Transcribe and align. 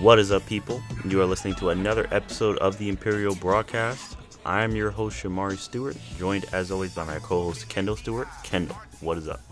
What 0.00 0.18
is 0.18 0.32
up, 0.32 0.46
people? 0.46 0.82
You 1.06 1.20
are 1.20 1.26
listening 1.26 1.56
to 1.56 1.68
another 1.68 2.08
episode 2.10 2.56
of 2.56 2.78
the 2.78 2.88
Imperial 2.88 3.34
Broadcast. 3.34 4.16
I 4.46 4.64
am 4.64 4.74
your 4.74 4.90
host, 4.90 5.22
Shamari 5.22 5.58
Stewart, 5.58 5.94
joined 6.16 6.46
as 6.54 6.70
always 6.70 6.94
by 6.94 7.04
my 7.04 7.18
co 7.18 7.42
host, 7.42 7.68
Kendall 7.68 7.96
Stewart. 7.96 8.26
Kendall, 8.42 8.78
what 9.02 9.18
is 9.18 9.28
up? 9.28 9.42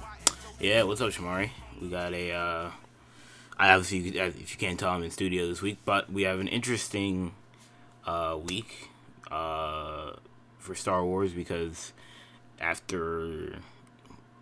Yeah, 0.58 0.84
what's 0.84 1.02
up, 1.02 1.10
Shamari? 1.10 1.50
We 1.82 1.90
got 1.90 2.14
a. 2.14 2.32
Uh, 2.32 2.70
I 3.58 3.74
obviously, 3.74 4.18
if 4.18 4.52
you 4.52 4.56
can't 4.56 4.80
tell, 4.80 4.88
I'm 4.88 5.02
in 5.02 5.10
studio 5.10 5.46
this 5.46 5.60
week, 5.60 5.80
but 5.84 6.10
we 6.10 6.22
have 6.22 6.40
an 6.40 6.48
interesting 6.48 7.32
uh, 8.06 8.38
week 8.42 8.88
uh, 9.30 10.12
for 10.58 10.74
Star 10.74 11.04
Wars 11.04 11.34
because 11.34 11.92
after 12.58 13.58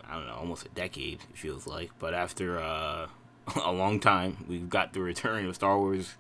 I 0.09 0.15
don't 0.15 0.29
know, 0.29 0.35
almost 0.35 0.67
a 0.67 0.69
decade 0.69 1.19
it 1.31 1.37
feels 1.37 1.67
like, 1.67 1.91
but 1.99 2.15
after 2.15 2.61
uh, 2.61 3.09
a 3.65 3.73
long 3.73 4.01
time, 4.01 4.45
we've 4.49 4.69
got 4.69 4.93
the 4.93 5.01
return 5.01 5.47
of 5.47 5.55
Star 5.55 5.79
Wars, 5.79 6.15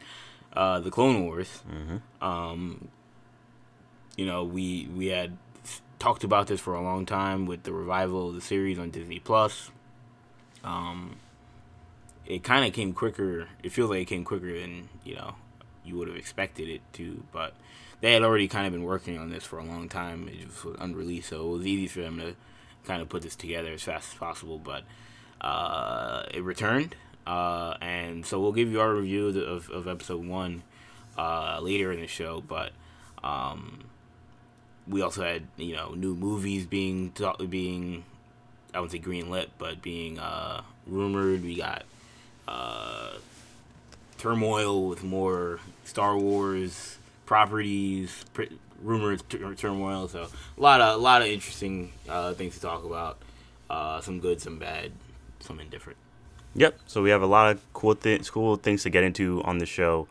uh, 0.53 0.81
the 0.81 0.91
Clone 0.91 1.25
Wars. 1.25 1.63
Mm-hmm. 1.71 2.25
Um, 2.25 2.89
you 4.17 4.27
know, 4.27 4.45
we 4.45 4.89
we 4.95 5.07
had 5.07 5.37
talked 5.99 6.25
about 6.25 6.47
this 6.47 6.61
for 6.61 6.75
a 6.75 6.83
long 6.83 7.07
time 7.07 7.47
with 7.47 7.63
the 7.65 7.73
revival 7.73 8.29
of 8.29 8.35
the 8.35 8.41
series 8.41 8.79
on 8.79 8.91
Disney 8.91 9.19
Plus. 9.19 9.71
Um, 10.65 11.17
it 12.27 12.43
kind 12.43 12.67
of 12.67 12.73
came 12.73 12.93
quicker. 12.93 13.49
It 13.63 13.73
feels 13.73 13.91
like 13.91 14.01
it 14.01 14.07
came 14.07 14.25
quicker 14.25 14.59
than 14.59 14.89
you 15.05 15.15
know 15.15 15.35
you 15.85 15.97
would 15.97 16.09
have 16.09 16.17
expected 16.17 16.69
it 16.69 16.81
to, 16.95 17.23
but 17.33 17.55
they 18.01 18.13
had 18.13 18.23
already 18.23 18.49
kind 18.49 18.67
of 18.67 18.73
been 18.73 18.83
working 18.83 19.19
on 19.19 19.31
this 19.31 19.45
for 19.45 19.59
a 19.59 19.65
long 19.65 19.89
time. 19.89 20.29
It 20.29 20.47
just 20.47 20.65
was 20.65 20.77
unreleased, 20.79 21.29
so 21.29 21.49
it 21.49 21.59
was 21.59 21.67
easy 21.67 21.87
for 21.87 22.01
them 22.01 22.19
to 22.19 22.35
kind 22.85 23.01
of 23.01 23.09
put 23.09 23.23
this 23.23 23.37
together 23.37 23.73
as 23.73 23.83
fast 23.83 24.13
as 24.13 24.19
possible. 24.19 24.59
But 24.59 24.85
uh, 25.41 26.25
it 26.35 26.43
returned, 26.43 26.97
uh, 27.27 27.77
and 27.81 28.25
so 28.25 28.41
we'll 28.41 28.53
give 28.53 28.71
you 28.71 28.81
our 28.81 28.95
review 28.95 29.29
of, 29.29 29.69
of, 29.71 29.89
episode 29.89 30.25
one 30.25 30.63
uh, 31.19 31.59
later 31.61 31.93
in 31.93 32.01
the 32.01 32.07
show. 32.07 32.41
But 32.41 32.71
um, 33.25 33.85
we 34.87 35.03
also 35.03 35.25
had 35.25 35.43
you 35.57 35.75
know 35.75 35.95
new 35.95 36.15
movies 36.15 36.67
being 36.67 37.13
being 37.49 38.05
I 38.73 38.81
wouldn't 38.81 38.93
say 38.93 39.11
greenlit, 39.11 39.49
but 39.59 39.83
being 39.83 40.19
uh, 40.19 40.63
rumored. 40.87 41.43
We 41.43 41.57
got 41.57 41.85
uh, 42.47 43.13
turmoil 44.19 44.89
with 44.89 45.03
more 45.03 45.59
Star 45.85 46.17
Wars 46.17 46.99
properties, 47.25 48.25
pr- 48.35 48.55
rumored 48.83 49.23
turmoil. 49.57 50.07
So 50.07 50.29
a 50.57 50.61
lot 50.61 50.81
of 50.81 50.95
a 50.95 51.03
lot 51.03 51.23
of 51.23 51.29
interesting 51.29 51.93
uh, 52.09 52.35
things 52.35 52.55
to 52.55 52.61
talk 52.61 52.85
about. 52.85 53.19
Uh, 53.69 54.01
some 54.01 54.21
good, 54.21 54.41
some 54.41 54.61
bad, 54.61 54.93
some 55.41 55.59
indifferent. 55.59 55.99
Yep. 56.57 56.81
So 56.87 57.03
we 57.03 57.11
have 57.11 57.21
a 57.21 57.27
lot 57.27 57.51
of 57.51 57.73
cool 57.75 57.93
things, 57.93 58.31
cool 58.31 58.57
things 58.57 58.83
to 58.85 58.91
get 58.91 59.05
into 59.05 59.43
on 59.45 59.59
the 59.59 59.67
show. 59.67 60.09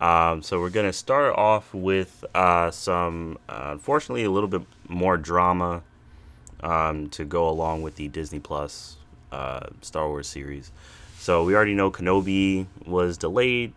Um, 0.00 0.42
so 0.42 0.60
we're 0.60 0.70
gonna 0.70 0.92
start 0.92 1.34
off 1.36 1.74
with 1.74 2.24
uh, 2.36 2.70
some, 2.70 3.36
uh, 3.48 3.70
unfortunately, 3.72 4.22
a 4.22 4.30
little 4.30 4.48
bit 4.48 4.62
more 4.86 5.16
drama 5.16 5.82
um, 6.60 7.08
to 7.10 7.24
go 7.24 7.48
along 7.48 7.82
with 7.82 7.96
the 7.96 8.06
Disney 8.06 8.38
Plus 8.38 8.96
uh, 9.32 9.66
Star 9.80 10.06
Wars 10.06 10.28
series. 10.28 10.70
So 11.18 11.42
we 11.42 11.56
already 11.56 11.74
know 11.74 11.90
Kenobi 11.90 12.66
was 12.86 13.18
delayed. 13.18 13.72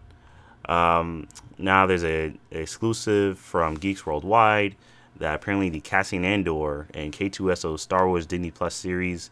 Um, 0.65 1.27
now 1.57 1.87
there's 1.87 2.03
a, 2.03 2.33
a 2.51 2.59
exclusive 2.59 3.39
from 3.39 3.73
Geeks 3.73 4.05
Worldwide 4.05 4.75
that 5.17 5.33
apparently 5.33 5.69
the 5.69 5.81
Cassian 5.81 6.23
Andor 6.23 6.87
and 6.93 7.11
K2SO 7.11 7.79
Star 7.79 8.07
Wars 8.07 8.27
Disney 8.27 8.51
Plus 8.51 8.75
series 8.75 9.31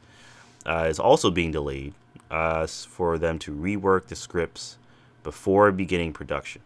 uh, 0.65 0.87
is 0.89 0.99
also 0.99 1.29
being 1.29 1.51
delayed 1.51 1.93
uh, 2.29 2.67
for 2.67 3.17
them 3.17 3.39
to 3.39 3.51
rework 3.51 4.07
the 4.07 4.15
scripts 4.15 4.77
before 5.23 5.71
beginning 5.71 6.13
production. 6.13 6.61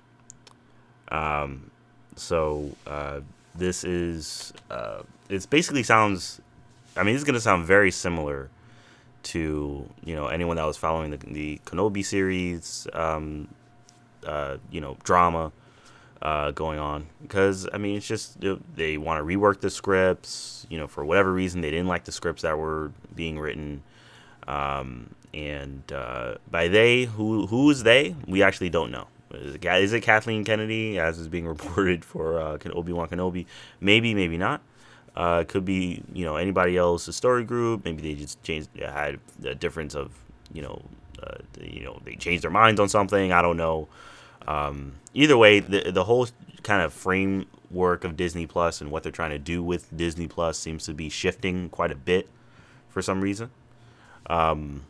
Um, 1.09 1.71
so 2.15 2.75
uh, 2.87 3.21
this 3.55 3.83
is 3.83 4.53
uh, 4.69 5.03
it 5.29 5.49
basically 5.49 5.83
sounds. 5.83 6.41
I 6.95 7.03
mean, 7.03 7.15
this 7.15 7.21
is 7.21 7.25
gonna 7.25 7.39
sound 7.39 7.65
very 7.65 7.91
similar 7.91 8.49
to 9.23 9.89
you 10.03 10.15
know 10.15 10.27
anyone 10.27 10.57
that 10.57 10.65
was 10.65 10.77
following 10.77 11.11
the, 11.11 11.17
the 11.17 11.61
Kenobi 11.65 12.03
series, 12.03 12.87
um, 12.93 13.47
uh, 14.25 14.57
you 14.71 14.81
know, 14.81 14.97
drama 15.03 15.51
uh, 16.21 16.51
going 16.51 16.79
on 16.79 17.07
because 17.21 17.67
I 17.73 17.77
mean 17.77 17.97
it's 17.97 18.07
just 18.07 18.37
they 18.75 18.97
want 18.97 19.19
to 19.19 19.23
rework 19.25 19.61
the 19.61 19.69
scripts. 19.69 20.65
You 20.69 20.77
know, 20.79 20.87
for 20.87 21.05
whatever 21.05 21.31
reason 21.31 21.61
they 21.61 21.71
didn't 21.71 21.87
like 21.87 22.05
the 22.05 22.11
scripts 22.11 22.41
that 22.43 22.57
were 22.57 22.91
being 23.15 23.39
written. 23.39 23.83
Um, 24.47 25.15
and 25.33 25.83
uh, 25.91 26.35
by 26.49 26.67
they, 26.67 27.05
who 27.05 27.47
who 27.47 27.69
is 27.69 27.83
they? 27.83 28.15
We 28.27 28.43
actually 28.43 28.69
don't 28.69 28.91
know. 28.91 29.07
Is 29.33 29.55
it, 29.55 29.65
is 29.65 29.93
it 29.93 30.01
Kathleen 30.01 30.43
Kennedy, 30.43 30.99
as 30.99 31.17
is 31.17 31.27
being 31.27 31.47
reported 31.55 32.05
for 32.05 32.39
uh, 32.39 32.57
Obi 32.73 32.93
Wan 32.93 33.07
Kenobi? 33.07 33.45
Maybe, 33.81 34.13
maybe 34.13 34.37
not. 34.37 34.61
Uh, 35.15 35.43
could 35.43 35.63
be 35.63 36.03
you 36.11 36.25
know 36.25 36.37
anybody 36.37 36.77
else's 36.77 37.15
story 37.15 37.43
group. 37.43 37.85
Maybe 37.85 38.01
they 38.01 38.19
just 38.19 38.41
changed 38.43 38.69
had 38.79 39.19
a 39.43 39.53
difference 39.53 39.95
of 39.95 40.11
you 40.51 40.61
know 40.63 40.81
uh, 41.21 41.37
you 41.61 41.83
know 41.83 41.99
they 42.03 42.15
changed 42.15 42.43
their 42.43 42.51
minds 42.51 42.79
on 42.79 42.89
something. 42.89 43.31
I 43.31 43.41
don't 43.41 43.57
know. 43.57 43.87
Um, 44.47 44.93
either 45.13 45.37
way, 45.37 45.59
the 45.59 45.91
the 45.91 46.03
whole 46.03 46.27
kind 46.63 46.81
of 46.81 46.93
framework 46.93 48.03
of 48.03 48.17
Disney 48.17 48.47
Plus 48.47 48.81
and 48.81 48.89
what 48.89 49.03
they're 49.03 49.11
trying 49.11 49.31
to 49.31 49.39
do 49.39 49.61
with 49.61 49.95
Disney 49.95 50.27
Plus 50.27 50.57
seems 50.57 50.85
to 50.85 50.93
be 50.93 51.09
shifting 51.09 51.69
quite 51.69 51.91
a 51.91 51.95
bit 51.95 52.27
for 52.89 53.01
some 53.01 53.21
reason. 53.21 53.51
Um, 54.27 54.85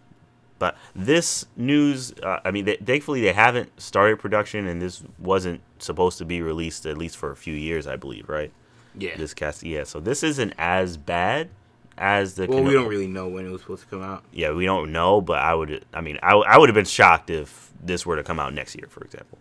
but 0.60 0.78
this 0.96 1.46
news, 1.58 2.14
uh, 2.24 2.40
I 2.46 2.52
mean, 2.52 2.66
they, 2.66 2.78
thankfully 2.78 3.22
they 3.22 3.34
haven't 3.34 3.80
started 3.82 4.20
production, 4.20 4.68
and 4.68 4.82
this 4.82 5.04
wasn't 5.20 5.62
supposed 5.80 6.18
to 6.20 6.26
be 6.26 6.42
released 6.42 6.86
at 6.86 6.98
least 6.98 7.18
for 7.18 7.32
a 7.32 7.36
few 7.36 7.54
years, 7.54 7.86
I 7.88 7.96
believe, 7.96 8.30
right? 8.30 8.52
Yeah. 8.98 9.18
This 9.18 9.34
cast, 9.34 9.64
yeah. 9.64 9.84
So 9.84 10.00
this 10.00 10.24
isn't 10.24 10.54
as 10.58 10.98
bad 10.98 11.50
as 11.98 12.36
the. 12.36 12.48
Well, 12.48 12.60
Keno- 12.60 12.70
we 12.70 12.74
don't 12.76 12.88
really 12.88 13.08
know 13.08 13.28
when 13.28 13.46
it 13.46 13.52
was 13.52 13.62
supposed 13.62 13.84
to 13.84 13.90
come 13.90 14.04
out. 14.04 14.24
Yeah, 14.32 14.52
we 14.52 14.66
don't 14.66 14.92
know, 14.92 15.20
but 15.20 15.40
I 15.40 15.54
would. 15.54 15.84
I 15.94 16.02
mean, 16.02 16.20
I, 16.24 16.34
I 16.34 16.58
would 16.58 16.70
have 16.70 16.76
been 16.76 16.86
shocked 16.86 17.30
if 17.30 17.72
this 17.82 18.06
were 18.06 18.16
to 18.16 18.24
come 18.24 18.40
out 18.40 18.54
next 18.54 18.76
year, 18.76 18.88
for 18.88 19.04
example. 19.04 19.40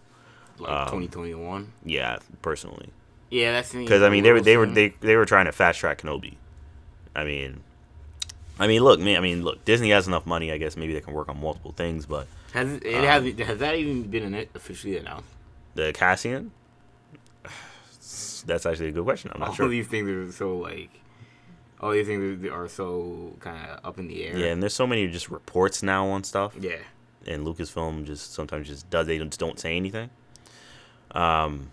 Like 0.59 0.89
twenty 0.89 1.09
twenty 1.09 1.35
one. 1.35 1.73
Yeah, 1.85 2.19
personally. 2.41 2.91
Yeah, 3.31 3.53
that's 3.53 3.73
because 3.73 4.03
I 4.03 4.11
mean 4.11 4.25
they 4.25 4.33
were 4.33 4.41
they 4.41 4.57
were 4.57 4.67
they 4.67 4.91
they 5.01 5.17
were 5.17 5.25
trying 5.25 5.47
to 5.47 5.53
fast 5.53 5.79
track 5.79 6.03
Kenobi. 6.03 6.37
I 7.17 7.25
mean, 7.25 7.63
I 8.59 8.67
mean, 8.67 8.83
look, 8.83 9.01
man. 9.01 9.17
I 9.17 9.21
mean, 9.21 9.43
look. 9.43 9.65
Disney 9.65 9.91
has 9.91 10.07
enough 10.07 10.27
money. 10.27 10.53
I 10.53 10.59
guess 10.59 10.77
maybe 10.77 10.93
they 10.93 11.01
can 11.01 11.13
work 11.13 11.29
on 11.29 11.41
multiple 11.41 11.73
things. 11.73 12.07
But 12.07 12.27
has 12.53 12.73
it, 12.73 12.85
it 12.85 12.95
um, 12.97 13.05
has 13.05 13.47
has 13.47 13.59
that 13.59 13.75
even 13.77 14.05
been 14.05 14.35
officially 14.55 14.97
announced? 14.97 15.29
The 15.75 15.93
Cassian. 15.93 16.53
That's 18.45 18.67
actually 18.67 18.89
a 18.89 18.93
good 18.93 19.05
question. 19.05 19.31
I'm 19.35 19.41
not 19.41 19.51
all 19.51 19.55
sure. 19.55 19.65
All 19.67 19.71
these 19.71 19.87
things 19.87 20.09
are 20.09 20.33
so 20.33 20.57
like. 20.57 20.91
All 21.81 21.91
these 21.91 22.07
things 22.07 22.49
are 22.49 22.69
so 22.69 23.35
kind 23.41 23.69
of 23.69 23.85
up 23.85 23.99
in 23.99 24.07
the 24.07 24.25
air. 24.25 24.37
Yeah, 24.37 24.47
and 24.47 24.63
there's 24.63 24.75
so 24.75 24.87
many 24.87 25.09
just 25.09 25.31
reports 25.31 25.83
now 25.83 26.07
on 26.09 26.23
stuff. 26.23 26.55
Yeah. 26.61 26.77
And 27.27 27.45
Lucasfilm 27.47 28.05
just 28.05 28.35
sometimes 28.35 28.69
just 28.69 28.89
does 28.91 29.07
they 29.07 29.19
just 29.19 29.41
don't 29.41 29.59
say 29.59 29.77
anything. 29.77 30.11
Um, 31.13 31.71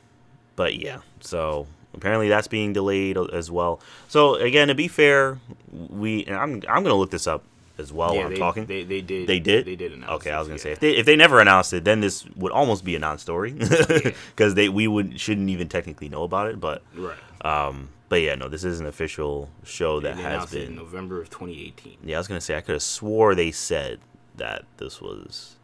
but 0.56 0.76
yeah, 0.76 1.00
so 1.20 1.68
apparently 1.94 2.30
that's 2.30 2.48
being 2.48 2.74
delayed 2.74 3.18
as 3.18 3.50
well. 3.52 3.80
So 4.08 4.36
again, 4.36 4.68
to 4.68 4.76
be 4.76 4.88
fair, 4.88 5.40
we 5.72 6.26
I'm 6.28 6.62
I'm 6.68 6.84
gonna 6.84 6.96
look 6.96 7.12
this 7.12 7.28
up 7.28 7.44
as 7.78 7.94
well 7.94 8.14
yeah, 8.14 8.18
while 8.18 8.28
I'm 8.28 8.34
they, 8.34 8.40
talking. 8.40 8.66
They, 8.66 8.84
they 8.84 9.02
did. 9.02 9.28
They 9.28 9.40
did. 9.40 9.66
They 9.66 9.76
did 9.76 9.94
announce. 9.94 10.12
It? 10.12 10.16
Okay, 10.16 10.32
I 10.32 10.40
was 10.40 10.48
gonna 10.48 10.58
yeah. 10.58 10.64
say 10.64 10.72
if 10.74 10.80
they 10.80 10.92
if 10.92 11.06
they 11.06 11.16
never 11.16 11.40
announced 11.40 11.74
it, 11.74 11.86
then 11.86 12.02
this 12.02 12.26
would 12.36 12.52
almost 12.52 12.84
be 12.84 12.96
a 12.96 13.00
non-story 13.00 13.54
because 13.54 14.14
yeah. 14.40 14.50
they 14.50 14.70
we 14.70 14.88
would 14.88 15.20
shouldn't 15.20 15.50
even 15.50 15.70
technically 15.70 16.10
know 16.10 16.24
about 16.24 16.48
it. 16.48 16.60
But 16.60 16.84
right. 16.96 17.18
Um, 17.42 17.90
but 18.10 18.22
yeah, 18.22 18.36
no, 18.36 18.50
this 18.50 18.64
is 18.64 18.80
an 18.80 18.88
official 18.88 19.50
show 19.64 20.00
that 20.02 20.18
has 20.18 20.52
been 20.52 20.70
in 20.70 20.76
November 20.76 21.22
of 21.22 21.30
2018. 21.30 21.98
Yeah, 22.04 22.18
I 22.18 22.20
was 22.20 22.28
gonna 22.28 22.42
say 22.42 22.58
I 22.58 22.62
could 22.62 22.74
have 22.74 22.84
swore 22.84 23.36
they 23.36 23.52
said 23.52 24.00
that 24.36 24.66
this 24.78 25.00
was 25.00 25.56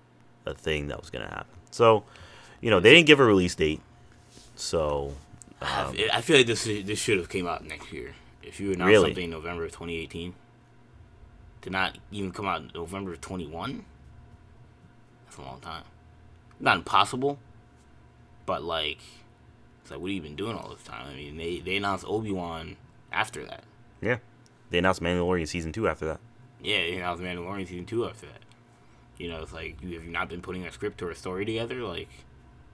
a 0.45 0.53
thing 0.53 0.87
that 0.87 1.01
was 1.01 1.09
gonna 1.09 1.27
happen. 1.27 1.55
So, 1.71 2.03
you 2.61 2.69
know, 2.69 2.79
they 2.79 2.93
didn't 2.93 3.07
give 3.07 3.19
a 3.19 3.25
release 3.25 3.55
date. 3.55 3.81
So, 4.55 5.13
um, 5.61 5.95
I 6.11 6.21
feel 6.21 6.37
like 6.37 6.47
this 6.47 6.65
this 6.65 6.99
should 6.99 7.17
have 7.17 7.29
came 7.29 7.47
out 7.47 7.65
next 7.65 7.91
year. 7.91 8.13
If 8.43 8.59
you 8.59 8.73
announced 8.73 8.89
really? 8.89 9.09
something 9.09 9.23
in 9.25 9.29
November 9.31 9.65
of 9.65 9.71
2018, 9.71 10.33
to 11.61 11.69
not 11.69 11.97
even 12.11 12.31
come 12.31 12.45
out 12.45 12.61
in 12.61 12.71
November 12.75 13.13
of 13.13 13.21
21, 13.21 13.85
that's 15.25 15.37
a 15.37 15.41
long 15.41 15.59
time. 15.59 15.83
Not 16.59 16.77
impossible, 16.77 17.39
but 18.45 18.63
like, 18.63 18.99
it's 19.81 19.91
like 19.91 19.99
what 19.99 20.07
have 20.07 20.15
you 20.15 20.21
been 20.21 20.35
doing 20.35 20.55
all 20.55 20.69
this 20.69 20.83
time? 20.83 21.07
I 21.09 21.15
mean, 21.15 21.37
they 21.37 21.59
they 21.59 21.77
announced 21.77 22.05
Obi 22.07 22.31
Wan 22.31 22.77
after 23.11 23.43
that. 23.45 23.63
Yeah, 24.01 24.17
they 24.69 24.77
announced 24.77 25.01
Mandalorian 25.01 25.47
season 25.47 25.71
two 25.71 25.87
after 25.87 26.05
that. 26.05 26.19
Yeah, 26.61 26.77
they 26.77 26.97
announced 26.97 27.23
Mandalorian 27.23 27.67
season 27.67 27.85
two 27.85 28.05
after 28.05 28.27
that. 28.27 28.39
You 29.17 29.29
know, 29.29 29.41
it's 29.41 29.53
like 29.53 29.81
you 29.81 29.95
have 29.95 30.07
not 30.07 30.29
been 30.29 30.41
putting 30.41 30.65
a 30.65 30.71
script 30.71 31.01
or 31.01 31.09
a 31.09 31.15
story 31.15 31.45
together, 31.45 31.81
like 31.83 32.09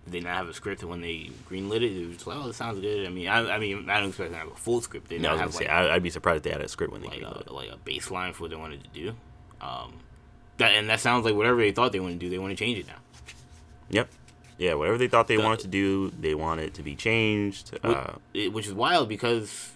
they 0.07 0.19
not 0.19 0.36
have 0.36 0.50
a 0.50 0.53
script, 0.53 0.81
and 0.81 0.89
when 0.89 1.01
they 1.01 1.30
greenlit 1.50 1.77
it, 1.83 1.92
it 1.95 2.07
was 2.07 2.25
like, 2.27 2.38
oh, 2.38 2.48
this 2.48 2.57
sounds 2.57 2.80
good. 2.80 3.06
I 3.06 3.09
mean, 3.09 3.27
I, 3.27 3.51
I 3.56 3.59
mean, 3.59 3.89
I 3.89 4.00
don't 4.00 4.09
expect 4.09 4.31
them 4.31 4.39
to 4.39 4.45
have 4.45 4.53
a 4.53 4.59
full 4.59 4.81
script. 4.81 5.09
They 5.09 5.19
no, 5.19 5.30
I 5.30 5.31
was 5.33 5.42
have 5.42 5.50
gonna 5.51 5.59
like, 5.59 5.68
say, 5.68 5.89
I, 5.92 5.94
would 5.94 6.03
be 6.03 6.09
surprised 6.09 6.38
if 6.38 6.44
they 6.44 6.50
had 6.51 6.62
a 6.62 6.68
script 6.68 6.92
when 6.92 7.01
they 7.01 7.07
like 7.07 7.19
greenlit 7.21 7.48
a, 7.48 7.53
like 7.53 7.69
a 7.69 7.77
baseline 7.77 8.33
for 8.33 8.44
what 8.44 8.50
they 8.51 8.57
wanted 8.57 8.83
to 8.83 8.89
do. 8.89 9.15
Um, 9.62 9.94
that 10.57 10.71
and 10.74 10.89
that 10.89 11.00
sounds 11.00 11.24
like 11.25 11.36
whatever 11.36 11.57
they 11.62 11.71
thought 11.71 11.92
they 11.92 12.00
wanted 12.00 12.19
to 12.19 12.25
do, 12.25 12.30
they 12.30 12.39
want 12.39 12.56
to 12.57 12.62
change 12.63 12.80
it 12.80 12.88
now. 12.88 12.95
Yep, 13.92 14.09
Yeah, 14.57 14.74
whatever 14.75 14.98
they 14.98 15.07
thought 15.07 15.27
they 15.27 15.36
The- 15.38 15.44
wanted 15.44 15.59
to 15.62 15.68
do, 15.68 16.12
they 16.19 16.33
want 16.36 16.62
it 16.62 16.74
to 16.75 16.83
be 16.83 16.95
changed. 16.95 17.77
Wh- 17.83 17.88
Uh, 17.89 18.13
it- 18.33 18.51
which 18.53 18.65
is 18.68 18.74
wild 18.74 19.07
because 19.09 19.71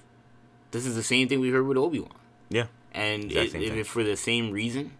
this 0.72 0.86
is 0.86 0.95
the 0.95 1.04
same 1.04 1.27
thing 1.27 1.39
we 1.39 1.50
heard 1.50 1.68
with 1.68 1.77
Obi 1.77 2.00
Wan, 2.00 2.12
yeah, 2.50 2.66
and 2.94 3.31
it, 3.31 3.54
if 3.54 3.74
it's 3.74 3.89
for 3.89 4.04
the 4.04 4.16
same 4.18 4.51
reason, 4.51 4.92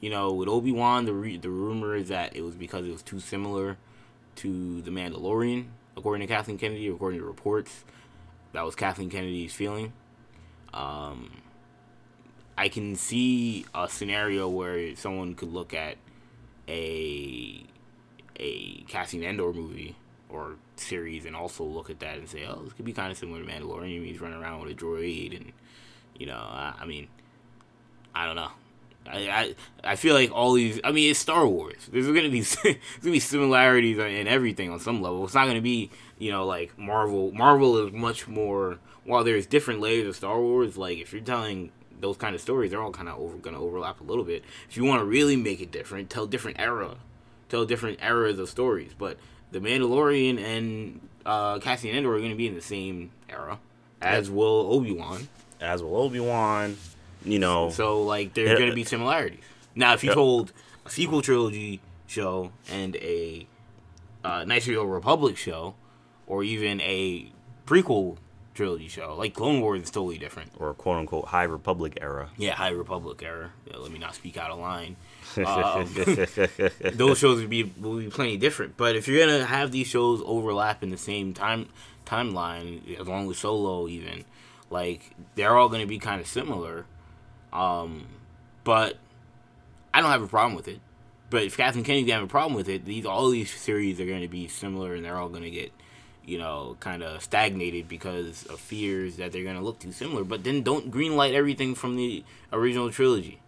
you 0.00 0.10
know, 0.10 0.32
with 0.32 0.48
Obi 0.48 0.72
Wan, 0.72 1.04
the 1.04 1.12
re- 1.12 1.36
the 1.36 1.50
rumor 1.50 1.94
is 1.94 2.08
that 2.08 2.34
it 2.36 2.42
was 2.42 2.54
because 2.54 2.86
it 2.86 2.90
was 2.92 3.02
too 3.02 3.20
similar 3.20 3.76
to 4.36 4.82
the 4.82 4.90
Mandalorian, 4.90 5.66
according 5.96 6.26
to 6.26 6.32
Kathleen 6.32 6.58
Kennedy, 6.58 6.88
according 6.88 7.20
to 7.20 7.26
reports. 7.26 7.84
That 8.52 8.64
was 8.64 8.74
Kathleen 8.74 9.10
Kennedy's 9.10 9.52
feeling. 9.52 9.92
Um, 10.72 11.30
I 12.56 12.68
can 12.68 12.94
see 12.96 13.66
a 13.74 13.88
scenario 13.88 14.48
where 14.48 14.94
someone 14.96 15.34
could 15.34 15.52
look 15.52 15.74
at 15.74 15.96
a 16.68 17.64
a 18.36 18.82
Cassian 18.88 19.22
Andor 19.22 19.52
movie 19.52 19.96
or 20.28 20.56
series 20.76 21.24
and 21.24 21.36
also 21.36 21.62
look 21.64 21.90
at 21.90 22.00
that 22.00 22.18
and 22.18 22.28
say, 22.28 22.44
oh, 22.46 22.62
this 22.64 22.72
could 22.72 22.84
be 22.84 22.92
kind 22.92 23.12
of 23.12 23.18
similar 23.18 23.40
to 23.40 23.46
Mandalorian. 23.46 24.04
He's 24.04 24.20
running 24.20 24.40
around 24.40 24.62
with 24.62 24.72
a 24.72 24.74
droid, 24.74 25.36
and 25.36 25.52
you 26.18 26.26
know, 26.26 26.36
I, 26.36 26.74
I 26.80 26.86
mean, 26.86 27.08
I 28.14 28.26
don't 28.26 28.36
know. 28.36 28.50
I, 29.06 29.28
I 29.28 29.54
I 29.92 29.96
feel 29.96 30.14
like 30.14 30.30
all 30.32 30.54
these. 30.54 30.80
I 30.82 30.92
mean, 30.92 31.10
it's 31.10 31.18
Star 31.18 31.46
Wars. 31.46 31.88
There's 31.90 32.06
gonna 32.06 32.30
be 32.30 32.40
there's 32.62 32.76
gonna 33.02 33.12
be 33.12 33.20
similarities 33.20 33.98
in 33.98 34.26
everything 34.26 34.70
on 34.70 34.80
some 34.80 35.02
level. 35.02 35.24
It's 35.24 35.34
not 35.34 35.46
gonna 35.46 35.60
be 35.60 35.90
you 36.18 36.30
know 36.30 36.46
like 36.46 36.76
Marvel. 36.78 37.32
Marvel 37.32 37.86
is 37.86 37.92
much 37.92 38.26
more. 38.26 38.78
While 39.04 39.22
there's 39.22 39.44
different 39.44 39.80
layers 39.80 40.08
of 40.08 40.16
Star 40.16 40.40
Wars, 40.40 40.78
like 40.78 40.98
if 40.98 41.12
you're 41.12 41.20
telling 41.20 41.70
those 42.00 42.16
kind 42.16 42.34
of 42.34 42.40
stories, 42.40 42.70
they're 42.70 42.82
all 42.82 42.90
kind 42.90 43.08
of 43.08 43.18
over 43.18 43.36
gonna 43.36 43.60
overlap 43.60 44.00
a 44.00 44.04
little 44.04 44.24
bit. 44.24 44.42
If 44.68 44.76
you 44.76 44.84
want 44.84 45.00
to 45.00 45.04
really 45.04 45.36
make 45.36 45.60
it 45.60 45.70
different, 45.70 46.08
tell 46.08 46.26
different 46.26 46.58
era, 46.58 46.96
tell 47.50 47.66
different 47.66 47.98
eras 48.02 48.38
of 48.38 48.48
stories. 48.48 48.92
But 48.96 49.18
the 49.52 49.60
Mandalorian 49.60 50.42
and 50.42 51.06
uh, 51.26 51.58
Cassian 51.58 51.94
Andor 51.94 52.14
are 52.14 52.20
gonna 52.20 52.34
be 52.34 52.46
in 52.46 52.54
the 52.54 52.62
same 52.62 53.10
era, 53.28 53.58
as 54.00 54.30
will 54.30 54.72
Obi 54.72 54.92
Wan. 54.92 55.28
as 55.60 55.82
will 55.82 55.96
Obi 55.96 56.20
Wan. 56.20 56.76
You 57.24 57.38
know, 57.38 57.70
So 57.70 58.02
like 58.02 58.34
there's 58.34 58.50
Yeah. 58.50 58.58
gonna 58.58 58.74
be 58.74 58.84
similarities. 58.84 59.40
Now 59.74 59.94
if 59.94 60.02
you 60.04 60.10
Yeah. 60.10 60.14
told 60.14 60.52
a 60.84 60.90
sequel 60.90 61.22
trilogy 61.22 61.80
show 62.06 62.52
and 62.70 62.96
a 62.96 63.46
uh, 64.24 64.44
Knights 64.44 64.66
of 64.66 64.72
the 64.74 64.78
Old 64.80 64.90
Republic 64.90 65.36
show, 65.36 65.74
or 66.26 66.42
even 66.44 66.80
a 66.80 67.30
prequel 67.66 68.16
trilogy 68.54 68.88
show, 68.88 69.14
like 69.16 69.34
Clone 69.34 69.60
Wars 69.60 69.82
is 69.82 69.90
totally 69.90 70.16
different. 70.16 70.50
or 70.58 70.72
quote 70.74 70.96
unquote 70.98 71.26
High 71.26 71.42
Republic 71.44 71.98
era. 72.00 72.30
Yeah, 72.38 72.54
High 72.54 72.70
Republic 72.70 73.22
era. 73.22 73.50
Yeah, 73.70 73.76
let 73.78 73.90
me 73.90 73.98
not 73.98 74.14
speak 74.14 74.36
out 74.38 74.50
of 74.50 74.58
line. 74.58 74.96
Um, 75.36 75.92
those 76.94 77.18
shows 77.18 77.40
would 77.40 77.50
be 77.50 77.64
will 77.80 77.98
be 77.98 78.08
plenty 78.08 78.36
different. 78.36 78.76
But 78.76 78.94
if 78.96 79.08
you're 79.08 79.26
gonna 79.26 79.44
have 79.44 79.72
these 79.72 79.86
shows 79.88 80.22
overlap 80.24 80.82
in 80.82 80.90
the 80.90 80.96
same 80.98 81.34
time 81.34 81.68
timeline, 82.06 82.98
along 83.00 83.26
with 83.26 83.36
Solo, 83.38 83.88
even 83.88 84.24
like 84.70 85.10
they're 85.34 85.56
all 85.56 85.68
gonna 85.68 85.86
be 85.86 85.98
kind 85.98 86.20
of 86.20 86.26
similar. 86.26 86.86
Um, 87.54 88.06
but 88.64 88.96
I 89.94 90.00
don't 90.00 90.10
have 90.10 90.22
a 90.22 90.26
problem 90.26 90.56
with 90.56 90.68
it. 90.68 90.80
But 91.30 91.44
if 91.44 91.56
Kathleen 91.56 91.84
Kennedy's 91.84 92.06
gonna 92.06 92.20
have 92.20 92.28
a 92.28 92.30
problem 92.30 92.54
with 92.54 92.68
it, 92.68 92.84
these 92.84 93.06
all 93.06 93.30
these 93.30 93.50
series 93.52 94.00
are 94.00 94.06
gonna 94.06 94.28
be 94.28 94.48
similar, 94.48 94.94
and 94.94 95.04
they're 95.04 95.16
all 95.16 95.28
gonna 95.28 95.50
get, 95.50 95.72
you 96.26 96.38
know, 96.38 96.76
kind 96.80 97.02
of 97.02 97.22
stagnated 97.22 97.88
because 97.88 98.44
of 98.46 98.60
fears 98.60 99.16
that 99.16 99.32
they're 99.32 99.44
gonna 99.44 99.62
look 99.62 99.78
too 99.78 99.92
similar. 99.92 100.24
But 100.24 100.44
then 100.44 100.62
don't 100.62 100.90
greenlight 100.90 101.32
everything 101.32 101.74
from 101.74 101.96
the 101.96 102.24
original 102.52 102.90
trilogy, 102.90 103.40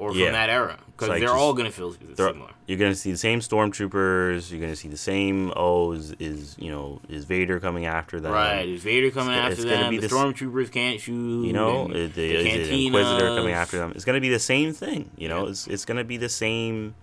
or 0.00 0.12
Yeah. 0.14 0.26
from 0.26 0.32
that 0.32 0.48
era, 0.50 0.78
because 0.86 1.08
like 1.08 1.20
they're 1.20 1.28
just 1.28 1.38
all 1.38 1.52
gonna 1.54 1.70
feel 1.70 1.94
similar. 2.16 2.50
You're 2.66 2.78
gonna 2.78 2.94
see 2.94 3.12
the 3.12 3.18
same 3.18 3.40
stormtroopers. 3.40 4.50
You're 4.50 4.60
gonna 4.60 4.74
see 4.76 4.88
the 4.88 4.96
same. 4.96 5.52
Oh, 5.56 5.92
is, 5.92 6.14
is 6.18 6.56
you 6.58 6.70
know 6.70 7.00
is 7.08 7.24
Vader 7.24 7.60
coming 7.60 7.86
after 7.86 8.18
them? 8.20 8.32
Right, 8.32 8.66
is 8.68 8.82
Vader 8.82 9.10
coming 9.10 9.32
It's- 9.34 9.50
after 9.52 9.62
it's 9.62 9.64
gonna 9.70 9.82
them? 9.84 9.90
be 9.90 9.96
the 9.98 10.08
this- 10.08 10.12
stormtroopers 10.12 10.72
can't 10.72 11.00
shoot. 11.00 11.44
You 11.46 11.52
know, 11.52 11.88
the 11.88 11.98
is 11.98 12.16
it 12.16 12.70
Inquisitor 12.70 13.26
coming 13.36 13.52
after 13.52 13.78
them? 13.78 13.92
It's 13.94 14.04
gonna 14.04 14.20
be 14.20 14.30
the 14.30 14.38
same 14.38 14.72
thing. 14.72 15.10
You 15.16 15.28
know, 15.28 15.44
Yeah. 15.44 15.50
it's 15.50 15.66
it's 15.66 15.84
gonna 15.84 16.04
be 16.04 16.16
the 16.16 16.28
same 16.28 16.94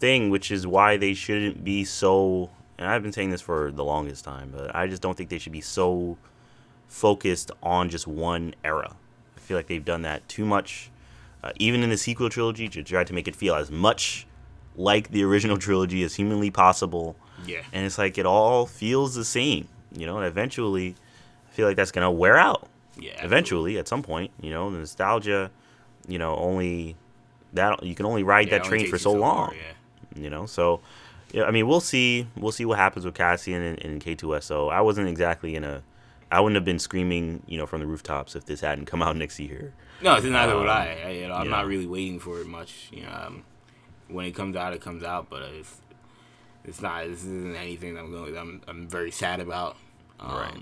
thing, 0.00 0.30
which 0.30 0.50
is 0.50 0.66
why 0.66 0.96
they 0.96 1.14
shouldn't 1.14 1.64
be 1.64 1.84
so. 1.84 2.50
And 2.78 2.88
I've 2.90 3.02
been 3.02 3.12
saying 3.12 3.30
this 3.30 3.40
for 3.42 3.70
the 3.70 3.84
longest 3.84 4.24
time, 4.24 4.52
but 4.56 4.74
I 4.74 4.88
just 4.88 5.00
don't 5.02 5.16
think 5.16 5.30
they 5.30 5.38
should 5.38 5.52
be 5.52 5.60
so 5.60 6.16
focused 6.88 7.50
on 7.62 7.88
just 7.88 8.06
one 8.06 8.54
era. 8.64 8.96
I 9.36 9.40
feel 9.40 9.56
like 9.56 9.66
they've 9.66 9.84
done 9.84 10.02
that 10.02 10.28
too 10.28 10.44
much, 10.44 10.90
uh, 11.42 11.52
even 11.56 11.82
in 11.82 11.90
the 11.90 11.96
sequel 11.96 12.28
trilogy, 12.30 12.68
to 12.68 12.82
try 12.82 13.04
to 13.04 13.12
make 13.12 13.28
it 13.28 13.36
feel 13.36 13.54
as 13.54 13.70
much 13.70 14.26
like 14.76 15.10
the 15.10 15.24
original 15.24 15.58
trilogy 15.66 16.02
as 16.02 16.14
humanly 16.14 16.50
possible. 16.50 17.16
Yeah, 17.46 17.62
And 17.72 17.84
it's 17.84 17.98
like 17.98 18.18
it 18.18 18.26
all 18.26 18.66
feels 18.66 19.14
the 19.14 19.24
same, 19.24 19.66
you 19.96 20.06
know. 20.06 20.16
And 20.16 20.26
eventually, 20.26 20.94
I 21.48 21.52
feel 21.52 21.66
like 21.66 21.76
that's 21.76 21.90
gonna 21.90 22.10
wear 22.10 22.36
out 22.36 22.68
yeah. 22.98 23.24
eventually 23.24 23.78
at 23.78 23.88
some 23.88 24.02
point 24.02 24.30
you 24.40 24.50
know 24.50 24.70
the 24.70 24.78
nostalgia 24.78 25.50
you 26.08 26.18
know 26.18 26.36
only 26.36 26.96
that 27.52 27.82
you 27.82 27.94
can 27.94 28.06
only 28.06 28.22
ride 28.22 28.48
Yeah, 28.48 28.58
that 28.58 28.66
only 28.66 28.78
train 28.78 28.90
for 28.90 28.98
so 28.98 29.12
far, 29.12 29.20
long 29.20 29.54
yeah. 29.54 30.22
you 30.22 30.30
know 30.30 30.46
so 30.46 30.80
yeah 31.32 31.44
i 31.44 31.50
mean 31.50 31.66
we'll 31.66 31.80
see 31.80 32.26
we'll 32.36 32.52
see 32.52 32.64
what 32.64 32.78
happens 32.78 33.04
with 33.04 33.14
cassian 33.14 33.62
and, 33.62 33.84
and 33.84 34.04
k2so 34.04 34.70
i 34.70 34.80
wasn't 34.80 35.08
exactly 35.08 35.54
in 35.54 35.64
a 35.64 35.82
i 36.30 36.40
wouldn't 36.40 36.56
have 36.56 36.64
been 36.64 36.78
screaming 36.78 37.42
you 37.46 37.58
know 37.58 37.66
from 37.66 37.80
the 37.80 37.86
rooftops 37.86 38.34
if 38.36 38.44
this 38.46 38.60
hadn't 38.60 38.86
come 38.86 39.02
out 39.02 39.16
next 39.24 39.38
year 39.38 39.72
No, 40.02 40.14
it's 40.16 40.26
neither 40.26 40.54
would 40.56 40.68
Um, 40.68 40.76
I. 40.76 41.02
I 41.04 41.10
you 41.10 41.28
know, 41.28 41.34
I'm 41.34 41.44
you 41.44 41.50
not 41.50 41.66
really 41.66 41.86
waiting 41.86 42.18
for 42.18 42.40
it 42.40 42.46
much. 42.46 42.88
You 42.92 43.02
know, 43.02 43.12
um, 43.26 43.44
when 44.08 44.26
it 44.26 44.32
comes 44.32 44.56
out, 44.56 44.72
it 44.72 44.80
comes 44.80 45.02
out. 45.04 45.28
But 45.30 45.42
it's 45.42 45.76
it's 46.64 46.80
not. 46.80 47.06
This 47.06 47.20
isn't 47.24 47.56
anything 47.56 47.94
that 47.94 48.00
I'm 48.00 48.10
going. 48.12 48.36
I'm 48.36 48.60
I'm 48.66 48.88
very 48.88 49.10
sad 49.10 49.40
about. 49.40 49.76
Um, 50.20 50.36
Right. 50.36 50.58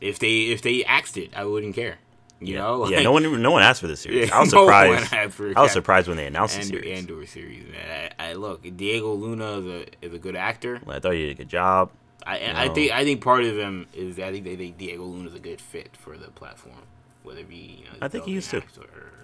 If 0.00 0.18
they 0.18 0.42
if 0.52 0.60
they 0.62 0.84
axed 0.84 1.16
it, 1.16 1.30
I 1.34 1.44
wouldn't 1.44 1.74
care. 1.74 1.98
You 2.40 2.54
yeah. 2.54 2.60
know. 2.60 2.88
yeah 2.90 3.00
no 3.02 3.12
one 3.12 3.40
no 3.40 3.50
one 3.50 3.62
asked 3.62 3.80
for 3.80 3.86
this 3.86 4.00
series 4.00 4.28
Yeah, 4.28 4.36
i 4.36 4.40
was 4.40 4.52
no 4.52 4.64
surprised 4.66 5.32
for 5.32 5.52
i 5.56 5.62
was 5.62 5.72
surprised 5.72 6.06
when 6.06 6.18
they 6.18 6.26
announced 6.26 6.54
the 6.58 6.64
series 6.64 6.98
Andor 6.98 7.24
series. 7.24 7.64
Man. 7.72 8.12
I, 8.18 8.30
I 8.30 8.32
look. 8.34 8.60
Diego 8.76 9.14
Luna 9.14 9.58
is 9.60 9.66
a 9.66 9.86
is 10.06 10.12
a 10.12 10.18
good 10.18 10.36
actor. 10.36 10.80
i 10.86 10.98
thought 11.00 11.12
he 11.14 11.22
did 11.26 11.30
a 11.30 11.34
good 11.34 11.48
job 11.48 11.90
I 12.26 12.64
I 12.64 12.68
think 12.68 12.92
I 12.92 13.04
think 13.04 13.22
part 13.22 13.44
of 13.44 13.54
them 13.56 13.86
is 13.94 14.18
I 14.18 14.32
think 14.32 14.44
they 14.44 14.56
think 14.56 14.76
Diego 14.76 15.04
Luna 15.04 15.30
is 15.30 15.34
a 15.34 15.38
good 15.40 15.60
fit 15.62 15.96
for 15.96 16.18
the 16.18 16.28
platform, 16.28 16.82
whether 17.26 17.40
it 17.40 17.48
be 17.48 17.78
you 17.80 17.84
know. 17.84 17.98
I 18.00 18.08
think 18.08 18.24
he 18.24 18.32
used 18.32 18.50
to. 18.50 18.58
or- 18.58 18.62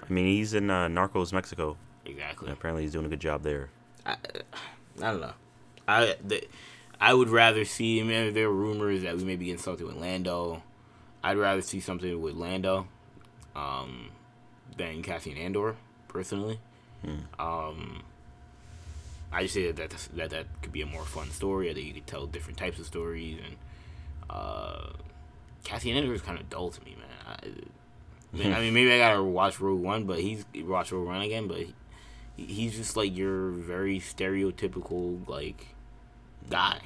i 0.09 0.13
mean 0.13 0.27
he's 0.27 0.53
in 0.55 0.69
uh, 0.71 0.89
narcos 0.89 1.33
mexico 1.33 1.77
Exactly. 2.05 2.49
and 2.49 2.57
apparently 2.59 2.83
he's 2.83 2.93
doing 2.93 3.07
a 3.07 3.09
good 3.09 3.21
job 3.21 3.43
there 3.43 3.71
I, 4.05 4.17
I 5.01 5.11
don't 5.13 5.21
know. 5.21 5.33
I 5.87 6.17
the, 6.27 6.45
I 7.01 7.15
would 7.15 7.29
rather 7.29 7.65
see. 7.65 8.01
I 8.01 8.05
mean, 8.05 8.35
there 8.35 8.47
are 8.47 8.53
rumors 8.53 9.03
that 9.03 9.17
we 9.17 9.25
may 9.25 9.37
be 9.37 9.47
getting 9.47 9.61
something 9.61 9.87
with 9.87 9.97
Lando. 9.97 10.63
I'd 11.23 11.37
rather 11.39 11.63
see 11.63 11.79
something 11.81 12.21
with 12.21 12.35
Lando, 12.35 12.87
um, 13.57 14.11
than 14.77 15.03
Cassian 15.03 15.37
Andor 15.37 15.77
personally. 16.09 16.59
Um, 17.39 18.03
I 19.33 19.43
just 19.43 19.55
say 19.55 19.71
that 19.71 19.77
that, 19.91 20.09
that 20.17 20.31
that 20.31 20.47
could 20.63 20.73
be 20.73 20.83
a 20.83 20.87
more 20.87 21.05
fun 21.05 21.31
story. 21.31 21.71
I 21.71 21.75
think 21.75 21.87
you 21.87 21.95
could 21.95 22.07
tell 22.07 22.27
different 22.27 22.59
types 22.59 22.79
of 22.81 22.87
stories, 22.87 23.39
and 23.45 23.57
uh, 24.31 24.91
Cassian 25.65 25.97
Andor 25.97 26.13
is 26.15 26.23
kind 26.23 26.39
of 26.39 26.49
dull 26.51 26.71
to 26.71 26.85
me, 26.85 26.97
man. 26.99 27.63
I, 28.33 28.37
mean, 28.37 28.53
I 28.53 28.71
maybe 28.71 28.93
I 28.93 28.99
gotta 28.99 29.23
watch 29.23 29.61
Rogue 29.61 29.81
One, 29.81 30.05
but 30.05 30.21
he's 30.21 30.45
watch 30.65 30.93
Rogue 30.93 31.07
One 31.07 31.21
again, 31.21 31.49
but 31.49 31.59
he, 31.59 31.75
he's 32.37 32.77
just 32.77 32.97
like 32.97 33.15
your 33.17 33.51
very 33.51 34.01
stereotypical 34.01 35.27
like 35.29 35.69
guy. 36.49 36.81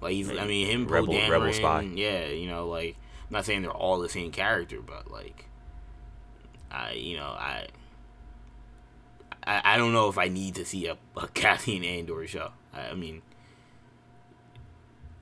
Like 0.00 0.12
he's, 0.12 0.30
I 0.30 0.46
mean, 0.46 0.66
him, 0.66 0.86
Rebel- 0.86 1.14
Poe 1.14 1.30
rebel 1.30 1.48
Dameron, 1.48 1.54
spy. 1.54 1.80
Yeah, 1.82 2.26
you 2.26 2.48
know, 2.48 2.68
like 2.68 2.96
I'm 3.28 3.34
not 3.34 3.44
saying 3.44 3.62
they're 3.62 3.70
all 3.70 3.98
the 3.98 4.08
same 4.08 4.30
character, 4.30 4.80
but 4.80 5.10
like, 5.10 5.46
I, 6.70 6.92
you 6.92 7.16
know, 7.16 7.28
I, 7.28 7.66
I, 9.44 9.74
I 9.74 9.76
don't 9.76 9.92
know 9.92 10.08
if 10.08 10.18
I 10.18 10.28
need 10.28 10.54
to 10.56 10.64
see 10.64 10.86
a, 10.86 10.96
a 11.16 11.28
Cassian 11.34 11.84
Andor 11.84 12.26
show. 12.26 12.50
I, 12.72 12.88
I 12.88 12.94
mean, 12.94 13.22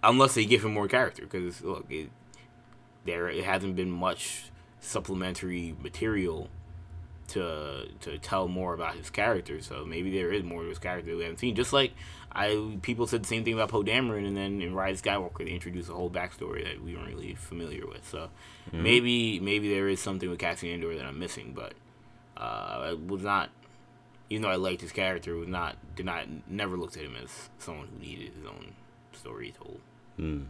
unless 0.02 0.34
they 0.34 0.44
give 0.44 0.64
him 0.64 0.74
more 0.74 0.88
character, 0.88 1.22
because 1.22 1.62
look, 1.62 1.86
it, 1.90 2.10
there 3.04 3.28
it 3.30 3.44
hasn't 3.44 3.76
been 3.76 3.90
much 3.90 4.49
supplementary 4.80 5.74
material 5.82 6.48
to 7.28 7.86
to 8.00 8.18
tell 8.18 8.48
more 8.48 8.74
about 8.74 8.96
his 8.96 9.10
character. 9.10 9.60
So 9.60 9.84
maybe 9.84 10.10
there 10.10 10.32
is 10.32 10.42
more 10.42 10.62
to 10.62 10.68
his 10.68 10.78
character 10.78 11.10
that 11.10 11.16
we 11.16 11.22
haven't 11.22 11.38
seen. 11.38 11.54
Just 11.54 11.72
like 11.72 11.92
I 12.32 12.76
people 12.82 13.06
said 13.06 13.22
the 13.22 13.28
same 13.28 13.44
thing 13.44 13.54
about 13.54 13.68
Poe 13.68 13.82
Dameron, 13.82 14.26
and 14.26 14.36
then 14.36 14.60
in 14.60 14.74
Rise 14.74 15.00
Skywalker 15.00 15.38
they 15.44 15.50
introduced 15.52 15.88
a 15.88 15.94
whole 15.94 16.10
backstory 16.10 16.64
that 16.64 16.82
we 16.82 16.94
weren't 16.94 17.08
really 17.08 17.34
familiar 17.34 17.86
with. 17.86 18.08
So 18.08 18.30
maybe 18.72 19.40
maybe 19.40 19.72
there 19.72 19.88
is 19.88 20.00
something 20.00 20.28
with 20.28 20.38
Cassian 20.38 20.72
Andor 20.72 20.94
that 20.96 21.06
I'm 21.06 21.18
missing, 21.18 21.52
but 21.54 21.74
uh, 22.36 22.90
I 22.90 22.92
was 22.94 23.22
not. 23.22 23.50
Even 24.32 24.42
though 24.42 24.50
I 24.50 24.56
liked 24.56 24.80
his 24.80 24.92
character, 24.92 25.34
was 25.34 25.48
not 25.48 25.76
did 25.96 26.06
not 26.06 26.26
never 26.48 26.76
looked 26.76 26.96
at 26.96 27.02
him 27.02 27.16
as 27.20 27.50
someone 27.58 27.88
who 27.88 27.98
needed 27.98 28.32
his 28.36 28.46
own 28.46 28.74
story 29.12 29.52
told. 29.56 29.80
Hmm. 30.16 30.42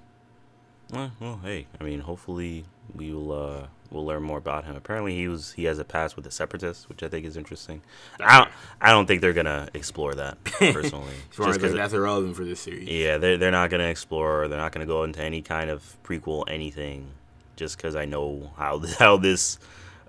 Well, 0.92 1.12
well, 1.18 1.40
hey, 1.42 1.66
I 1.80 1.84
mean, 1.84 2.00
hopefully 2.00 2.64
we 2.94 3.12
will 3.12 3.32
uh, 3.32 3.66
we'll 3.90 4.04
learn 4.06 4.22
more 4.22 4.38
about 4.38 4.64
him. 4.64 4.76
Apparently, 4.76 5.14
he 5.14 5.28
was 5.28 5.52
he 5.52 5.64
has 5.64 5.78
a 5.78 5.84
past 5.84 6.16
with 6.16 6.24
the 6.24 6.30
Separatists, 6.30 6.88
which 6.88 7.02
I 7.02 7.08
think 7.08 7.26
is 7.26 7.36
interesting. 7.36 7.82
I 8.20 8.38
don't 8.38 8.50
I 8.80 8.90
don't 8.90 9.06
think 9.06 9.20
they're 9.20 9.32
gonna 9.32 9.68
explore 9.74 10.14
that 10.14 10.42
personally. 10.44 11.14
Just 11.36 11.48
as 11.48 11.58
'cause 11.58 11.72
it- 11.72 11.76
that's 11.76 11.92
irrelevant 11.92 12.36
for 12.36 12.44
this 12.44 12.60
series. 12.60 12.88
yeah, 12.88 13.18
they're 13.18 13.36
they're 13.36 13.50
not 13.50 13.70
gonna 13.70 13.84
explore. 13.88 14.48
They're 14.48 14.58
not 14.58 14.72
gonna 14.72 14.86
go 14.86 15.04
into 15.04 15.22
any 15.22 15.42
kind 15.42 15.70
of 15.70 15.96
prequel 16.04 16.44
anything. 16.48 17.08
Just 17.56 17.76
because 17.76 17.94
I 17.96 18.04
know 18.06 18.52
how 18.56 18.80
how 18.98 19.16
this 19.18 19.58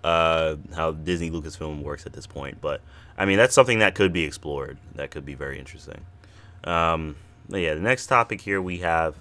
uh, 0.04 0.56
how 0.76 0.92
Disney 0.92 1.30
Lucasfilm 1.30 1.82
works 1.84 2.06
at 2.06 2.14
this 2.14 2.26
point. 2.28 2.60
But 2.62 2.82
I 3.18 3.26
mean, 3.26 3.38
that's 3.38 3.54
something 3.54 3.80
that 3.80 3.94
could 3.94 4.14
be 4.14 4.24
explored. 4.24 4.78
That 4.96 5.12
could 5.12 5.26
be 5.26 5.34
very 5.36 5.60
interesting. 5.60 6.06
Um, 6.64 7.18
yeah, 7.50 7.74
the 7.74 7.82
next 7.82 8.08
topic 8.08 8.42
here 8.42 8.62
we 8.62 8.78
have 8.80 9.16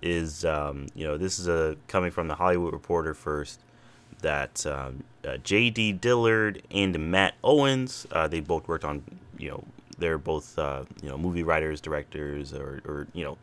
is 0.00 0.44
um, 0.44 0.86
you 0.94 1.04
know 1.06 1.16
this 1.18 1.38
is 1.38 1.48
a 1.48 1.76
coming 1.88 2.10
from 2.10 2.28
the 2.28 2.34
Hollywood 2.36 2.72
Reporter 2.72 3.14
first 3.14 3.60
that 4.22 4.64
um, 4.66 5.04
uh, 5.26 5.36
J.D. 5.38 5.92
Dillard 5.94 6.62
and 6.70 7.10
Matt 7.10 7.34
Owens 7.44 8.06
uh, 8.12 8.26
they 8.28 8.40
both 8.40 8.66
worked 8.66 8.84
on 8.84 9.02
you 9.38 9.50
know 9.50 9.64
they're 9.98 10.18
both 10.18 10.58
uh, 10.58 10.84
you 11.02 11.08
know 11.08 11.18
movie 11.18 11.42
writers 11.42 11.80
directors 11.80 12.52
or, 12.52 12.80
or 12.84 13.06
you 13.12 13.24
know 13.24 13.36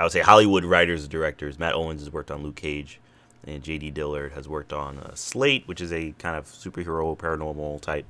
I 0.00 0.02
would 0.02 0.12
say 0.12 0.20
Hollywood 0.20 0.64
writers 0.64 1.06
directors. 1.06 1.58
Matt 1.58 1.74
Owens 1.74 2.00
has 2.00 2.10
worked 2.10 2.30
on 2.30 2.42
Luke 2.42 2.56
Cage, 2.56 2.98
and 3.46 3.62
J.D. 3.62 3.90
Dillard 3.90 4.32
has 4.32 4.48
worked 4.48 4.72
on 4.72 4.96
uh, 4.98 5.14
Slate, 5.14 5.68
which 5.68 5.82
is 5.82 5.92
a 5.92 6.12
kind 6.12 6.36
of 6.36 6.46
superhero 6.46 7.14
paranormal 7.18 7.82
type 7.82 8.06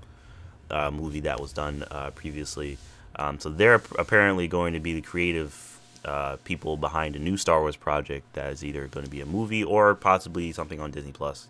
uh, 0.71 0.93
movie 0.93 1.19
that 1.21 1.41
was 1.41 1.53
done 1.53 1.85
uh, 1.91 2.11
previously. 2.13 2.79
Um, 3.17 3.41
so 3.41 3.49
they're 3.49 3.83
apparently 3.99 4.47
going 4.47 4.73
to 4.75 4.79
be 4.79 4.93
the 4.93 5.01
creative 5.01 5.81
uh, 6.05 6.37
people 6.45 6.77
behind 6.77 7.17
a 7.17 7.19
new 7.19 7.37
Star 7.37 7.61
Wars 7.61 7.75
project 7.75 8.33
that 8.35 8.53
is 8.53 8.65
either 8.65 8.87
going 8.87 9.05
to 9.05 9.11
be 9.11 9.21
a 9.21 9.27
movie 9.27 9.65
or 9.65 9.97
possibly 9.97 10.53
something 10.53 10.79
on 10.79 10.93
Disney 10.93 11.11
Plus. 11.13 11.49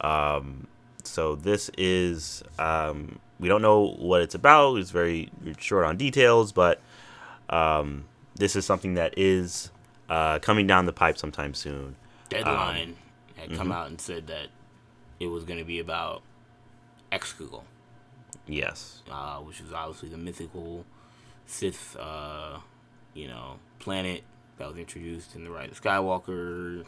Um, 0.00 0.66
so 1.04 1.34
this 1.34 1.70
is 1.78 2.42
um, 2.58 3.18
we 3.38 3.48
don't 3.48 3.62
know 3.62 3.94
what 3.98 4.22
it's 4.22 4.34
about. 4.34 4.76
It's 4.76 4.90
very 4.90 5.30
short 5.58 5.86
on 5.86 5.96
details, 5.96 6.52
but 6.52 6.80
um, 7.50 8.04
this 8.34 8.56
is 8.56 8.64
something 8.64 8.94
that 8.94 9.14
is 9.16 9.70
uh, 10.08 10.38
coming 10.40 10.66
down 10.66 10.86
the 10.86 10.92
pipe 10.92 11.18
sometime 11.18 11.54
soon. 11.54 11.96
Deadline 12.28 12.96
had 13.36 13.54
come 13.54 13.68
mhm. 13.68 13.74
out 13.74 13.88
and 13.88 14.00
said 14.00 14.26
that 14.26 14.48
it 15.20 15.26
was 15.26 15.44
going 15.44 15.58
to 15.58 15.64
be 15.64 15.78
about 15.78 16.22
Exegol, 17.12 17.62
Yes. 18.46 19.02
uh, 19.10 19.38
which 19.38 19.60
is 19.60 19.72
obviously 19.72 20.08
the 20.08 20.16
mythical 20.16 20.84
Sith, 21.46 21.96
uh, 21.98 22.58
you 23.14 23.28
know, 23.28 23.58
planet 23.78 24.24
that 24.58 24.68
was 24.68 24.76
introduced 24.76 25.34
in 25.36 25.44
the 25.44 25.50
Rise 25.50 25.70
of 25.70 25.80
Skywalker, 25.80 26.84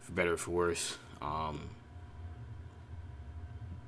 for 0.00 0.12
better 0.12 0.32
or 0.32 0.36
for 0.36 0.50
worse. 0.50 0.98
Um, 1.22 1.70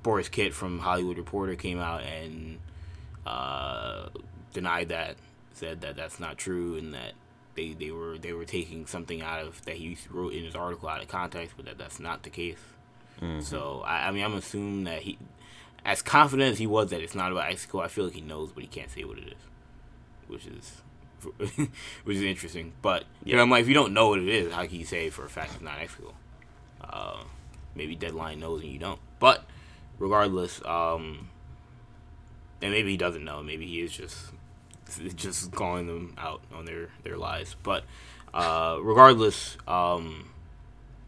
Borys 0.03 0.29
Kit 0.29 0.53
from 0.53 0.79
Hollywood 0.79 1.17
Reporter 1.17 1.55
came 1.55 1.79
out 1.79 2.03
and 2.03 2.59
uh, 3.25 4.09
denied 4.53 4.89
that, 4.89 5.17
said 5.53 5.81
that 5.81 5.95
that's 5.95 6.19
not 6.19 6.37
true, 6.37 6.75
and 6.75 6.93
that 6.93 7.13
they, 7.55 7.73
they 7.73 7.91
were 7.91 8.17
they 8.17 8.33
were 8.33 8.45
taking 8.45 8.85
something 8.85 9.21
out 9.21 9.41
of 9.41 9.63
that 9.65 9.75
he 9.75 9.97
wrote 10.09 10.33
in 10.33 10.45
his 10.45 10.55
article 10.55 10.87
out 10.89 11.01
of 11.01 11.07
context, 11.07 11.55
but 11.57 11.65
that 11.65 11.77
that's 11.77 11.99
not 11.99 12.23
the 12.23 12.29
case. 12.29 12.57
So 13.41 13.83
I, 13.85 14.07
I 14.07 14.11
mean, 14.11 14.23
I'm 14.23 14.35
assuming 14.35 14.85
that 14.85 15.01
he, 15.01 15.17
as 15.83 16.01
confident 16.01 16.53
as 16.53 16.57
he 16.57 16.67
was 16.67 16.89
that 16.91 17.01
it's 17.01 17.15
not 17.15 17.33
about 17.33 17.51
Exegol, 17.51 17.83
I 17.83 17.89
feel 17.89 18.05
like 18.05 18.13
he 18.13 18.21
knows, 18.21 18.51
but 18.53 18.63
he 18.63 18.67
can't 18.67 18.89
say 18.89 19.03
what 19.03 19.17
it 19.17 19.27
is, 19.27 19.41
which 20.27 20.47
is. 20.47 20.81
which 22.05 22.15
is 22.15 22.23
interesting, 22.23 22.71
but 22.81 23.03
you 23.25 23.35
know, 23.35 23.41
I'm 23.41 23.49
like, 23.49 23.63
if 23.63 23.67
you 23.67 23.73
don't 23.73 23.93
know 23.93 24.07
what 24.07 24.19
it 24.19 24.29
is, 24.29 24.53
how 24.53 24.65
can 24.65 24.79
you 24.79 24.85
say 24.85 25.09
for 25.09 25.25
a 25.25 25.29
fact 25.29 25.51
it's 25.53 25.61
not 25.61 25.77
Exegol? 25.79 26.13
Uh, 26.79 27.23
maybe 27.75 27.93
Deadline 27.93 28.39
knows 28.39 28.61
and 28.61 28.71
you 28.71 28.79
don't. 28.79 29.01
But 29.19 29.43
regardless, 29.99 30.61
um, 30.65 31.29
and 32.61 32.71
maybe 32.71 32.91
he 32.91 32.97
doesn't 32.97 33.23
know. 33.23 33.43
Maybe 33.43 33.67
he 33.67 33.81
is 33.81 33.91
just 33.91 34.31
just 35.15 35.51
calling 35.51 35.87
them 35.87 36.15
out 36.17 36.41
on 36.53 36.65
their 36.65 36.89
their 37.03 37.17
lies. 37.17 37.55
But 37.61 37.83
uh, 38.33 38.77
regardless, 38.81 39.57
um, 39.67 40.29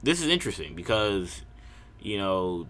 this 0.03 0.21
is 0.21 0.27
interesting 0.27 0.75
because 0.75 1.41
you 2.01 2.17
know 2.17 2.67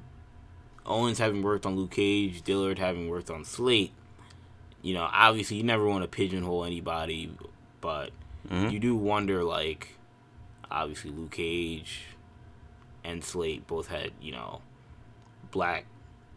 Owens 0.86 1.20
having 1.20 1.42
worked 1.44 1.66
on 1.66 1.76
Luke 1.76 1.92
Cage, 1.92 2.42
Dillard 2.44 2.80
having 2.80 3.10
worked 3.10 3.30
on 3.30 3.44
Slate. 3.46 3.92
You 4.82 4.96
know, 4.96 5.08
obviously 5.12 5.58
you 5.58 5.64
never 5.64 5.86
want 5.86 6.04
to 6.04 6.08
pigeonhole 6.08 6.66
anybody, 6.66 7.32
but 7.82 8.10
Mhm. 8.50 8.72
you 8.72 8.80
do 8.80 8.96
wonder 8.96 9.44
like 9.44 9.90
obviously 10.72 11.12
Luke 11.12 11.32
Cage 11.32 12.06
and 13.04 13.24
Slate 13.24 13.68
both 13.68 13.88
had, 13.90 14.12
you 14.20 14.32
know, 14.32 14.62
black, 15.52 15.86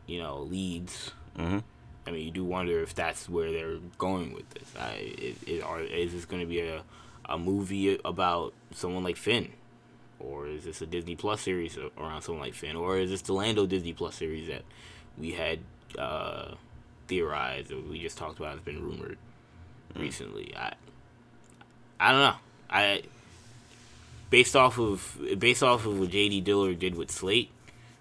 you 0.07 0.21
know, 0.21 0.41
leads. 0.41 1.13
hmm 1.37 1.59
I 2.07 2.11
mean, 2.11 2.27
you 2.27 2.31
do 2.31 2.45
wonder 2.45 2.83
if 2.83 2.95
that's 2.95 3.29
where 3.31 3.51
they're 3.51 3.79
going 3.97 4.35
with 4.35 4.49
this. 4.51 4.69
I, 4.79 4.93
it, 4.93 5.37
it, 5.47 5.63
are, 5.63 5.81
is 5.81 6.13
this 6.13 6.27
going 6.27 6.43
to 6.43 6.47
be 6.47 6.61
a, 6.61 6.83
a 7.25 7.39
movie 7.39 7.99
about 8.05 8.53
someone 8.75 9.03
like 9.03 9.17
Finn? 9.17 9.53
Or 10.19 10.47
is 10.47 10.65
this 10.65 10.83
a 10.83 10.87
Disney 10.87 11.17
Plus 11.17 11.41
series 11.41 11.79
around 11.99 12.23
someone 12.23 12.45
like 12.45 12.55
Finn? 12.55 12.77
Or 12.77 12.99
is 12.99 13.11
this 13.11 13.23
the 13.23 13.33
Lando 13.33 13.67
Disney 13.67 13.95
Plus 13.95 14.15
series 14.17 14.49
that 14.49 14.63
we 15.17 15.33
had 15.33 15.61
uh, 15.99 16.55
theorized 17.09 17.73
or 17.73 17.81
we 17.81 18.01
just 18.01 18.19
talked 18.19 18.39
about 18.39 18.53
has 18.53 18.61
been 18.61 18.83
rumored 18.83 19.17
recently? 19.97 20.55
I 20.55 20.75
I 21.99 22.11
don't 22.11 22.21
know. 22.21 22.37
I 22.69 23.03
based 24.31 24.57
off 24.57 24.79
of 24.79 25.19
based 25.39 25.63
off 25.63 25.87
of 25.87 25.99
what 25.99 26.11
JD 26.11 26.45
Dillard 26.45 26.79
did 26.79 26.97
with 26.97 27.11
Slate, 27.11 27.51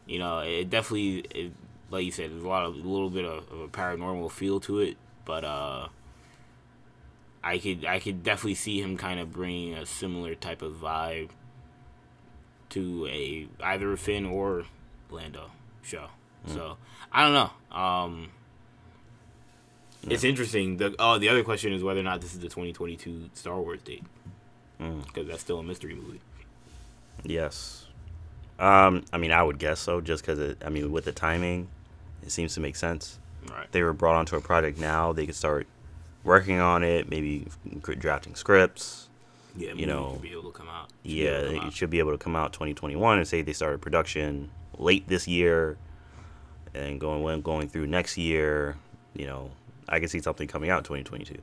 you 0.06 0.20
know, 0.20 0.40
it 0.40 0.70
definitely 0.70 1.20
it, 1.34 1.52
like 1.94 2.06
you 2.06 2.12
said, 2.12 2.32
there's 2.32 2.44
a 2.44 2.48
lot 2.48 2.66
of 2.66 2.74
a 2.76 2.78
little 2.78 3.10
bit 3.10 3.24
of, 3.26 3.50
of 3.52 3.60
a 3.62 3.68
paranormal 3.68 4.32
feel 4.32 4.60
to 4.62 4.80
it, 4.80 4.98
but 5.26 5.44
uh, 5.44 5.88
I 7.44 7.58
could 7.60 7.86
I 7.86 8.00
could 8.00 8.24
definitely 8.24 8.56
see 8.56 8.82
him 8.82 8.98
kind 8.98 9.20
of 9.20 9.32
bringing 9.32 9.76
a 9.76 9.86
similar 9.86 10.36
type 10.36 10.62
of 10.62 10.74
vibe 10.74 11.30
to 12.70 13.08
a 13.08 13.48
either 13.64 13.92
a 13.94 13.98
Finn 13.98 14.26
or 14.26 14.66
Lando 15.12 15.52
show. 15.84 16.08
So 16.48 16.76
I 17.12 17.24
don't 17.24 17.34
know. 17.34 17.78
Um, 17.78 18.30
It's 20.10 20.24
interesting. 20.26 20.78
The 20.78 20.94
oh, 21.00 21.18
the 21.20 21.30
other 21.30 21.44
question 21.44 21.72
is 21.72 21.84
whether 21.84 22.00
or 22.02 22.04
not 22.04 22.20
this 22.22 22.34
is 22.34 22.40
the 22.40 22.50
2022 22.50 23.30
Star 23.34 23.60
Wars 23.62 23.82
date 23.82 24.04
Mm. 24.82 25.06
because 25.06 25.28
that's 25.28 25.42
still 25.42 25.60
a 25.60 25.64
mystery 25.64 25.94
movie. 25.94 26.20
Yes. 27.24 27.86
Um, 28.60 29.06
I 29.14 29.18
mean, 29.18 29.32
I 29.32 29.42
would 29.42 29.60
guess 29.60 29.80
so, 29.80 30.02
just 30.02 30.24
because 30.24 30.40
it, 30.40 30.62
I 30.66 30.70
mean, 30.70 30.92
with 30.92 31.06
the 31.06 31.12
timing, 31.12 31.70
it 32.24 32.32
seems 32.32 32.54
to 32.56 32.60
make 32.60 32.76
sense. 32.76 33.20
Right. 33.50 33.72
They 33.72 33.84
were 33.84 33.94
brought 33.94 34.16
onto 34.16 34.36
a 34.36 34.42
project 34.42 34.80
now; 34.80 35.14
they 35.14 35.26
could 35.26 35.36
start 35.36 35.68
working 36.24 36.60
on 36.60 36.84
it, 36.84 37.10
maybe 37.10 37.48
drafting 37.82 38.36
scripts. 38.36 39.10
Yeah, 39.56 39.74
you 39.74 39.86
know, 39.86 40.18
be 40.22 40.32
able 40.32 40.52
to 40.52 40.58
come 40.58 40.68
out. 40.70 40.90
Should 41.04 41.12
Yeah, 41.12 41.42
come 41.44 41.56
it 41.56 41.60
out. 41.60 41.74
should 41.74 41.90
be 41.92 42.00
able 42.00 42.12
to 42.12 42.18
come 42.18 42.36
out 42.36 42.54
2021 42.54 43.18
and 43.20 43.28
say 43.28 43.42
they 43.44 43.54
started 43.54 43.82
production 43.82 44.50
late 44.80 45.08
this 45.08 45.28
year 45.28 45.78
and 46.74 47.00
going 47.00 47.42
going 47.42 47.68
through 47.70 47.86
next 47.88 48.18
year. 48.18 48.78
You 49.16 49.28
know, 49.28 49.52
I 49.88 50.00
can 50.00 50.08
see 50.10 50.20
something 50.22 50.48
coming 50.48 50.70
out 50.72 50.86
2022. 50.86 51.36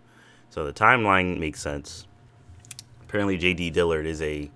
So 0.48 0.64
the 0.64 0.72
timeline 0.72 1.38
makes 1.38 1.60
sense. 1.60 2.06
Apparently, 3.02 3.36
J.D. 3.36 3.70
Dillard 3.70 4.06
is 4.06 4.20
a 4.22 4.50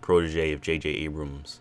protege 0.00 0.52
of 0.52 0.60
J.J. 0.62 0.88
Abrams. 0.88 1.60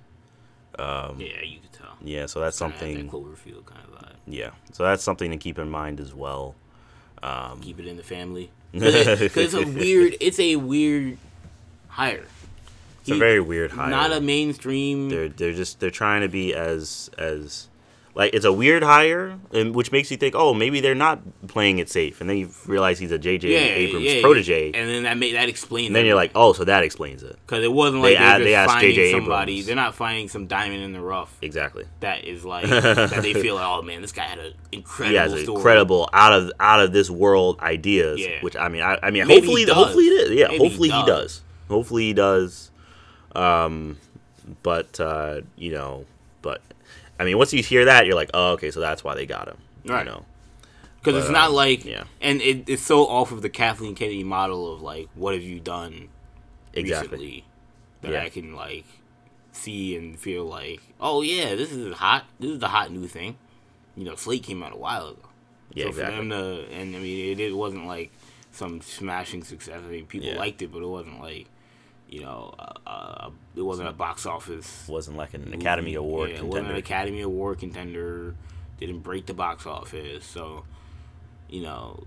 Um, 0.79 1.20
Yeah, 1.20 1.41
you. 1.43 1.60
Yeah, 2.03 2.25
so 2.25 2.39
that's 2.39 2.57
something. 2.57 2.95
That 2.95 3.12
Cloverfield 3.12 3.65
kind 3.65 3.81
of 3.86 4.00
vibe. 4.00 4.15
Yeah, 4.27 4.51
so 4.72 4.83
that's 4.83 5.03
something 5.03 5.31
to 5.31 5.38
keep 5.38 5.57
in 5.57 5.69
mind 5.69 6.00
as 6.00 6.13
well. 6.13 6.55
Um, 7.22 7.62
Keep 7.62 7.79
it 7.79 7.88
in 7.88 7.98
the 7.98 8.03
family. 8.03 8.51
Because 8.74 9.53
it's 9.53 9.53
a 9.53 9.65
weird. 9.65 10.15
It's 10.19 10.39
a 10.39 10.55
weird 10.57 11.17
hire. 11.88 12.25
it's 13.01 13.12
a 13.12 13.17
very 13.17 13.39
weird 13.39 13.72
hire. 13.72 13.89
Not 13.89 14.12
a 14.12 14.19
mainstream. 14.19 15.10
they're 15.10 15.29
they're 15.29 15.53
just 15.53 15.79
they're 15.79 15.91
trying 15.91 16.22
to 16.22 16.27
be 16.27 16.53
as 16.53 17.10
as 17.17 17.67
like 18.15 18.34
it's 18.36 18.46
a 18.46 18.53
weird 18.53 18.84
hire, 18.84 19.39
and 19.51 19.74
which 19.74 19.91
makes 19.91 20.12
you 20.12 20.17
think, 20.17 20.36
oh, 20.36 20.53
maybe 20.53 20.82
they're 20.82 20.93
not 20.93 21.20
playing 21.48 21.79
it 21.79 21.89
safe, 21.89 22.22
and 22.22 22.29
then 22.29 22.38
you 22.38 22.50
realize 22.67 23.00
he's 23.00 23.12
a 23.12 23.17
J.J. 23.17 23.51
yeah, 23.51 23.58
Abrams 23.75 24.05
yeah, 24.05 24.22
protege, 24.22 24.67
and 24.74 24.88
then 24.89 25.03
that 25.03 25.17
made 25.17 25.34
that 25.36 25.50
explains. 25.50 25.88
and 25.88 25.96
then 25.96 26.05
you're 26.05 26.15
like, 26.15 26.32
oh, 26.36 26.53
so 26.53 26.63
that 26.65 26.84
explains 26.84 27.24
it 27.24 27.36
because 27.46 27.63
it 27.63 27.72
wasn't 27.72 28.03
like 28.03 28.17
they 28.17 28.24
just 28.43 28.48
asked 28.53 28.72
finding 28.74 28.89
J.J. 28.96 29.12
somebody. 29.13 29.51
Abrams. 29.53 29.65
They're 29.65 29.75
not 29.75 29.96
finding 29.96 30.29
some 30.29 30.46
diamond 30.46 30.84
in 30.84 30.93
the 30.93 31.01
rough 31.01 31.36
exactly. 31.41 31.86
that 32.01 32.24
is 32.24 32.46
like 32.53 32.67
that 32.70 33.22
they 33.24 33.34
feel. 33.34 33.55
Like, 33.55 33.65
oh 33.65 33.82
man, 33.82 34.01
this 34.01 34.12
guy 34.12 34.24
had 34.25 34.38
an 34.39 34.53
incredible 34.72 35.10
He 35.12 35.15
has 35.17 35.41
story. 35.43 35.58
incredible 35.58 36.10
out 36.13 36.34
of 36.34 36.51
out 36.60 36.82
of 36.82 36.93
this 36.93 37.10
world 37.10 37.60
ideas, 37.62 38.20
Yeah. 38.20 38.41
which 38.41 38.55
I 38.55 38.70
mean, 38.70 38.84
I, 38.84 39.00
I 39.01 39.10
mean, 39.10 39.27
Maybe 39.27 39.41
hopefully, 39.48 39.62
he 39.62 39.65
does. 39.65 39.75
hopefully 39.75 40.05
it 40.05 40.32
is. 40.32 40.32
Yeah, 40.38 40.48
Maybe 40.50 40.58
he 40.60 40.63
hopefully 40.67 40.89
he 40.89 40.96
does. 41.05 41.08
does. 41.08 41.41
Hopefully 41.70 42.03
he 42.03 42.13
does. 42.13 42.70
Um, 43.36 43.98
but 44.62 45.00
uh, 45.00 45.41
you 45.55 45.72
know, 45.72 46.05
but 46.41 46.62
I 47.24 47.25
mean, 47.25 47.38
once 47.38 47.53
you 47.53 47.63
hear 47.63 47.86
that, 47.86 48.06
you're 48.06 48.15
like, 48.15 48.30
oh, 48.34 48.51
okay, 48.53 48.70
so 48.70 48.80
that's 48.82 49.03
why 49.03 49.15
they 49.15 49.25
got 49.25 49.48
him. 49.48 49.58
Right. 49.86 50.06
You 50.06 50.12
know, 50.12 50.25
because 51.00 51.22
it's 51.24 51.32
not 51.32 51.50
um, 51.50 51.56
like 51.56 51.84
yeah. 51.86 52.03
and 52.22 52.42
it, 52.42 52.70
it's 52.70 52.82
so 52.82 53.06
off 53.08 53.32
of 53.32 53.42
the 53.42 53.50
Kathleen 53.50 53.96
Kennedy 53.96 54.24
model 54.24 54.74
of 54.74 54.82
like 54.82 55.10
what 55.15 55.34
have 55.34 55.44
you 55.44 55.60
done 55.60 56.10
exactly. 56.74 57.18
recently 57.18 57.46
that 58.01 58.12
Yeah. 58.12 58.24
I 58.24 58.30
can 58.30 58.56
like 58.56 58.86
see 59.51 59.96
and 59.96 60.20
feel 60.20 60.46
like, 60.46 60.82
oh 61.00 61.22
yeah, 61.22 61.56
this 61.56 61.72
is 61.72 61.94
hot. 61.96 62.25
This 62.39 62.51
is 62.51 62.60
the 62.60 62.70
hot 62.70 62.92
new 62.92 63.08
thing. 63.08 63.38
You 63.96 64.06
know, 64.06 64.15
Slate 64.15 64.44
came 64.44 64.63
out 64.63 64.74
a 64.74 64.77
while 64.77 65.10
ago. 65.10 65.30
Yeah, 65.74 65.86
so 65.86 65.89
exactly. 65.89 66.15
for 66.15 66.22
them 66.22 66.30
to, 66.30 66.74
and 66.74 66.96
I 66.96 67.00
mean, 67.00 67.32
it, 67.32 67.39
it 67.39 67.56
wasn't 67.56 67.86
like 67.86 68.12
some 68.51 68.82
smashing 68.82 69.44
success. 69.44 69.82
I 69.86 69.89
mean, 69.89 70.06
people 70.06 70.30
Yeah. 70.30 70.38
liked 70.38 70.62
it, 70.62 70.72
but 70.72 70.82
it 70.82 70.88
wasn't 70.88 71.20
like, 71.22 71.48
you 72.13 72.22
know, 72.22 72.53
uh, 72.60 72.74
uh, 72.89 73.29
it 73.55 73.62
wasn't 73.63 73.89
a 73.89 73.91
box 73.93 74.25
office 74.27 74.86
wasn't 74.88 75.17
like 75.17 75.34
an 75.34 75.51
Academy 75.53 75.96
Award 75.96 76.29
yeah, 76.29 76.36
It 76.36 76.43
wasn't 76.46 76.51
contender. 76.67 76.72
an 76.74 76.77
Academy 76.77 77.22
Award 77.22 77.60
contender. 77.60 78.36
Didn't 78.79 79.00
break 79.00 79.25
the 79.25 79.34
box 79.34 79.65
office. 79.65 80.24
So, 80.25 80.63
you 81.50 81.62
know, 81.63 82.03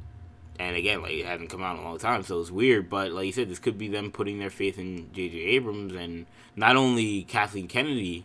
and 0.60 0.76
again, 0.76 1.02
like 1.02 1.12
it 1.12 1.26
hasn't 1.26 1.50
come 1.50 1.62
out 1.62 1.76
in 1.76 1.82
a 1.82 1.84
long 1.84 1.98
time, 1.98 2.22
so 2.22 2.40
it's 2.40 2.50
weird. 2.52 2.88
But 2.88 3.10
like 3.12 3.26
you 3.26 3.32
said, 3.32 3.48
this 3.50 3.58
could 3.58 3.78
be 3.78 3.88
them 3.88 4.12
putting 4.12 4.38
their 4.38 4.50
faith 4.50 4.78
in 4.78 5.12
J.J. 5.12 5.36
Abrams, 5.38 5.94
and 5.94 6.26
not 6.54 6.76
only 6.76 7.24
Kathleen 7.24 7.66
Kennedy 7.66 8.24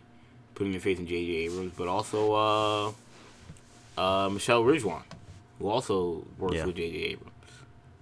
putting 0.54 0.70
their 0.72 0.80
faith 0.80 0.98
in 1.00 1.06
J.J. 1.06 1.32
Abrams, 1.46 1.72
but 1.76 1.88
also 1.88 2.94
uh, 3.98 4.00
uh, 4.00 4.28
Michelle 4.28 4.62
Rejwan, 4.62 5.02
who 5.58 5.68
also 5.68 6.24
works 6.38 6.54
Yeah. 6.54 6.66
with 6.66 6.76
J.J. 6.76 6.96
Abrams. 7.12 7.32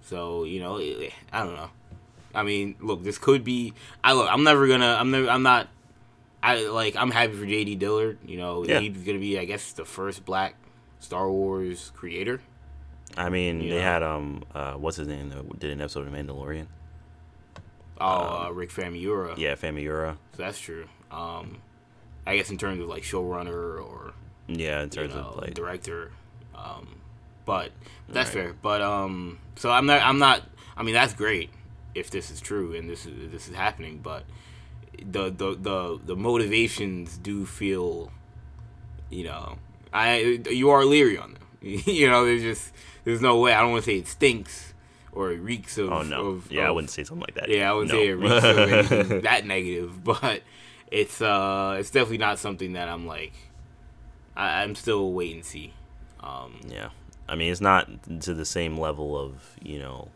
So 0.05 0.43
you 0.43 0.59
know, 0.59 0.77
I 0.77 1.43
don't 1.43 1.55
know. 1.55 1.69
I 2.33 2.43
mean, 2.43 2.75
look, 2.79 3.03
this 3.03 3.17
could 3.17 3.43
be. 3.43 3.73
I 4.03 4.13
look. 4.13 4.27
I'm 4.31 4.43
never 4.43 4.67
gonna. 4.67 4.95
I'm 4.99 5.11
never. 5.11 5.29
I'm 5.29 5.43
not. 5.43 5.67
I 6.43 6.67
like. 6.67 6.95
I'm 6.95 7.11
happy 7.11 7.33
for 7.33 7.45
J.D. 7.45 7.75
Dillard. 7.75 8.17
You 8.25 8.37
know, 8.37 8.65
Yeah. 8.65 8.79
he's 8.79 9.03
gonna 9.03 9.19
be, 9.19 9.37
I 9.37 9.45
guess, 9.45 9.73
the 9.73 9.85
first 9.85 10.25
black 10.25 10.55
Star 10.99 11.29
Wars 11.29 11.91
creator. 11.95 12.41
I 13.17 13.29
mean, 13.29 13.59
they 13.59 13.75
Yeah. 13.75 13.81
had 13.93 14.03
um, 14.03 14.43
uh, 14.55 14.73
what's 14.73 14.97
his 14.97 15.07
name? 15.07 15.29
That 15.29 15.59
did 15.59 15.71
an 15.71 15.81
episode 15.81 16.07
of 16.07 16.13
Mandalorian. 16.13 16.67
Oh, 17.99 18.45
uh, 18.47 18.51
Rick 18.51 18.71
Famuyiwa. 18.71 19.33
Um, 19.33 19.39
Yeah, 19.39 19.55
Famiura. 19.55 20.17
So 20.35 20.43
that's 20.43 20.59
true. 20.59 20.87
Um, 21.11 21.57
I 22.25 22.35
guess 22.37 22.49
in 22.49 22.57
terms 22.57 22.81
of 22.81 22.87
like 22.87 23.03
showrunner 23.03 23.83
or 23.83 24.13
Yeah, 24.47 24.79
in 24.79 24.85
you 24.85 24.89
terms 24.89 25.13
know, 25.13 25.21
of 25.21 25.37
like, 25.37 25.53
director. 25.53 26.11
Um, 26.55 26.87
but 27.45 27.71
that's 28.09 28.29
Right. 28.35 28.45
fair. 28.45 28.55
But 28.61 28.81
um, 28.81 29.39
so 29.55 29.69
I'm 29.71 29.85
not. 29.85 30.01
I'm 30.01 30.17
not. 30.19 30.41
I 30.77 30.83
mean, 30.83 30.93
that's 30.95 31.13
great 31.13 31.49
if 31.95 32.09
this 32.09 32.31
is 32.31 32.39
true 32.41 32.73
and 32.75 32.89
this 32.89 33.05
is 33.05 33.31
this 33.31 33.47
is 33.49 33.55
happening. 33.55 33.99
But 34.01 34.23
the 35.03 35.29
the 35.29 35.55
the 35.55 35.99
the 36.05 36.15
motivations 36.15 37.17
do 37.17 37.45
feel, 37.45 38.11
you 39.09 39.23
know, 39.25 39.57
I 39.93 40.41
you 40.49 40.69
are 40.69 40.85
leery 40.85 41.17
on 41.17 41.33
them. 41.33 41.41
you 41.61 42.09
know, 42.09 42.25
there's 42.25 42.41
just 42.41 42.71
there's 43.03 43.21
no 43.21 43.39
way. 43.39 43.53
I 43.53 43.61
don't 43.61 43.71
want 43.71 43.83
to 43.85 43.91
say 43.91 43.97
it 43.97 44.07
stinks 44.07 44.73
or 45.11 45.31
it 45.31 45.37
reeks 45.39 45.77
of. 45.77 45.91
oh 45.91 46.01
no, 46.03 46.27
of- 46.27 46.51
yeah, 46.51 46.67
I 46.67 46.71
wouldn't 46.71 46.91
say 46.91 47.03
something 47.03 47.21
like 47.27 47.35
that. 47.35 47.49
yeah, 47.49 47.69
I 47.69 47.73
wouldn't 47.73 47.91
No. 47.93 47.99
say 47.99 48.07
it 48.07 48.11
reeks 48.13 48.43
of 48.43 48.57
anything 48.97 49.21
that 49.21 49.45
negative, 49.45 50.03
but 50.03 50.41
it's 50.89 51.21
uh, 51.21 51.75
it's 51.79 51.91
definitely 51.91 52.17
not 52.19 52.39
something 52.39 52.73
that 52.73 52.87
I'm 52.89 53.05
like. 53.07 53.33
I, 54.35 54.63
I'm 54.63 54.75
still 54.75 55.11
wait 55.11 55.35
and 55.35 55.45
see. 55.45 55.73
Um, 56.21 56.61
Yeah. 56.67 56.89
I 57.27 57.35
mean, 57.35 57.51
it's 57.51 57.61
not 57.61 57.87
to 58.21 58.33
the 58.33 58.45
same 58.45 58.77
level 58.77 59.17
of, 59.17 59.57
you 59.63 59.79
know, 59.79 60.09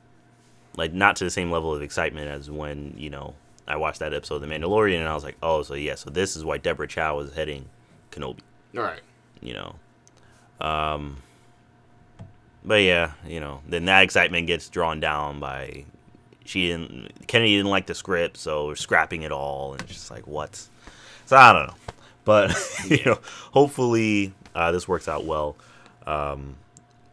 like 0.78 0.94
not 0.94 1.16
to 1.18 1.24
the 1.24 1.30
same 1.30 1.52
level 1.52 1.74
of 1.74 1.82
excitement 1.82 2.30
as 2.30 2.50
when, 2.50 2.94
you 2.98 3.10
know, 3.10 3.34
I 3.68 3.78
watched 3.78 4.00
that 4.00 4.14
episode 4.14 4.36
of 4.36 4.42
The 4.42 4.48
Mandalorian 4.48 5.00
and 5.00 5.08
I 5.08 5.16
was 5.16 5.24
like, 5.24 5.38
oh, 5.42 5.64
so 5.64 5.74
yeah, 5.74 5.96
so 5.96 6.10
this 6.10 6.36
is 6.36 6.46
why 6.46 6.58
Deborah 6.58 6.88
Chow 6.88 7.20
is 7.20 7.34
heading 7.34 7.66
Kenobi, 8.12 8.40
all 8.78 8.84
right. 8.84 9.02
you 9.42 9.54
know. 9.54 9.76
Um, 10.62 11.18
but 12.64 12.82
yeah, 12.84 13.14
you 13.28 13.40
know, 13.40 13.62
then 13.68 13.86
that 13.86 14.04
excitement 14.04 14.48
gets 14.48 14.70
drawn 14.70 15.00
down 15.00 15.40
by 15.40 15.86
she 16.46 16.68
didn't, 16.68 17.28
Kennedy 17.28 17.58
didn't 17.58 17.72
like 17.72 17.88
the 17.88 17.96
script, 17.96 18.38
so 18.38 18.68
we're 18.68 18.76
scrapping 18.76 19.24
it 19.24 19.32
all. 19.32 19.74
And 19.74 19.82
it's 19.82 19.94
just 19.94 20.12
like, 20.12 20.28
what? 20.28 20.68
So 21.26 21.36
I 21.36 21.54
don't 21.54 21.68
know. 21.68 21.76
But, 22.24 22.56
you 22.88 23.04
know, 23.04 23.20
hopefully 23.52 24.34
uh, 24.54 24.72
this 24.72 24.88
works 24.88 25.08
out 25.08 25.26
well. 25.26 25.56
Um, 26.06 26.56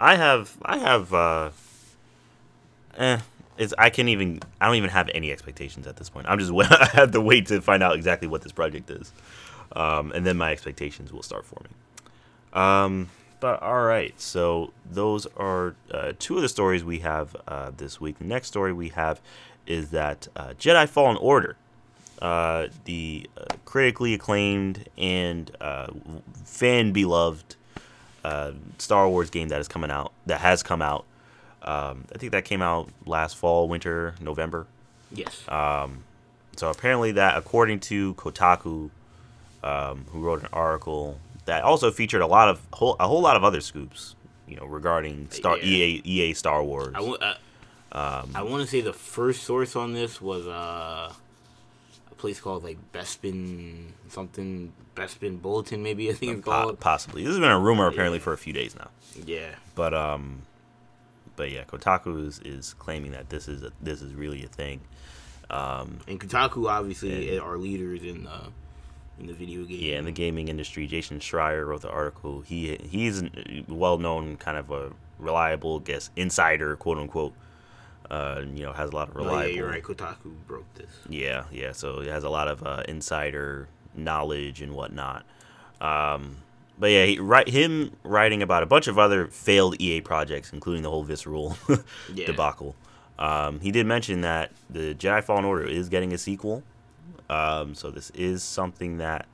I 0.02 0.16
have 0.16 0.56
I 0.64 0.78
have 0.78 1.14
uh 1.14 1.50
eh 2.98 3.20
it's 3.58 3.74
I 3.78 3.90
can't 3.90 4.08
even 4.08 4.40
I 4.60 4.66
don't 4.66 4.76
even 4.76 4.90
have 4.90 5.10
any 5.14 5.32
expectations 5.32 5.86
at 5.86 5.96
this 5.96 6.08
point. 6.08 6.26
I'm 6.28 6.38
just 6.38 6.52
I 6.70 6.86
have 6.92 7.12
to 7.12 7.20
wait 7.20 7.46
to 7.46 7.60
find 7.60 7.82
out 7.82 7.96
exactly 7.96 8.28
what 8.28 8.42
this 8.42 8.52
project 8.52 8.90
is. 8.90 9.12
Um, 9.74 10.12
and 10.12 10.26
then 10.26 10.36
my 10.36 10.52
expectations 10.52 11.12
will 11.12 11.22
start 11.22 11.44
forming. 11.46 11.72
Um, 12.52 13.08
but 13.40 13.60
all 13.62 13.82
right, 13.82 14.18
so 14.20 14.72
those 14.88 15.26
are 15.36 15.74
uh, 15.90 16.12
two 16.18 16.36
of 16.36 16.42
the 16.42 16.48
stories 16.48 16.84
we 16.84 17.00
have 17.00 17.34
uh, 17.48 17.72
this 17.76 18.00
week. 18.00 18.18
The 18.18 18.24
next 18.24 18.48
story 18.48 18.72
we 18.72 18.90
have 18.90 19.20
is 19.66 19.90
that 19.90 20.28
uh, 20.36 20.50
Jedi 20.58 20.88
Fallen 20.88 21.16
Order, 21.16 21.56
uh, 22.20 22.68
the 22.84 23.28
uh, 23.36 23.44
critically 23.64 24.14
acclaimed 24.14 24.88
and 24.96 25.50
uh, 25.60 25.88
fan 26.44 26.92
beloved 26.92 27.56
Star 28.78 29.08
Wars 29.08 29.30
game 29.30 29.48
that 29.48 29.60
is 29.60 29.66
coming 29.66 29.90
out, 29.90 30.12
that 30.26 30.40
has 30.40 30.62
come 30.62 30.82
out. 30.82 31.04
Um, 31.62 32.04
I 32.14 32.18
think 32.18 32.32
that 32.32 32.44
came 32.44 32.60
out 32.62 32.88
last 33.06 33.36
fall, 33.36 33.68
winter, 33.68 34.14
November. 34.20 34.66
Yes. 35.12 35.44
So 36.56 36.68
apparently, 36.70 37.12
that 37.12 37.36
according 37.38 37.80
to 37.80 38.14
Kotaku, 38.14 38.90
um, 39.62 40.04
who 40.10 40.20
wrote 40.20 40.42
an 40.42 40.48
article 40.52 41.18
that 41.46 41.62
also 41.62 41.90
featured 41.90 42.20
a 42.20 42.26
lot 42.26 42.48
of 42.48 42.60
whole, 42.72 42.96
a 43.00 43.06
whole 43.08 43.22
lot 43.22 43.36
of 43.36 43.44
other 43.44 43.60
scoops, 43.60 44.14
you 44.46 44.56
know, 44.56 44.66
regarding 44.66 45.30
Star 45.30 45.56
Yeah. 45.58 45.64
EA 45.64 46.02
EA 46.04 46.34
Star 46.34 46.62
Wars. 46.62 46.92
I 46.94 47.00
uh, 47.00 47.34
Um, 47.94 48.30
I 48.34 48.42
want 48.42 48.62
to 48.62 48.66
say 48.66 48.80
the 48.80 48.92
first 48.92 49.44
source 49.44 49.76
on 49.76 49.92
this 49.92 50.20
was 50.20 50.46
uh, 50.46 51.12
a 52.10 52.14
place 52.16 52.40
called 52.40 52.64
like 52.64 52.78
Bespin 52.92 53.88
something 54.08 54.72
Bespin 54.94 55.40
Bulletin 55.40 55.82
maybe 55.82 56.10
I 56.10 56.14
think 56.14 56.38
it's 56.38 56.44
Po- 56.44 56.50
called. 56.50 56.80
possibly, 56.80 57.22
this 57.22 57.30
has 57.32 57.38
been 57.40 57.50
a 57.50 57.58
rumor 57.58 57.86
apparently 57.88 58.18
Yeah. 58.18 58.24
for 58.24 58.32
a 58.34 58.38
few 58.38 58.52
days 58.52 58.74
now. 58.76 58.88
Yeah. 59.26 59.54
But 59.74 59.94
um, 59.94 60.42
but 61.36 61.50
yeah, 61.50 61.64
Kotaku 61.64 62.26
is, 62.26 62.38
is 62.44 62.74
claiming 62.74 63.12
that 63.12 63.28
this 63.30 63.48
is 63.48 63.62
a, 63.62 63.72
this 63.80 64.02
is 64.02 64.14
really 64.14 64.44
a 64.44 64.48
thing. 64.48 64.80
Um, 65.50 65.98
And 66.08 66.20
Kotaku 66.20 66.68
obviously 66.68 67.34
Yeah. 67.34 67.40
are 67.40 67.56
leaders 67.58 68.02
in 68.02 68.24
the 68.24 68.48
in 69.20 69.26
the 69.26 69.34
video 69.34 69.64
game. 69.64 69.78
yeah, 69.80 69.98
in 69.98 70.04
the 70.06 70.10
gaming 70.12 70.48
industry, 70.48 70.86
Jason 70.86 71.18
Schreier 71.20 71.66
wrote 71.66 71.82
the 71.82 71.90
article. 71.90 72.40
He 72.40 72.76
he's 72.76 73.22
a 73.22 73.30
well 73.68 73.98
known 73.98 74.36
kind 74.36 74.56
of 74.56 74.70
a 74.70 74.92
reliable, 75.18 75.80
guess 75.80 76.10
insider, 76.16 76.76
quote 76.76 76.98
unquote. 76.98 77.34
Uh, 78.10 78.42
you 78.52 78.62
know, 78.62 78.72
has 78.72 78.90
a 78.90 78.94
lot 78.94 79.08
of 79.08 79.16
Oh, 79.16 79.20
reliable. 79.20 79.48
yeah, 79.48 79.54
you're 79.56 79.68
right. 79.68 79.82
Kotaku 79.82 80.34
broke 80.46 80.72
this. 80.74 80.90
Yeah, 81.08 81.44
yeah. 81.52 81.72
So 81.72 82.00
it 82.00 82.08
has 82.08 82.24
a 82.24 82.28
lot 82.30 82.48
of 82.48 82.62
uh, 82.62 82.82
insider 82.88 83.68
knowledge 83.94 84.60
and 84.60 84.74
whatnot. 84.74 85.24
Um, 85.80 86.36
but 86.78 86.90
yeah, 86.90 87.04
he, 87.06 87.18
write, 87.18 87.48
him 87.48 87.96
writing 88.02 88.42
about 88.42 88.62
a 88.62 88.66
bunch 88.66 88.86
of 88.88 88.98
other 88.98 89.26
failed 89.28 89.80
EA 89.80 90.00
projects, 90.00 90.52
including 90.52 90.82
the 90.82 90.90
whole 90.90 91.04
Visceral 91.04 91.56
Yeah. 92.14 92.26
debacle. 92.26 92.74
Um, 93.18 93.60
he 93.60 93.70
did 93.70 93.86
mention 93.86 94.22
that 94.22 94.50
the 94.70 94.94
Jedi 94.94 95.22
Fallen 95.22 95.44
Order 95.44 95.64
is 95.64 95.88
getting 95.88 96.12
a 96.12 96.18
sequel. 96.18 96.62
Um, 97.30 97.74
so 97.74 97.90
this 97.90 98.10
is 98.10 98.42
something 98.42 98.98
that, 98.98 99.26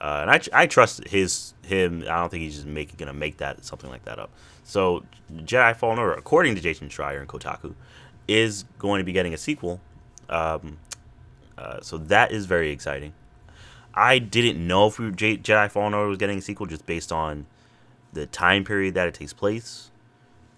uh, 0.00 0.18
and 0.22 0.30
I, 0.30 0.62
I 0.62 0.66
trust 0.66 1.06
his 1.08 1.54
him. 1.64 2.02
I 2.02 2.18
don't 2.20 2.30
think 2.30 2.42
he's 2.42 2.54
just 2.56 2.66
making 2.66 2.96
gonna 2.98 3.12
make 3.12 3.36
that 3.38 3.64
something 3.64 3.90
like 3.90 4.04
that 4.06 4.18
up. 4.18 4.30
So 4.64 5.04
Jedi 5.32 5.74
Fallen 5.76 5.98
Order, 5.98 6.14
according 6.14 6.54
to 6.56 6.60
Jason 6.60 6.88
Schreier 6.88 7.20
and 7.20 7.28
Kotaku, 7.28 7.74
is 8.26 8.64
going 8.78 8.98
to 9.00 9.04
be 9.04 9.12
getting 9.12 9.32
a 9.34 9.38
sequel. 9.38 9.80
Um, 10.28 10.78
uh, 11.56 11.80
so 11.80 11.96
that 11.98 12.32
is 12.32 12.44
very 12.46 12.70
exciting. 12.70 13.12
I 13.94 14.18
didn't 14.18 14.64
know 14.64 14.86
if 14.86 14.98
we, 14.98 15.10
J- 15.12 15.38
Jedi 15.38 15.70
Fallen 15.70 15.94
Order 15.94 16.08
was 16.08 16.18
getting 16.18 16.38
a 16.38 16.42
sequel 16.42 16.66
just 16.66 16.86
based 16.86 17.10
on 17.12 17.46
the 18.12 18.26
time 18.26 18.64
period 18.64 18.94
that 18.94 19.08
it 19.08 19.14
takes 19.14 19.32
place. 19.32 19.90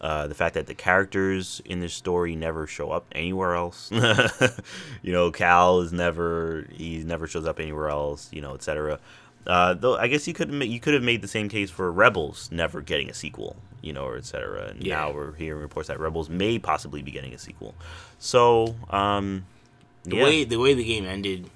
Uh, 0.00 0.26
the 0.26 0.34
fact 0.34 0.54
that 0.54 0.66
the 0.66 0.74
characters 0.74 1.60
in 1.66 1.80
this 1.80 1.92
story 1.92 2.34
never 2.34 2.66
show 2.66 2.90
up 2.90 3.06
anywhere 3.12 3.54
else. 3.54 3.90
you 5.02 5.12
know, 5.12 5.30
Cal 5.30 5.80
is 5.80 5.92
never 5.92 6.66
he 6.72 6.98
never 7.04 7.26
shows 7.26 7.46
up 7.46 7.60
anywhere 7.60 7.88
else. 7.90 8.30
You 8.32 8.40
know, 8.40 8.54
etc. 8.54 8.98
Uh, 9.46 9.74
though 9.74 9.96
I 9.98 10.08
guess 10.08 10.26
you 10.26 10.32
could 10.32 10.50
ma- 10.50 10.64
you 10.64 10.80
could 10.80 10.94
have 10.94 11.02
made 11.02 11.20
the 11.20 11.28
same 11.28 11.50
case 11.50 11.70
for 11.70 11.92
Rebels 11.92 12.48
never 12.50 12.80
getting 12.80 13.10
a 13.10 13.14
sequel. 13.14 13.56
You 13.82 13.92
know, 13.92 14.04
or 14.06 14.16
etc. 14.16 14.68
And 14.70 14.82
Yeah. 14.82 14.96
now 14.96 15.12
we're 15.12 15.34
hearing 15.34 15.60
reports 15.60 15.88
that 15.88 16.00
Rebels 16.00 16.30
may 16.30 16.58
possibly 16.58 17.02
be 17.02 17.10
getting 17.10 17.34
a 17.34 17.38
sequel. 17.38 17.74
So, 18.18 18.76
um, 18.88 19.44
The 20.04 20.16
yeah. 20.16 20.22
way 20.24 20.44
the 20.44 20.56
way 20.58 20.72
the 20.72 20.84
game 20.84 21.04
ended, 21.04 21.50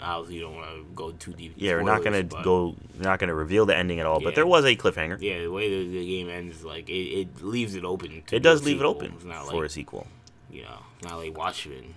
obviously 0.00 0.36
you 0.36 0.40
don't 0.42 0.54
want 0.54 0.68
to 0.70 0.84
go 0.94 1.12
too 1.12 1.32
deep. 1.32 1.54
Yeah, 1.56 1.74
we're 1.74 1.82
not 1.82 2.04
gonna 2.04 2.22
go, 2.22 2.74
not 2.98 3.18
gonna 3.18 3.34
reveal 3.34 3.66
the 3.66 3.76
ending 3.76 4.00
at 4.00 4.06
all. 4.06 4.20
But 4.20 4.34
there 4.34 4.46
was 4.46 4.64
a 4.64 4.76
cliffhanger. 4.76 5.20
Yeah, 5.20 5.42
the 5.42 5.50
way 5.50 5.68
the, 5.68 5.90
the 5.90 6.06
game 6.06 6.28
ends, 6.28 6.64
like 6.64 6.88
it, 6.88 6.92
it 6.92 7.42
leaves 7.42 7.74
it 7.74 7.84
open. 7.84 8.22
To 8.28 8.36
It 8.36 8.42
does 8.42 8.64
leave 8.64 8.80
it 8.80 8.84
open 8.84 9.12
for 9.18 9.28
like 9.28 9.64
a 9.64 9.68
sequel. 9.68 10.06
you 10.50 10.62
know, 10.62 10.78
not 11.02 11.18
like 11.18 11.36
Watchmen, 11.36 11.94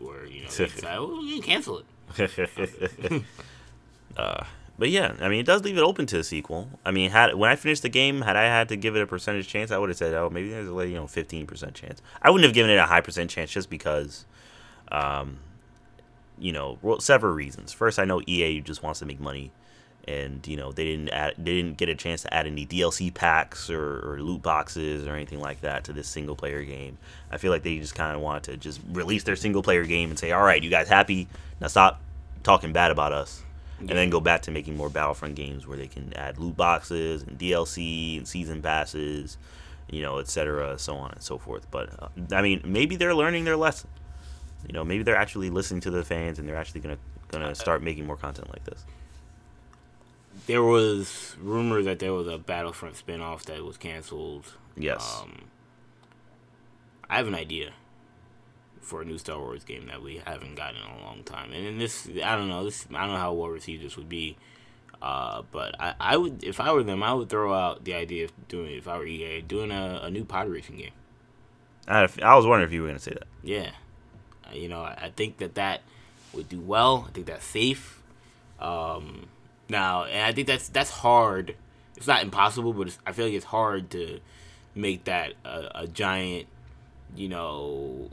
where 0.00 0.26
you 0.26 0.42
know 0.42 0.48
they 0.56 0.66
decide, 0.66 0.98
oh, 0.98 1.40
cancel 1.42 1.78
it. 1.80 1.86
uh, 4.16 4.44
but 4.78 4.90
yeah, 4.90 5.14
I 5.20 5.28
mean, 5.28 5.40
it 5.40 5.46
does 5.46 5.62
leave 5.62 5.76
it 5.78 5.82
open 5.82 6.06
to 6.06 6.18
a 6.18 6.24
sequel. 6.24 6.68
I 6.84 6.90
mean, 6.90 7.10
had 7.10 7.34
when 7.34 7.50
I 7.50 7.56
finished 7.56 7.82
the 7.82 7.88
game, 7.88 8.22
had 8.22 8.36
I 8.36 8.44
had 8.44 8.68
to 8.70 8.76
give 8.76 8.96
it 8.96 9.02
a 9.02 9.06
percentage 9.06 9.46
chance, 9.48 9.70
I 9.70 9.78
would 9.78 9.90
have 9.90 9.98
said, 9.98 10.14
oh, 10.14 10.30
maybe 10.30 10.50
there's 10.50 10.68
a 10.68 10.88
you 10.88 10.94
know 10.94 11.06
fifteen 11.06 11.46
percent 11.46 11.74
chance. 11.74 12.02
I 12.20 12.30
wouldn't 12.30 12.44
have 12.44 12.54
given 12.54 12.70
it 12.70 12.76
a 12.76 12.86
high 12.86 13.00
percent 13.00 13.30
chance 13.30 13.50
just 13.50 13.70
because, 13.70 14.24
um, 14.90 15.38
you 16.38 16.52
know, 16.52 16.78
several 16.98 17.34
reasons. 17.34 17.72
First, 17.72 17.98
I 17.98 18.04
know 18.04 18.20
EA 18.26 18.60
just 18.60 18.82
wants 18.82 19.00
to 19.00 19.06
make 19.06 19.20
money, 19.20 19.52
and 20.08 20.46
you 20.46 20.56
know 20.56 20.72
they 20.72 20.84
didn't 20.84 21.10
add, 21.10 21.34
they 21.38 21.54
didn't 21.54 21.76
get 21.76 21.88
a 21.88 21.94
chance 21.94 22.22
to 22.22 22.34
add 22.34 22.46
any 22.46 22.66
DLC 22.66 23.12
packs 23.12 23.70
or, 23.70 24.12
or 24.12 24.20
loot 24.20 24.42
boxes 24.42 25.06
or 25.06 25.14
anything 25.14 25.40
like 25.40 25.60
that 25.60 25.84
to 25.84 25.92
this 25.92 26.08
single 26.08 26.34
player 26.34 26.64
game. 26.64 26.98
I 27.30 27.38
feel 27.38 27.52
like 27.52 27.62
they 27.62 27.78
just 27.78 27.94
kind 27.94 28.14
of 28.14 28.22
wanted 28.22 28.44
to 28.44 28.56
just 28.56 28.80
release 28.90 29.24
their 29.24 29.36
single 29.36 29.62
player 29.62 29.84
game 29.84 30.10
and 30.10 30.18
say, 30.18 30.32
all 30.32 30.42
right, 30.42 30.62
you 30.62 30.70
guys 30.70 30.88
happy? 30.88 31.28
Now 31.60 31.68
stop 31.68 32.00
talking 32.42 32.72
bad 32.72 32.90
about 32.90 33.12
us. 33.12 33.42
And 33.80 33.88
then 33.88 34.10
go 34.10 34.20
back 34.20 34.42
to 34.42 34.52
making 34.52 34.76
more 34.76 34.88
Battlefront 34.88 35.34
games 35.34 35.66
where 35.66 35.76
they 35.76 35.88
can 35.88 36.12
add 36.14 36.38
loot 36.38 36.56
boxes 36.56 37.24
and 37.24 37.36
DLC 37.36 38.18
and 38.18 38.28
season 38.28 38.62
passes, 38.62 39.38
you 39.90 40.02
know, 40.02 40.18
etc., 40.18 40.78
so 40.78 40.94
on 40.94 41.10
and 41.10 41.20
so 41.20 41.36
forth. 41.36 41.68
But 41.68 41.90
uh, 42.00 42.08
I 42.30 42.42
mean, 42.42 42.60
maybe 42.64 42.94
they're 42.94 43.14
learning 43.14 43.44
their 43.44 43.56
lesson. 43.56 43.90
You 44.66 44.72
know, 44.72 44.84
maybe 44.84 45.02
they're 45.02 45.16
actually 45.16 45.50
listening 45.50 45.80
to 45.82 45.90
the 45.90 46.04
fans 46.04 46.38
and 46.38 46.48
they're 46.48 46.56
actually 46.56 46.80
gonna 46.80 46.98
gonna 47.28 47.54
start 47.54 47.82
making 47.82 48.06
more 48.06 48.16
content 48.16 48.50
like 48.50 48.64
this. 48.64 48.84
There 50.46 50.62
was 50.62 51.36
rumors 51.40 51.84
that 51.84 51.98
there 51.98 52.12
was 52.12 52.26
a 52.26 52.38
Battlefront 52.38 52.94
spinoff 52.94 53.42
that 53.42 53.64
was 53.64 53.76
canceled. 53.76 54.54
Yes. 54.76 55.20
Um, 55.22 55.42
I 57.08 57.16
have 57.16 57.26
an 57.26 57.34
idea 57.34 57.72
for 58.80 59.02
a 59.02 59.04
new 59.04 59.18
Star 59.18 59.38
Wars 59.38 59.64
game 59.64 59.86
that 59.86 60.02
we 60.02 60.20
haven't 60.24 60.56
gotten 60.56 60.76
in 60.76 61.00
a 61.00 61.00
long 61.02 61.22
time, 61.24 61.52
and 61.52 61.64
in 61.64 61.78
this, 61.78 62.08
I 62.24 62.36
don't 62.36 62.48
know, 62.48 62.64
this 62.64 62.86
I 62.92 63.02
don't 63.02 63.12
know 63.12 63.18
how 63.18 63.32
well 63.32 63.48
received 63.48 63.84
this 63.84 63.96
would 63.96 64.08
be. 64.08 64.36
Uh, 65.00 65.42
but 65.50 65.74
I, 65.80 65.94
I 65.98 66.16
would, 66.16 66.44
if 66.44 66.60
I 66.60 66.72
were 66.72 66.84
them, 66.84 67.02
I 67.02 67.12
would 67.12 67.28
throw 67.28 67.52
out 67.52 67.84
the 67.84 67.94
idea 67.94 68.26
of 68.26 68.32
doing, 68.46 68.76
if 68.76 68.86
I 68.86 68.96
were 68.98 69.04
EA, 69.04 69.40
doing 69.40 69.72
a, 69.72 70.00
a 70.04 70.10
new 70.10 70.24
pod 70.24 70.48
racing 70.48 70.76
game. 70.76 70.92
I, 71.88 72.08
I 72.22 72.36
was 72.36 72.46
wondering 72.46 72.68
if 72.68 72.72
you 72.72 72.82
were 72.82 72.88
gonna 72.88 73.00
say 73.00 73.12
that. 73.12 73.26
Yeah, 73.42 73.70
you 74.54 74.68
know, 74.68 74.82
I, 74.82 75.12
think 75.14 75.38
that 75.38 75.54
that 75.54 75.82
would 76.32 76.48
do 76.48 76.60
well. 76.60 77.06
I 77.08 77.12
think 77.12 77.26
that's 77.26 77.44
safe. 77.44 78.02
Um, 78.58 79.26
now, 79.68 80.04
and 80.04 80.24
I 80.26 80.32
think 80.32 80.46
that's 80.46 80.68
that's 80.68 80.90
hard. 80.90 81.56
It's 81.96 82.06
not 82.06 82.22
impossible, 82.22 82.72
but 82.72 82.96
I 83.06 83.12
feel 83.12 83.26
like 83.26 83.34
it's 83.34 83.44
hard 83.46 83.90
to 83.90 84.20
make 84.74 85.04
that 85.04 85.34
a, 85.44 85.82
a 85.82 85.86
giant, 85.86 86.46
you 87.14 87.28
know, 87.28 88.08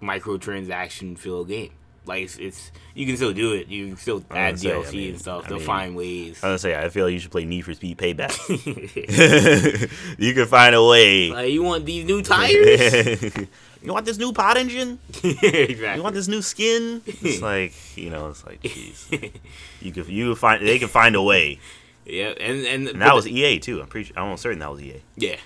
microtransaction 0.00 1.18
filled 1.18 1.48
game. 1.48 1.72
Like 2.04 2.24
it's, 2.24 2.36
it's 2.38 2.72
you 2.94 3.06
can 3.06 3.16
still 3.16 3.32
do 3.32 3.52
it. 3.52 3.68
You 3.68 3.88
can 3.88 3.96
still 3.96 4.24
add 4.30 4.60
gonna 4.60 4.74
DLC 4.80 4.88
I 4.88 4.90
mean- 4.92 5.10
and 5.10 5.20
stuff. 5.20 5.44
I 5.44 5.48
They'll 5.48 5.58
mean- 5.58 5.66
find 5.66 5.96
ways. 5.96 6.42
I 6.42 6.50
was 6.52 6.62
gonna 6.64 6.74
say 6.74 6.84
I 6.84 6.88
feel 6.88 7.04
like 7.06 7.12
you 7.12 7.20
should 7.20 7.30
play 7.30 7.44
Need 7.44 7.62
for 7.62 7.74
Speed 7.74 7.96
Payback. 7.98 8.32
you 10.18 10.34
can 10.34 10.46
find 10.46 10.74
a 10.74 10.84
way. 10.84 11.30
like 11.30 11.52
you 11.52 11.62
want 11.62 11.84
these 11.86 12.04
new 12.04 12.22
tires? 12.22 13.36
you 13.82 13.92
want 13.92 14.04
this 14.06 14.18
new 14.18 14.32
pod 14.32 14.56
engine? 14.58 14.98
exactly. 15.22 15.94
You 15.96 16.02
want 16.02 16.14
this 16.14 16.28
new 16.28 16.42
skin? 16.42 17.02
It's 17.06 17.40
like 17.42 17.72
you 17.96 18.10
know, 18.10 18.28
it's 18.30 18.44
like 18.44 18.60
jeez. 18.62 19.32
You 19.80 19.92
could 19.92 20.08
you 20.08 20.30
could 20.30 20.38
find 20.38 20.66
they 20.66 20.78
can 20.78 20.88
find 20.88 21.14
a 21.14 21.22
way. 21.22 21.60
yeah, 22.04 22.28
and 22.40 22.66
and, 22.66 22.88
And 22.88 23.02
that 23.02 23.14
was 23.14 23.28
EA 23.28 23.58
too. 23.60 23.80
I'm 23.80 23.86
pretty 23.86 24.08
sure, 24.08 24.16
I'm 24.16 24.24
almost 24.24 24.42
certain 24.42 24.58
that 24.58 24.70
was 24.72 24.80
EA. 24.82 25.00
Yeah, 25.16 25.36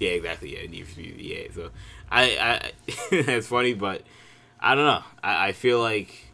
yeah, 0.00 0.10
exactly. 0.10 0.56
Yeah, 0.60 0.68
Need 0.68 0.86
for 0.86 0.92
Speed. 0.92 1.20
EA. 1.20 1.48
so 1.54 1.70
I, 2.10 2.72
I, 3.10 3.22
that's 3.22 3.46
funny, 3.48 3.74
but 3.74 4.02
I 4.60 4.74
don't 4.74 4.86
know. 4.86 5.02
I, 5.22 5.48
I 5.48 5.52
feel 5.52 5.80
like 5.80 6.26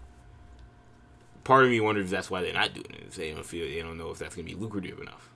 part 1.45 1.65
of 1.65 1.71
me 1.71 1.81
wonders 1.81 2.05
if 2.05 2.11
that's 2.11 2.31
why 2.31 2.43
they're 2.43 2.53
not 2.53 2.75
doing 2.75 2.87
it. 2.91 3.05
If 3.09 3.15
they 3.17 3.33
don't 3.33 3.45
feel 3.45 3.67
they 3.67 3.83
don't 3.83 3.99
know 3.99 4.11
if 4.11 4.19
that's 4.19 4.35
gonna 4.35 4.47
be 4.47 4.55
lucrative 4.55 4.99
enough, 5.01 5.31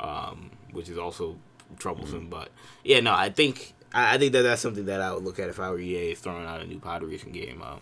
um, 0.00 0.50
which 0.72 0.88
is 0.88 0.98
also 0.98 1.36
troublesome. 1.78 2.28
But 2.28 2.50
yeah, 2.84 3.00
no, 3.00 3.14
I 3.14 3.30
think 3.30 3.74
I, 3.92 4.14
I 4.14 4.18
think 4.18 4.32
that 4.32 4.42
that's 4.42 4.62
something 4.62 4.86
that 4.86 5.00
I 5.00 5.12
would 5.12 5.24
look 5.24 5.38
at 5.38 5.48
if 5.48 5.60
I 5.60 5.70
were 5.70 5.78
EA 5.78 6.12
is 6.12 6.20
throwing 6.20 6.46
out 6.46 6.60
a 6.60 6.66
new 6.66 6.78
pod 6.78 7.02
racing 7.02 7.32
game. 7.32 7.62
Um, 7.62 7.80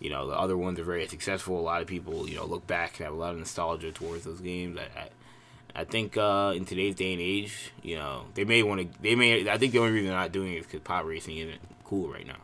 you 0.00 0.08
know, 0.08 0.26
the 0.26 0.34
other 0.34 0.56
ones 0.56 0.78
are 0.80 0.84
very 0.84 1.06
successful. 1.06 1.58
A 1.58 1.60
lot 1.60 1.82
of 1.82 1.86
people, 1.86 2.28
you 2.28 2.36
know, 2.36 2.46
look 2.46 2.66
back 2.66 2.96
and 2.98 3.04
have 3.04 3.14
a 3.14 3.18
lot 3.18 3.32
of 3.32 3.38
nostalgia 3.38 3.92
towards 3.92 4.24
those 4.24 4.40
games. 4.40 4.78
I, 4.78 5.00
I 5.00 5.08
I 5.72 5.84
think 5.84 6.16
uh, 6.16 6.52
in 6.56 6.64
today's 6.64 6.96
day 6.96 7.12
and 7.12 7.22
age, 7.22 7.70
you 7.82 7.94
know, 7.94 8.24
they 8.34 8.44
may 8.44 8.64
want 8.64 8.80
to. 8.80 9.02
They 9.02 9.14
may. 9.14 9.48
I 9.48 9.56
think 9.56 9.72
the 9.72 9.78
only 9.78 9.92
reason 9.92 10.08
they're 10.08 10.18
not 10.18 10.32
doing 10.32 10.54
it 10.54 10.58
is 10.58 10.66
because 10.66 10.80
pod 10.80 11.04
racing 11.06 11.36
isn't 11.36 11.60
cool 11.84 12.08
right 12.08 12.26
now 12.26 12.38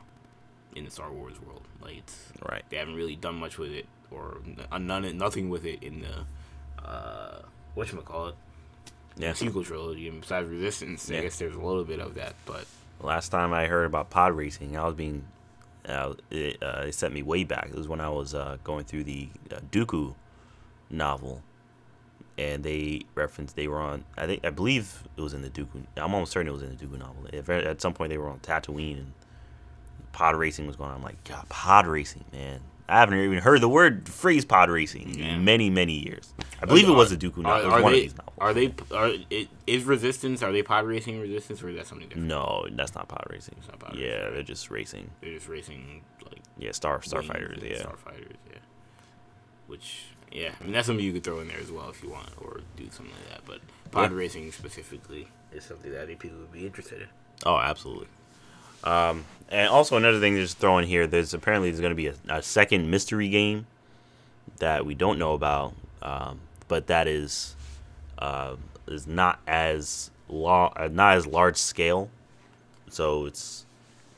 in 0.76 0.84
the 0.84 0.90
Star 0.90 1.10
Wars 1.10 1.40
world. 1.40 1.62
Like 1.82 1.96
it's 1.98 2.32
Right. 2.48 2.62
they 2.70 2.76
haven't 2.76 2.94
really 2.94 3.16
done 3.16 3.34
much 3.36 3.58
with 3.58 3.72
it 3.72 3.86
or 4.10 4.38
n- 4.72 4.86
none 4.86 5.16
nothing 5.18 5.48
with 5.48 5.64
it 5.64 5.82
in 5.82 6.02
the 6.02 6.84
uh, 6.86 7.42
what 7.74 7.88
call 8.04 8.28
it 8.28 8.34
Yeah. 9.16 9.32
sequel 9.32 9.64
trilogy. 9.64 10.08
And 10.08 10.20
besides 10.20 10.48
Resistance, 10.48 11.10
I 11.10 11.22
guess 11.22 11.38
there's 11.38 11.54
a 11.56 11.60
little 11.60 11.84
bit 11.84 11.98
of 12.00 12.14
that, 12.14 12.34
but 12.44 12.66
Last 13.00 13.28
time 13.28 13.52
I 13.52 13.66
heard 13.66 13.84
about 13.84 14.08
pod 14.08 14.32
racing, 14.34 14.74
I 14.76 14.84
was 14.86 14.94
being, 14.94 15.26
uh, 15.86 16.14
it, 16.30 16.62
uh, 16.62 16.84
it 16.86 16.94
sent 16.94 17.12
me 17.12 17.22
way 17.22 17.44
back. 17.44 17.68
It 17.68 17.74
was 17.74 17.86
when 17.88 18.00
I 18.00 18.08
was 18.08 18.34
uh, 18.34 18.56
going 18.64 18.84
through 18.86 19.04
the 19.04 19.28
uh, 19.52 19.58
Dooku 19.70 20.14
novel, 20.88 21.42
and 22.38 22.64
they 22.64 23.02
referenced 23.14 23.54
they 23.54 23.68
were 23.68 23.80
on. 23.80 24.04
I 24.16 24.26
think 24.26 24.46
I 24.46 24.50
believe 24.50 25.02
it 25.14 25.20
was 25.20 25.34
in 25.34 25.42
the 25.42 25.50
Dooku. 25.50 25.84
I'm 25.98 26.14
almost 26.14 26.32
certain 26.32 26.48
it 26.48 26.52
was 26.52 26.62
in 26.62 26.74
the 26.74 26.86
Dooku 26.86 26.98
novel. 26.98 27.26
If, 27.32 27.50
at 27.50 27.82
some 27.82 27.92
point 27.92 28.08
they 28.10 28.16
were 28.18 28.28
on 28.30 28.38
Tatooine 28.40 28.96
and 28.98 29.12
pod 30.16 30.34
racing 30.34 30.66
was 30.66 30.76
going 30.76 30.90
on. 30.90 30.96
I'm 30.96 31.02
like, 31.02 31.22
God, 31.24 31.46
pod 31.50 31.86
racing, 31.86 32.24
man. 32.32 32.60
I 32.88 33.00
haven't 33.00 33.18
even 33.18 33.38
heard 33.38 33.60
the 33.60 33.68
word 33.68 34.08
phrase 34.08 34.44
pod 34.46 34.70
racing 34.70 35.18
Yeah. 35.18 35.34
in 35.34 35.44
many 35.44 35.68
many 35.70 35.92
years. 35.92 36.32
I 36.62 36.64
believe 36.66 36.88
it 36.88 36.92
was 36.92 37.10
the 37.10 37.16
Dooku 37.18 37.38
Are, 37.38 37.42
novel. 37.42 37.70
Are 37.72 37.90
they? 37.90 38.10
Are 38.38 38.54
they? 38.54 38.74
Are 38.94 39.10
it, 39.28 39.48
is 39.66 39.84
Resistance? 39.84 40.42
Are 40.42 40.52
they 40.52 40.62
pod 40.62 40.86
racing 40.86 41.20
Resistance, 41.20 41.62
or 41.62 41.68
is 41.68 41.76
that 41.76 41.86
something 41.86 42.08
different? 42.08 42.28
No, 42.28 42.66
that's 42.72 42.94
not 42.94 43.08
pod 43.08 43.24
racing. 43.28 43.56
not 43.68 43.78
pod 43.78 43.94
yeah, 43.96 44.06
racing. 44.06 44.34
they're 44.34 44.42
just 44.42 44.70
racing. 44.70 45.10
They're 45.20 45.34
just 45.34 45.48
racing 45.48 46.02
like 46.24 46.40
Yeah, 46.56 46.72
star 46.72 46.98
starfighters. 47.00 47.62
Yeah. 47.62 47.82
Starfighters, 47.82 48.36
yeah. 48.50 48.58
Which, 49.66 50.04
yeah, 50.32 50.52
I 50.60 50.64
mean 50.64 50.72
that's 50.72 50.86
something 50.86 51.04
you 51.04 51.12
could 51.12 51.24
throw 51.24 51.40
in 51.40 51.48
there 51.48 51.58
as 51.58 51.70
well 51.72 51.90
if 51.90 52.02
you 52.02 52.08
want, 52.10 52.30
or 52.40 52.60
do 52.76 52.84
something 52.90 53.14
like 53.14 53.30
that. 53.34 53.40
But 53.46 53.60
pod 53.90 54.12
Yeah. 54.12 54.16
racing 54.16 54.52
specifically 54.52 55.28
is 55.52 55.64
something 55.64 55.90
that 55.92 56.02
I 56.02 56.06
think 56.06 56.20
people 56.20 56.38
would 56.38 56.52
be 56.52 56.64
interested 56.64 57.02
in. 57.02 57.08
Oh, 57.44 57.58
absolutely. 57.58 58.06
Um, 58.84 59.24
and 59.48 59.68
also 59.68 59.96
another 59.96 60.20
thing 60.20 60.36
just 60.36 60.58
throw 60.58 60.78
in 60.78 60.86
here, 60.86 61.06
there's 61.06 61.34
apparently 61.34 61.70
there's 61.70 61.80
going 61.80 61.90
to 61.90 61.96
be 61.96 62.08
a, 62.08 62.14
a 62.28 62.42
second 62.42 62.90
mystery 62.90 63.28
game 63.28 63.66
that 64.58 64.84
we 64.84 64.94
don't 64.94 65.18
know 65.18 65.34
about, 65.34 65.74
um, 66.02 66.40
but 66.68 66.86
that 66.88 67.06
is 67.06 67.54
uh, 68.18 68.56
is 68.88 69.06
not 69.06 69.40
as 69.46 70.10
uh, 70.30 70.88
not 70.90 71.16
as 71.16 71.26
large 71.26 71.56
scale. 71.56 72.10
So 72.88 73.26
it's, 73.26 73.64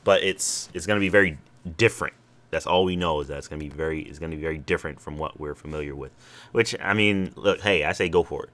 but 0.03 0.23
it's 0.23 0.69
it's 0.73 0.85
going 0.85 0.97
to 0.97 1.01
be 1.01 1.09
very 1.09 1.37
different. 1.77 2.13
That's 2.51 2.65
all 2.65 2.83
we 2.83 2.95
know 2.95 3.19
is 3.21 3.27
that 3.27 3.37
it's 3.37 3.47
going 3.47 3.59
to 3.59 3.65
be 3.65 3.69
very 3.69 4.01
it's 4.01 4.19
going 4.19 4.31
to 4.31 4.37
be 4.37 4.41
very 4.41 4.57
different 4.57 4.99
from 4.99 5.17
what 5.17 5.39
we're 5.39 5.55
familiar 5.55 5.95
with. 5.95 6.11
Which 6.51 6.75
I 6.81 6.93
mean, 6.93 7.33
look, 7.35 7.61
hey, 7.61 7.83
I 7.83 7.91
say 7.91 8.09
go 8.09 8.23
for 8.23 8.45
it. 8.45 8.49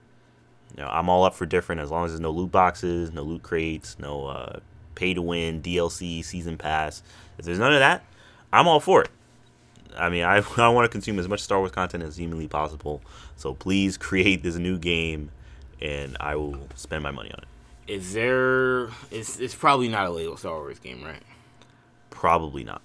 You 0.75 0.83
know, 0.83 0.89
I'm 0.89 1.07
all 1.07 1.23
up 1.23 1.35
for 1.35 1.45
different 1.45 1.79
as 1.79 1.91
long 1.91 2.05
as 2.05 2.11
there's 2.11 2.19
no 2.19 2.31
loot 2.31 2.51
boxes, 2.51 3.11
no 3.11 3.23
loot 3.23 3.43
crates, 3.43 3.97
no 3.97 4.25
uh, 4.25 4.59
pay 4.95 5.13
to 5.13 5.21
win, 5.21 5.61
DLC, 5.61 6.23
season 6.23 6.57
pass. 6.57 7.03
If 7.37 7.45
there's 7.45 7.59
none 7.59 7.73
of 7.73 7.79
that, 7.79 8.03
I'm 8.51 8.67
all 8.67 8.79
for 8.79 9.01
it. 9.03 9.09
I 9.97 10.09
mean, 10.09 10.23
I, 10.23 10.37
I 10.57 10.69
want 10.69 10.85
to 10.85 10.89
consume 10.89 11.19
as 11.19 11.27
much 11.27 11.41
Star 11.41 11.59
Wars 11.59 11.71
content 11.71 12.03
as 12.03 12.17
humanly 12.17 12.47
possible. 12.47 13.01
So 13.35 13.53
please 13.53 13.97
create 13.97 14.43
this 14.43 14.55
new 14.55 14.77
game, 14.77 15.31
and 15.81 16.17
I 16.19 16.35
will 16.35 16.67
spend 16.75 17.03
my 17.03 17.11
money 17.11 17.31
on 17.31 17.39
it. 17.39 17.91
Is 17.91 18.13
there? 18.13 18.89
It's 19.11 19.39
it's 19.39 19.53
probably 19.53 19.89
not 19.89 20.07
a 20.07 20.09
Lego 20.09 20.35
Star 20.35 20.55
Wars 20.55 20.79
game, 20.79 21.03
right? 21.03 21.21
Probably 22.09 22.63
not. 22.63 22.81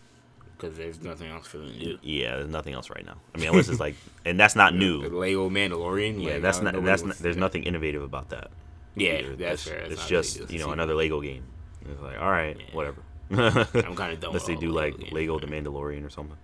Because 0.56 0.76
there's 0.76 1.00
nothing 1.00 1.30
else 1.30 1.46
for 1.46 1.56
them 1.56 1.72
to 1.72 1.78
do. 1.78 1.98
Yeah, 2.02 2.36
there's 2.36 2.50
nothing 2.50 2.74
else 2.74 2.90
right 2.90 3.06
now. 3.06 3.16
I 3.34 3.38
mean, 3.38 3.48
unless 3.48 3.70
it's 3.70 3.80
like, 3.80 3.94
and 4.26 4.38
that's 4.38 4.54
not 4.54 4.74
The 4.74 4.78
new. 4.78 5.00
Lego 5.00 5.48
Mandalorian. 5.48 6.22
Yeah, 6.22 6.34
like, 6.34 6.42
that's 6.42 6.60
not. 6.60 6.84
That's 6.84 7.02
not, 7.02 7.16
there's 7.16 7.38
nothing 7.38 7.62
innovative 7.62 8.02
about 8.02 8.28
that. 8.28 8.50
Yeah, 8.94 9.20
either. 9.20 9.36
that's 9.36 9.62
fair. 9.62 9.88
That's 9.88 9.92
it's 9.92 10.06
just 10.06 10.50
you 10.50 10.58
know 10.58 10.72
another 10.72 10.94
Lego 10.94 11.22
game. 11.22 11.44
It's 11.90 12.00
like 12.00 12.18
all 12.20 12.30
right, 12.30 12.56
Yeah. 12.58 12.74
whatever. 12.74 13.02
I'm 13.30 13.94
kind 13.96 14.12
of 14.12 14.20
done. 14.20 14.30
Unless 14.30 14.46
they 14.46 14.56
do 14.56 14.70
like 14.72 15.12
Lego 15.12 15.38
the 15.38 15.46
Mandalorian 15.46 16.04
or 16.06 16.10
something. 16.10 16.36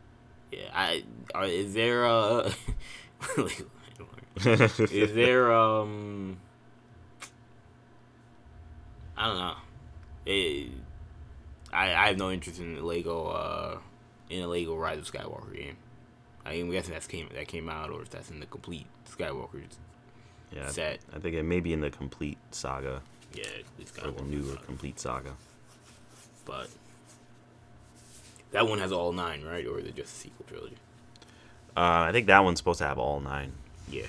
Yeah, 0.53 0.69
I 0.73 1.05
are, 1.35 1.45
is 1.45 1.75
there 1.75 2.05
a 2.07 2.53
is 3.37 5.13
there 5.15 5.53
um 5.57 6.39
I 9.17 9.27
don't 9.27 9.39
know. 9.39 9.55
It, 10.27 10.71
I 11.73 11.93
I 11.95 12.07
have 12.09 12.19
no 12.19 12.31
interest 12.31 12.61
in 12.61 12.75
the 12.77 12.83
Lego 12.83 13.27
uh 13.27 13.79
in 14.31 14.43
a 14.43 14.47
Lego 14.47 14.77
Rise 14.77 14.99
of 14.99 15.11
Skywalker 15.11 15.55
game. 15.55 15.77
I 16.45 16.53
mean, 16.53 16.67
I'm 16.67 16.71
guessing 16.71 16.93
that's 16.95 17.07
came 17.07 17.29
that 17.35 17.49
came 17.49 17.69
out, 17.69 17.91
or 17.91 18.03
if 18.03 18.11
that's 18.11 18.31
in 18.31 18.41
the 18.41 18.47
complete 18.47 18.87
Skywalker 19.11 19.63
Yeah, 20.53 20.69
set. 20.69 21.01
I 21.15 21.19
think 21.19 21.35
it 21.35 21.43
may 21.43 21.61
be 21.61 21.73
in 21.73 21.81
the 21.81 21.91
complete 21.91 22.39
saga 22.53 23.03
Yeah, 23.37 23.45
it's 23.79 23.93
or 23.99 24.11
the 24.11 24.23
Skywalker, 24.23 24.27
newer 24.27 24.55
saga. 24.55 24.65
complete 24.67 25.01
saga. 25.01 25.31
but 26.45 26.69
that 28.53 28.67
one 28.69 28.79
has 28.79 28.93
all 28.93 29.13
nine, 29.13 29.43
right? 29.45 29.67
Or 29.67 29.79
is 29.79 29.87
it 29.87 29.97
just 29.97 30.15
a 30.15 30.19
sequel 30.21 30.47
trilogy? 30.49 30.77
Uh, 31.77 32.09
I 32.09 32.13
think 32.13 32.27
that 32.29 32.43
one's 32.43 32.59
supposed 32.59 32.79
to 32.79 32.87
have 32.87 32.99
all 32.99 33.21
nine. 33.21 33.53
Yeah. 33.91 34.07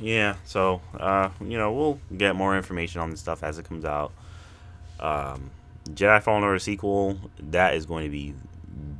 Yeah, 0.00 0.36
so 0.44 0.80
uh, 0.98 1.30
you 1.40 1.58
know 1.58 1.72
we'll 1.72 2.00
get 2.16 2.36
more 2.36 2.56
information 2.56 3.00
on 3.00 3.10
this 3.10 3.20
stuff 3.20 3.42
as 3.42 3.58
it 3.58 3.64
comes 3.64 3.84
out. 3.84 4.12
Um, 5.00 5.50
Jedi 5.90 6.22
Fallen 6.22 6.44
Order 6.44 6.58
sequel 6.60 7.18
that 7.40 7.74
is 7.74 7.84
going 7.84 8.04
to 8.04 8.10
be 8.10 8.34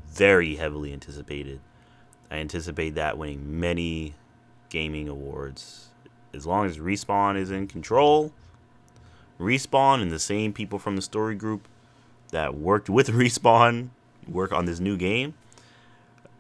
very 0.09 0.57
heavily 0.57 0.93
anticipated. 0.93 1.61
I 2.31 2.39
anticipate 2.39 2.97
that 2.97 3.17
winning 3.17 3.61
many 3.61 4.15
gaming 4.71 5.09
awards. 5.09 5.88
As 6.35 6.47
long 6.47 6.67
as 6.67 6.79
Respawn 6.79 7.37
is 7.37 7.51
in 7.51 7.67
control, 7.67 8.33
Respawn 9.41 10.03
and 10.03 10.11
the 10.11 10.19
same 10.19 10.53
people 10.53 10.79
from 10.79 10.97
the 10.97 11.03
story 11.03 11.35
group 11.35 11.67
that 12.31 12.55
worked 12.55 12.91
with 12.91 13.09
Respawn 13.15 13.89
work 14.27 14.53
on 14.53 14.65
this 14.67 14.81
new 14.81 14.97
game, 14.97 15.35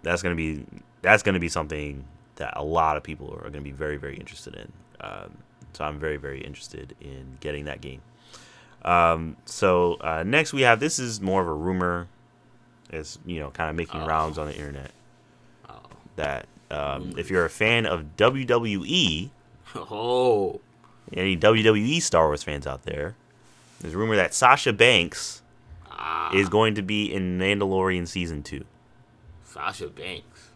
that's 0.02 0.22
gonna 0.22 0.34
be 0.34 0.64
that's 1.02 1.22
gonna 1.22 1.38
be 1.40 1.48
something 1.48 2.04
that 2.36 2.52
a 2.56 2.62
lot 2.62 2.96
of 2.96 3.02
people 3.02 3.32
are 3.42 3.50
gonna 3.50 3.60
be 3.62 3.70
very 3.72 3.96
very 3.96 4.16
interested 4.16 4.54
in. 4.54 4.72
Um, 5.00 5.38
so 5.72 5.84
I'm 5.84 5.98
very 5.98 6.16
very 6.16 6.40
interested 6.40 6.94
in 7.00 7.38
getting 7.40 7.64
that 7.66 7.80
game. 7.80 8.00
Um, 8.82 9.36
so 9.44 9.94
uh, 10.00 10.22
next 10.24 10.52
we 10.52 10.62
have 10.62 10.80
this 10.80 10.98
is 10.98 11.20
more 11.20 11.40
of 11.40 11.48
a 11.48 11.52
rumor. 11.54 12.08
It's 12.90 13.18
you 13.26 13.40
know 13.40 13.50
kind 13.50 13.70
of 13.70 13.76
making 13.76 14.02
Oh. 14.02 14.06
rounds 14.06 14.38
on 14.38 14.46
the 14.48 14.54
internet 14.56 14.90
Oh. 15.68 15.78
that 16.16 16.46
um, 16.70 17.12
if 17.16 17.30
you're 17.30 17.44
a 17.44 17.50
fan 17.50 17.86
of 17.86 18.16
WWE, 18.16 19.30
Oh. 19.90 20.60
any 21.12 21.36
WWE 21.36 22.00
Star 22.02 22.26
Wars 22.26 22.42
fans 22.42 22.66
out 22.66 22.84
there, 22.84 23.14
there's 23.80 23.94
a 23.94 23.98
rumor 23.98 24.16
that 24.16 24.34
Sasha 24.34 24.72
Banks 24.72 25.42
Ah. 25.90 26.30
is 26.34 26.48
going 26.48 26.74
to 26.76 26.82
be 26.82 27.12
in 27.12 27.38
Mandalorian 27.38 28.06
season 28.06 28.42
two. 28.42 28.64
Sasha 29.44 29.88
Banks, 29.88 30.50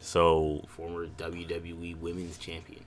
So, 0.00 0.64
former 0.68 1.06
WWE 1.06 1.96
Women's 1.98 2.36
Champion. 2.38 2.82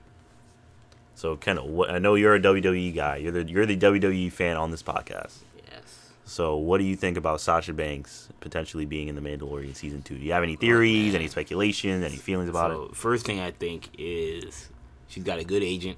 so 1.14 1.38
kind 1.38 1.58
of 1.60 1.66
what 1.66 1.90
I 1.90 1.98
know 2.00 2.16
you're 2.16 2.36
a 2.36 2.40
WWE 2.40 2.94
guy. 2.94 3.18
You're 3.18 3.32
the 3.32 3.44
you're 3.44 3.66
the 3.66 3.78
WWE 3.78 4.30
fan 4.32 4.58
on 4.58 4.72
this 4.72 4.84
podcast. 4.84 5.38
Yes. 5.72 6.10
So, 6.26 6.58
what 6.58 6.80
do 6.80 6.84
you 6.84 6.96
think 6.98 7.16
about 7.18 7.40
Sasha 7.40 7.72
Banks 7.74 8.28
potentially 8.42 8.86
being 8.86 9.08
in 9.08 9.16
the 9.16 9.22
Mandalorian 9.22 9.76
season 9.76 10.02
two? 10.02 10.18
Do 10.18 10.26
you 10.26 10.34
have 10.34 10.44
any 10.44 10.56
theories, 10.58 11.14
man. 11.14 11.22
any 11.22 11.28
speculation, 11.30 12.04
any 12.04 12.18
feelings 12.18 12.50
about 12.50 12.72
so 12.72 12.84
it? 12.86 12.96
first 12.96 13.26
thing 13.26 13.40
I 13.40 13.52
think 13.52 13.90
is 13.98 14.70
she's 15.08 15.24
got 15.24 15.40
a 15.40 15.44
good 15.44 15.64
agent. 15.64 15.98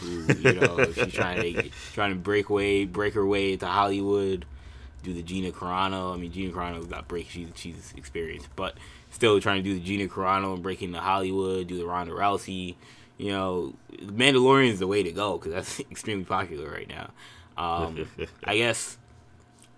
Who 0.00 0.24
you 0.38 0.54
know 0.54 0.92
she's 0.92 1.12
trying 1.12 1.54
to 1.54 1.70
trying 1.92 2.10
to 2.10 2.16
break 2.16 2.48
way 2.48 2.84
break 2.84 3.14
her 3.14 3.26
way 3.26 3.52
into 3.52 3.66
Hollywood, 3.66 4.46
do 5.02 5.12
the 5.12 5.22
Gina 5.22 5.50
Carano. 5.50 6.14
I 6.14 6.16
mean 6.16 6.32
Gina 6.32 6.52
Carano's 6.52 6.86
got 6.86 7.08
break 7.08 7.28
she's 7.28 7.48
she's 7.54 7.92
experienced, 7.96 8.48
but 8.56 8.76
still 9.10 9.40
trying 9.40 9.62
to 9.62 9.68
do 9.68 9.74
the 9.74 9.84
Gina 9.84 10.08
Carano 10.08 10.54
and 10.54 10.62
break 10.62 10.82
into 10.82 11.00
Hollywood, 11.00 11.66
do 11.66 11.76
the 11.76 11.86
Ronda 11.86 12.12
Rousey. 12.12 12.76
You 13.18 13.32
know, 13.32 13.74
Mandalorian 13.98 14.70
is 14.70 14.78
the 14.78 14.86
way 14.86 15.02
to 15.02 15.12
go 15.12 15.38
because 15.38 15.52
that's 15.52 15.80
extremely 15.90 16.24
popular 16.24 16.70
right 16.70 16.88
now. 16.88 17.10
Um, 17.56 18.08
I 18.44 18.56
guess 18.56 18.96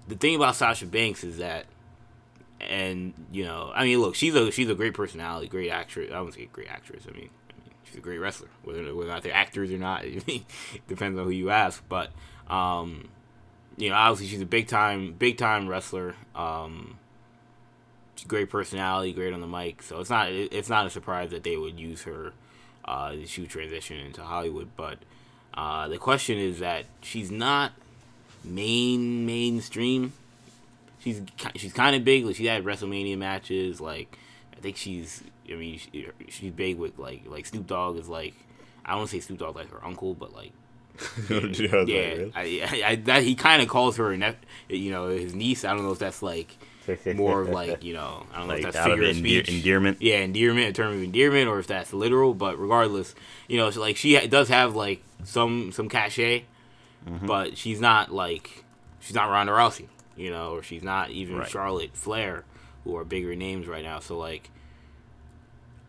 the 0.07 0.15
thing 0.15 0.37
about 0.37 0.55
Sasha 0.55 0.87
Banks 0.87 1.25
is 1.25 1.39
that 1.39 1.67
and 2.61 3.13
you 3.33 3.45
know, 3.45 3.73
I 3.75 3.85
mean, 3.85 4.01
look, 4.01 4.15
she's 4.15 4.35
a 4.35 4.51
she's 4.51 4.69
a 4.69 4.75
great 4.75 4.95
personality, 4.95 5.49
great 5.49 5.71
actress. 5.71 6.11
I 6.13 6.19
wouldn't 6.19 6.35
say 6.35 6.49
great 6.53 6.69
actress. 6.69 7.05
I 7.09 7.17
mean, 7.17 7.31
A 7.95 8.01
great 8.01 8.19
wrestler. 8.19 8.49
Whether 8.65 8.95
whether 8.95 9.21
they're 9.21 9.35
actors 9.35 9.71
or 9.71 9.79
not, 9.79 10.05
depends 10.89 11.19
on 11.19 11.25
who 11.25 11.31
you 11.31 11.51
ask. 11.51 11.83
But 11.89 12.11
um, 12.49 13.09
you 13.77 13.89
know, 13.91 13.97
obviously 13.97 14.29
she's 14.29 14.43
a 14.43 14.47
big 14.47 14.69
time 14.69 15.13
big 15.13 15.39
time 15.39 15.69
wrestler. 15.69 16.15
Um, 16.35 16.99
great 18.27 18.51
personality, 18.51 19.13
great 19.13 19.33
on 19.35 19.41
the 19.41 19.47
mic. 19.47 19.83
So 19.83 20.01
it's 20.01 20.11
not 20.11 20.31
it- 20.31 20.53
it's 20.53 20.69
not 20.69 20.87
a 20.87 20.91
surprise 20.91 21.31
that 21.31 21.45
they 21.45 21.57
would 21.57 21.79
use 21.79 22.03
her 22.03 22.33
uh, 22.85 23.13
to 23.13 23.27
shoot 23.27 23.49
transition 23.49 23.99
into 23.99 24.23
Hollywood. 24.23 24.69
But 24.77 24.99
uh, 25.55 25.89
the 25.89 25.99
question 25.99 26.39
is 26.39 26.59
that 26.61 26.87
she's 27.03 27.31
not 27.31 27.73
main 28.45 29.25
mainstream 29.25 30.13
she's 31.01 31.23
she's 31.57 31.73
kind 31.73 31.95
of 31.97 32.05
big. 32.05 32.25
Like 32.25 32.37
she 32.37 32.47
had 32.47 32.65
WrestleMania 32.65 33.19
matches. 33.19 33.81
Like 33.81 34.19
I 34.57 34.61
think 34.61 34.77
she's. 34.77 35.23
I 35.51 35.55
mean, 35.57 35.79
she, 35.79 36.09
she's 36.29 36.53
big 36.53 36.79
with 36.79 36.99
like 36.99 37.23
like 37.27 37.47
Snoop 37.47 37.67
Dogg 37.67 37.99
is 37.99 38.09
like. 38.09 38.35
I 38.85 38.91
don't 38.91 38.99
want 38.99 39.11
to 39.11 39.17
say 39.17 39.21
Snoop 39.21 39.39
Dogg 39.39 39.57
like 39.57 39.71
her 39.71 39.85
uncle, 39.85 40.15
but 40.15 40.33
like 40.35 40.53
yeah, 41.31 42.27
I, 42.35 42.61
I, 42.65 42.83
I, 42.87 42.97
that 43.05 43.23
he 43.23 43.35
kind 43.35 43.63
of 43.63 43.69
calls 43.69 43.97
her 43.97 44.13
a 44.13 44.17
nep- 44.17 44.45
you 44.69 44.91
know 44.91 45.09
his 45.09 45.35
niece. 45.35 45.65
I 45.65 45.75
don't 45.75 45.83
know 45.83 45.93
if 45.93 45.99
that's 45.99 46.23
like 46.23 46.57
more 47.15 47.41
of 47.41 47.49
like 47.49 47.83
you 47.83 47.95
know 47.95 48.27
I 48.33 48.39
don't 48.39 48.49
know 48.49 48.55
if 48.55 48.63
that's 48.63 48.77
figure 48.77 49.05
of 49.05 49.17
endear- 49.17 49.45
speech. 49.45 49.49
endearment. 49.59 50.03
Yeah, 50.03 50.19
endearment 50.19 50.67
in 50.69 50.75
terms 50.75 50.97
of 50.97 51.03
endearment, 51.03 51.49
or 51.49 51.59
if 51.59 51.67
that's 51.67 51.93
literal. 51.93 52.35
But 52.35 52.59
regardless, 52.59 53.15
you 53.49 53.57
know, 53.57 53.71
so 53.71 53.81
like 53.81 53.97
she 53.97 54.15
ha- 54.17 54.27
does 54.27 54.49
have 54.49 54.75
like 54.77 55.03
some 55.25 55.73
some 55.73 55.89
cachet, 55.89 56.45
Mm-hmm. 57.07 57.27
but 57.27 57.59
she's 57.59 57.81
not 57.81 58.13
like 58.13 58.65
she's 59.01 59.15
not 59.15 59.29
Ronda 59.31 59.53
Rousey, 59.53 59.89
you 60.17 60.31
know, 60.31 60.53
or 60.55 60.63
she's 60.63 60.83
not 60.83 61.11
even 61.11 61.37
Right. 61.39 61.49
Charlotte 61.49 61.95
Flair, 61.97 62.45
who 62.85 62.97
are 62.97 63.05
bigger 63.05 63.35
names 63.35 63.67
right 63.67 63.83
now. 63.83 63.99
So 63.99 64.17
like, 64.17 64.51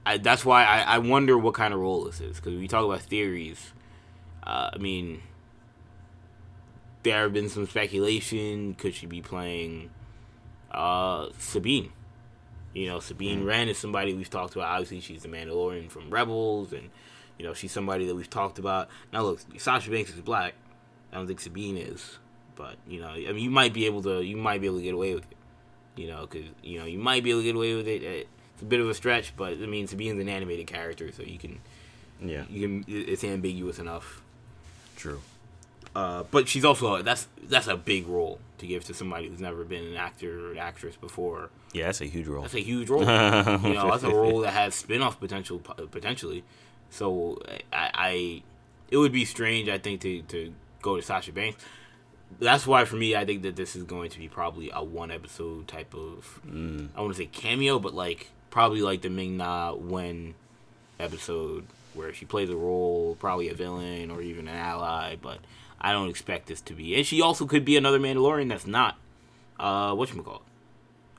I 0.06 0.18
that's 0.18 0.46
why 0.46 0.64
I, 0.64 0.82
I 0.82 0.98
wonder 1.00 1.38
what 1.38 1.54
kind 1.54 1.74
of 1.74 1.80
role 1.80 2.06
this 2.06 2.22
is 2.22 2.38
because 2.38 2.56
we 2.58 2.68
talk 2.68 2.86
about 2.86 3.02
theories. 3.02 3.74
Uh, 4.44 4.70
I 4.74 4.78
mean, 4.78 5.22
there 7.04 7.24
have 7.24 7.34
been 7.34 7.50
some 7.50 7.68
speculation. 7.68 8.76
Could 8.76 8.94
she 8.94 9.06
be 9.06 9.22
playing 9.22 9.90
uh, 10.72 11.30
Sabine? 11.38 11.92
You 12.74 12.88
know, 12.88 13.00
Sabine 13.00 13.46
Wren 13.46 13.70
is 13.70 13.78
somebody 13.78 14.14
we've 14.14 14.30
talked 14.30 14.56
about. 14.56 14.68
Obviously, 14.68 15.00
she's 15.00 15.22
the 15.24 15.30
Mandalorian 15.30 15.90
from 15.90 16.10
Rebels, 16.10 16.74
and 16.74 16.90
you 17.40 17.46
know 17.46 17.54
she's 17.54 17.72
somebody 17.72 18.06
that 18.06 18.16
we've 18.16 18.30
talked 18.30 18.60
about. 18.60 18.90
Now, 19.14 19.22
look, 19.24 19.40
Sasha 19.58 19.90
Banks 19.90 20.14
is 20.14 20.22
black. 20.22 20.56
I 21.12 21.16
don't 21.16 21.28
think 21.28 21.40
Sabine 21.40 21.78
is, 21.78 22.20
but 22.56 22.76
you 22.88 23.00
know, 23.00 23.08
I 23.08 23.32
mean, 23.32 23.40
you 23.40 23.50
might 23.50 23.74
be 23.74 23.86
able 23.86 24.04
to, 24.04 24.22
you 24.22 24.36
might 24.36 24.60
be 24.60 24.68
able 24.68 24.78
to 24.78 24.84
get 24.84 24.94
away 24.94 25.16
with 25.16 25.24
it. 25.24 25.35
You 25.96 26.08
know, 26.08 26.28
because 26.30 26.48
you 26.64 26.80
know 26.80 26.86
you 26.86 26.98
might 27.00 27.24
be 27.24 27.30
able 27.32 27.40
to 27.42 27.46
get 27.46 27.56
away 27.56 27.74
with 27.76 27.88
it. 27.88 28.04
It's 28.04 28.62
a 28.62 28.66
bit 28.66 28.80
of 28.80 28.90
a 28.90 28.94
stretch, 28.94 29.36
but 29.36 29.54
I 29.54 29.66
mean, 29.66 29.88
Sabine's 29.88 30.20
an 30.22 30.30
animated 30.30 30.68
character, 30.68 31.12
so 31.12 31.24
you 31.24 31.38
can, 31.38 31.60
Yeah, 32.22 32.44
you 32.50 32.62
can, 32.62 32.86
it's 32.88 33.24
ambiguous 33.24 33.80
enough. 33.80 34.22
true. 34.96 35.22
Uh, 35.96 36.24
but 36.30 36.48
she's 36.50 36.66
also 36.66 37.02
that's 37.02 37.28
that's 37.44 37.68
a 37.68 37.78
big 37.78 38.06
role 38.08 38.40
to 38.58 38.68
give 38.68 38.84
to 38.84 38.94
somebody 38.94 39.30
who's 39.30 39.40
never 39.40 39.64
been 39.64 39.86
an 39.86 39.96
actor 39.96 40.48
or 40.48 40.52
an 40.52 40.58
actress 40.58 40.98
before. 40.98 41.50
Yeah, 41.72 41.86
that's 41.86 42.02
a 42.02 42.06
huge 42.06 42.28
role. 42.28 42.42
That's 42.42 42.54
a 42.56 42.60
huge 42.64 42.90
role. 42.90 43.02
you 43.04 43.74
know, 43.74 43.90
that's 43.92 44.04
a 44.04 44.10
role 44.10 44.42
that 44.42 44.52
has 44.52 44.76
spin-off 44.76 45.20
potential 45.20 45.60
potentially. 45.60 46.44
So 46.90 47.40
I, 47.72 47.92
I, 47.94 48.44
it 48.90 48.98
would 48.98 49.12
be 49.14 49.24
strange, 49.26 49.70
I 49.70 49.78
think, 49.78 50.02
to 50.02 50.22
to 50.24 50.54
go 50.82 50.98
to 50.98 51.02
Sasha 51.02 51.32
Banks. 51.32 51.64
That's 52.40 52.68
why 52.68 52.86
for 52.86 52.96
me, 52.96 53.16
I 53.16 53.26
think 53.26 53.44
that 53.44 53.56
this 53.56 53.76
is 53.76 53.84
going 53.84 54.10
to 54.12 54.20
be 54.20 54.28
probably 54.28 54.72
a 54.74 54.84
one 54.84 55.12
episode 55.12 55.68
type 55.68 55.94
of. 55.94 56.42
I 56.96 57.02
want 57.02 57.14
to 57.14 57.18
say 57.18 57.28
cameo, 57.28 57.80
but 57.80 57.94
like 57.94 58.32
probably 58.50 58.82
like 58.82 59.02
the 59.02 59.10
Ming 59.10 59.38
Na 59.38 59.74
Wen 59.74 60.36
episode 61.00 61.66
where 61.94 62.14
she 62.14 62.26
plays 62.26 62.50
a 62.50 62.56
role, 62.56 63.16
probably 63.20 63.50
a 63.50 63.54
villain 63.54 64.12
or 64.12 64.22
even 64.22 64.48
an 64.48 64.56
ally. 64.56 65.16
But 65.16 65.40
I 65.80 65.92
don't 65.92 66.10
expect 66.10 66.48
this 66.48 66.62
to 66.62 66.74
be. 66.74 66.96
And 66.96 67.06
she 67.06 67.22
also 67.22 67.46
could 67.46 67.64
be 67.64 67.78
another 67.78 68.00
Mandalorian 68.00 68.50
that's 68.50 68.68
not. 68.68 68.98
Uh, 69.58 69.94
what 69.96 70.14
you 70.14 70.22
call 70.22 70.42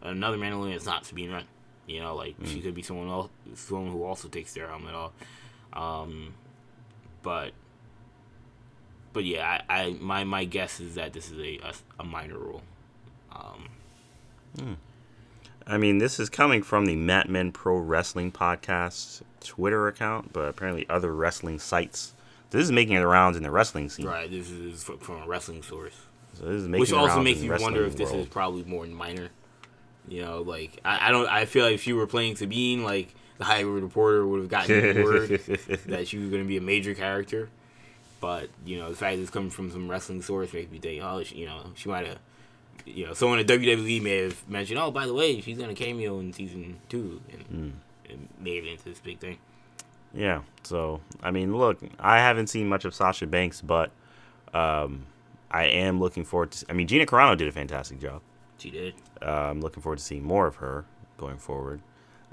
another 0.02 0.36
Mandalorian 0.36 0.72
that's 0.72 0.86
not 0.86 1.06
Sabine 1.06 1.32
Wren. 1.32 1.44
You 1.86 2.00
know, 2.00 2.16
like 2.16 2.34
she 2.44 2.60
could 2.60 2.74
be 2.74 2.82
someone 2.82 3.08
else, 3.08 3.30
someone 3.54 3.92
who 3.92 4.02
also 4.02 4.28
takes 4.28 4.54
their 4.54 4.66
helmet 4.66 4.94
off. 4.94 5.12
Um, 5.72 6.34
but, 7.22 7.52
but 9.16 9.24
yeah, 9.24 9.62
I, 9.70 9.80
I 9.80 9.90
my 9.98 10.24
my 10.24 10.44
guess 10.44 10.78
is 10.78 10.96
that 10.96 11.14
this 11.14 11.30
is 11.30 11.38
a 11.38 11.58
a, 11.66 11.72
a 12.00 12.04
minor 12.04 12.38
role. 12.38 12.60
Um, 13.32 14.76
I 15.66 15.78
mean, 15.78 15.96
this 15.96 16.20
is 16.20 16.28
coming 16.28 16.62
from 16.62 16.84
the 16.84 16.96
Matt 16.96 17.26
Men 17.26 17.50
Pro 17.50 17.78
Wrestling 17.78 18.30
Podcast 18.30 19.22
Twitter 19.40 19.88
account, 19.88 20.34
but 20.34 20.48
apparently 20.48 20.86
other 20.90 21.14
wrestling 21.14 21.58
sites. 21.58 22.12
This 22.50 22.62
is 22.62 22.70
making 22.70 22.96
the 22.96 23.06
rounds 23.06 23.38
in 23.38 23.42
the 23.42 23.50
wrestling 23.50 23.88
scene. 23.88 24.04
right, 24.06 24.30
this 24.30 24.50
is 24.50 24.84
from 24.84 25.22
a 25.22 25.26
wrestling 25.26 25.62
source, 25.62 25.94
So 26.34 26.44
this 26.44 26.60
is 26.60 26.68
making 26.68 26.80
which 26.82 26.92
also 26.92 27.22
makes 27.22 27.40
me 27.40 27.48
wonder 27.48 27.86
if 27.86 27.96
this 27.96 28.12
is 28.12 28.28
probably 28.28 28.64
more 28.64 28.84
minor. 28.84 29.30
You 30.08 30.20
know, 30.20 30.42
like 30.42 30.78
I, 30.84 31.08
I 31.08 31.10
don't. 31.10 31.26
I 31.26 31.46
feel 31.46 31.64
like 31.64 31.74
if 31.74 31.86
you 31.86 31.96
were 31.96 32.06
playing 32.06 32.36
Sabine, 32.36 32.84
like 32.84 33.14
the 33.38 33.44
Hollywood 33.44 33.82
Reporter 33.82 34.26
would 34.26 34.40
have 34.40 34.50
gotten 34.50 34.94
the 34.94 35.02
word 35.02 35.28
that 35.86 36.12
you 36.12 36.20
were 36.20 36.28
going 36.28 36.42
to 36.42 36.48
be 36.48 36.58
a 36.58 36.60
major 36.60 36.94
character. 36.94 37.48
But 38.20 38.48
you 38.64 38.78
know, 38.78 38.90
the 38.90 38.96
fact 38.96 39.16
that 39.16 39.22
it's 39.22 39.30
coming 39.30 39.50
from 39.50 39.70
some 39.70 39.90
wrestling 39.90 40.22
source 40.22 40.52
makes 40.52 40.70
me 40.70 40.78
think, 40.78 41.02
oh, 41.02 41.22
she, 41.22 41.36
you 41.36 41.46
know, 41.46 41.72
she 41.74 41.88
might 41.88 42.06
have, 42.06 42.18
you 42.84 43.06
know, 43.06 43.14
someone 43.14 43.38
at 43.38 43.46
WWE 43.46 44.02
may 44.02 44.22
have 44.22 44.48
mentioned, 44.48 44.78
oh, 44.78 44.90
by 44.90 45.06
the 45.06 45.14
way, 45.14 45.40
she's 45.40 45.58
going 45.58 45.74
to 45.74 45.74
cameo 45.74 46.18
in 46.18 46.32
season 46.32 46.78
two, 46.88 47.20
and, 47.32 47.74
and 48.08 48.28
made 48.38 48.64
it 48.64 48.70
into 48.70 48.84
this 48.84 48.98
big 49.00 49.18
thing. 49.18 49.38
Yeah. 50.14 50.42
So 50.62 51.00
I 51.22 51.30
mean, 51.30 51.56
look, 51.56 51.78
I 51.98 52.18
haven't 52.18 52.48
seen 52.48 52.68
much 52.68 52.84
of 52.84 52.94
Sasha 52.94 53.26
Banks, 53.26 53.60
but 53.60 53.90
um, 54.54 55.06
I 55.50 55.64
am 55.64 56.00
looking 56.00 56.24
forward 56.24 56.52
to. 56.52 56.66
I 56.68 56.72
mean, 56.72 56.86
Gina 56.86 57.06
Carano 57.06 57.36
did 57.36 57.48
a 57.48 57.52
fantastic 57.52 58.00
job. 58.00 58.22
She 58.58 58.70
did. 58.70 58.94
Uh, 59.20 59.50
I'm 59.50 59.60
looking 59.60 59.82
forward 59.82 59.98
to 59.98 60.04
seeing 60.04 60.24
more 60.24 60.46
of 60.46 60.56
her 60.56 60.84
going 61.18 61.36
forward. 61.36 61.80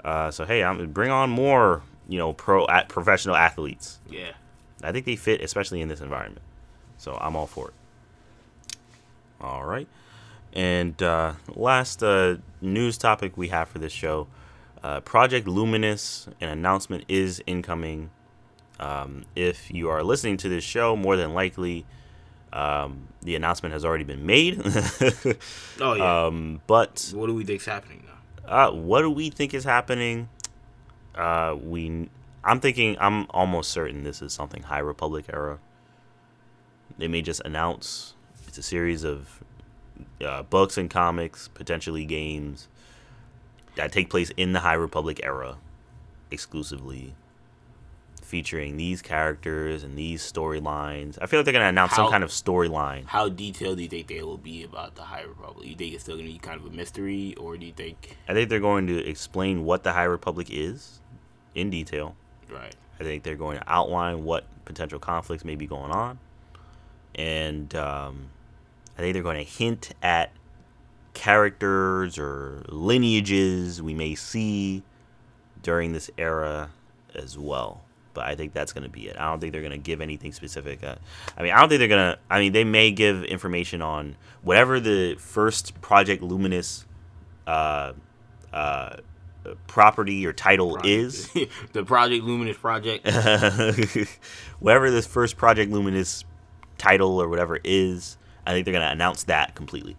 Uh, 0.02 0.30
so 0.30 0.44
hey, 0.44 0.62
I'm 0.64 0.90
bring 0.92 1.10
on 1.10 1.30
more, 1.30 1.82
you 2.08 2.18
know, 2.18 2.32
pro 2.32 2.66
at 2.66 2.88
professional 2.88 3.36
athletes. 3.36 3.98
Yeah. 4.08 4.32
I 4.84 4.92
think 4.92 5.06
they 5.06 5.16
fit, 5.16 5.40
especially 5.40 5.80
in 5.80 5.88
this 5.88 6.00
environment. 6.00 6.42
So 6.98 7.18
I'm 7.20 7.36
all 7.36 7.46
for 7.46 7.68
it. 7.68 7.74
All 9.40 9.64
right. 9.64 9.88
And 10.52 11.02
uh, 11.02 11.32
last 11.54 12.02
uh, 12.02 12.36
news 12.60 12.96
topic 12.96 13.36
we 13.36 13.48
have 13.48 13.68
for 13.68 13.78
this 13.78 13.92
show 13.92 14.28
uh, 14.84 15.00
Project 15.00 15.48
Luminous, 15.48 16.28
an 16.42 16.50
announcement 16.50 17.04
is 17.08 17.42
incoming. 17.46 18.10
Um, 18.78 19.24
if 19.34 19.70
you 19.72 19.88
are 19.88 20.02
listening 20.02 20.36
to 20.38 20.48
this 20.50 20.62
show, 20.62 20.94
more 20.94 21.16
than 21.16 21.32
likely 21.32 21.86
um, 22.52 23.08
the 23.22 23.34
announcement 23.34 23.72
has 23.72 23.84
already 23.84 24.04
been 24.04 24.26
made. 24.26 24.62
Oh 25.80 25.94
yeah. 25.94 26.26
um, 26.26 26.60
but 26.66 27.10
what 27.14 27.26
do 27.26 27.34
we 27.34 27.44
think's 27.44 27.64
happening 27.64 28.04
now? 28.06 28.68
uh, 28.68 28.70
what 28.72 29.00
do 29.00 29.10
we 29.10 29.30
think 29.30 29.54
is 29.54 29.64
happening? 29.64 30.28
Uh, 31.14 31.56
we, 31.60 32.08
I'm 32.44 32.60
thinking, 32.60 32.96
I'm 33.00 33.26
almost 33.30 33.70
certain 33.70 34.04
this 34.04 34.20
is 34.20 34.32
something 34.32 34.62
High 34.62 34.80
Republic 34.80 35.26
era. 35.32 35.58
They 36.98 37.08
may 37.08 37.22
just 37.22 37.40
announce 37.44 38.14
it's 38.46 38.58
a 38.58 38.62
series 38.62 39.02
of 39.02 39.42
uh, 40.24 40.42
books 40.42 40.76
and 40.76 40.90
comics, 40.90 41.48
potentially 41.48 42.04
games 42.04 42.68
that 43.76 43.92
take 43.92 44.10
place 44.10 44.30
in 44.36 44.52
the 44.52 44.60
High 44.60 44.74
Republic 44.74 45.20
era, 45.22 45.56
exclusively 46.30 47.14
featuring 48.22 48.76
these 48.76 49.02
characters 49.02 49.82
and 49.82 49.96
these 49.96 50.22
storylines. 50.22 51.18
I 51.20 51.26
feel 51.26 51.40
like 51.40 51.44
they're 51.44 51.52
gonna 51.52 51.68
announce 51.68 51.94
some 51.94 52.10
kind 52.10 52.24
of 52.24 52.30
storyline. 52.30 53.06
How 53.06 53.28
detailed 53.28 53.76
do 53.76 53.82
you 53.82 53.88
think 53.88 54.06
they 54.08 54.22
will 54.22 54.38
be 54.38 54.64
about 54.64 54.94
the 54.94 55.02
High 55.02 55.22
Republic? 55.22 55.66
You 55.68 55.76
think 55.76 55.94
it's 55.94 56.04
still 56.04 56.16
gonna 56.16 56.28
be 56.28 56.38
kind 56.38 56.60
of 56.60 56.66
a 56.66 56.70
mystery, 56.70 57.34
or 57.36 57.56
do 57.56 57.66
you 57.66 57.72
think 57.72 58.16
I 58.28 58.34
think 58.34 58.48
they're 58.48 58.60
going 58.60 58.86
to 58.88 58.98
explain 59.06 59.64
what 59.64 59.82
the 59.82 59.92
High 59.92 60.04
Republic 60.04 60.48
is 60.50 61.00
in 61.54 61.70
detail. 61.70 62.16
Right? 62.50 62.74
I 63.00 63.04
think 63.04 63.22
they're 63.22 63.36
going 63.36 63.58
to 63.58 63.64
outline 63.66 64.24
what 64.24 64.44
potential 64.64 64.98
conflicts 64.98 65.44
may 65.44 65.56
be 65.56 65.66
going 65.66 65.90
on, 65.90 66.18
and 67.14 67.74
um, 67.74 68.30
I 68.96 69.00
think 69.00 69.14
they're 69.14 69.22
going 69.22 69.44
to 69.44 69.50
hint 69.50 69.92
at 70.02 70.30
characters 71.14 72.18
or 72.18 72.64
lineages 72.68 73.80
we 73.80 73.94
may 73.94 74.14
see 74.14 74.82
during 75.62 75.92
this 75.92 76.10
era 76.18 76.70
as 77.14 77.38
well. 77.38 77.82
But 78.12 78.26
I 78.26 78.36
think 78.36 78.52
that's 78.52 78.72
going 78.72 78.84
to 78.84 78.90
be 78.90 79.08
it. 79.08 79.16
I 79.18 79.28
don't 79.28 79.40
think 79.40 79.52
they're 79.52 79.62
going 79.62 79.72
to 79.72 79.78
give 79.78 80.00
anything 80.00 80.32
specific. 80.32 80.84
Uh, 80.84 80.96
I 81.36 81.42
mean, 81.42 81.52
I 81.52 81.58
don't 81.58 81.68
think 81.68 81.80
they're 81.80 81.88
going 81.88 82.12
to. 82.12 82.18
I 82.30 82.38
mean, 82.38 82.52
they 82.52 82.62
may 82.62 82.92
give 82.92 83.24
information 83.24 83.82
on 83.82 84.14
whatever 84.42 84.78
the 84.78 85.16
first 85.16 85.80
Project 85.80 86.22
Luminous 86.22 86.84
uh, 87.46 87.92
uh, 88.52 88.96
property 89.66 90.26
or 90.26 90.32
title 90.32 90.78
is. 90.84 91.28
the 91.72 91.84
Project 91.84 92.24
Luminous 92.24 92.56
project. 92.56 93.06
whatever 94.58 94.90
this 94.90 95.06
first 95.06 95.36
Project 95.36 95.70
Luminous 95.70 96.24
title 96.78 97.20
or 97.20 97.28
whatever 97.28 97.58
is, 97.62 98.16
I 98.46 98.52
think 98.52 98.64
they're 98.64 98.74
gonna 98.74 98.90
announce 98.90 99.24
that 99.24 99.54
completely. 99.54 99.96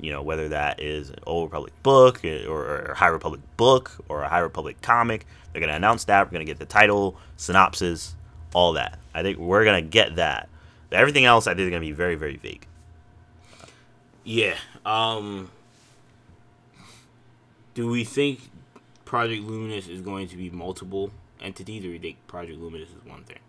You 0.00 0.10
know, 0.10 0.22
whether 0.22 0.48
that 0.48 0.80
is 0.80 1.10
an 1.10 1.18
Old 1.26 1.50
Republic 1.50 1.72
book 1.82 2.24
eh, 2.24 2.44
or, 2.46 2.62
or 2.62 2.78
a 2.92 2.94
High 2.94 3.08
Republic 3.08 3.40
book 3.56 3.92
or 4.08 4.22
a 4.22 4.28
High 4.28 4.40
Republic 4.40 4.80
comic, 4.82 5.26
they're 5.52 5.60
gonna 5.60 5.74
announce 5.74 6.04
that. 6.04 6.26
We're 6.26 6.32
gonna 6.32 6.44
get 6.44 6.58
the 6.58 6.66
title, 6.66 7.16
synopsis, 7.36 8.16
all 8.54 8.72
that. 8.74 8.98
I 9.14 9.22
think 9.22 9.38
we're 9.38 9.64
gonna 9.64 9.82
get 9.82 10.16
that. 10.16 10.48
But 10.90 10.98
everything 10.98 11.24
else, 11.24 11.46
I 11.46 11.50
think, 11.54 11.66
is 11.66 11.70
gonna 11.70 11.80
be 11.80 11.92
very, 11.92 12.16
very 12.16 12.36
vague. 12.36 12.66
Yeah. 14.24 14.56
Um. 14.84 15.50
Do 17.74 17.88
we 17.88 18.04
think 18.04 18.40
Project 19.12 19.42
Luminous 19.42 19.88
is 19.88 20.00
going 20.00 20.26
to 20.28 20.38
be 20.38 20.48
multiple 20.48 21.10
entities, 21.38 21.84
or 21.84 21.88
you 21.88 21.98
think 21.98 22.16
Project 22.28 22.58
Luminous 22.58 22.88
is 22.88 23.04
one 23.04 23.24
thing? 23.24 23.40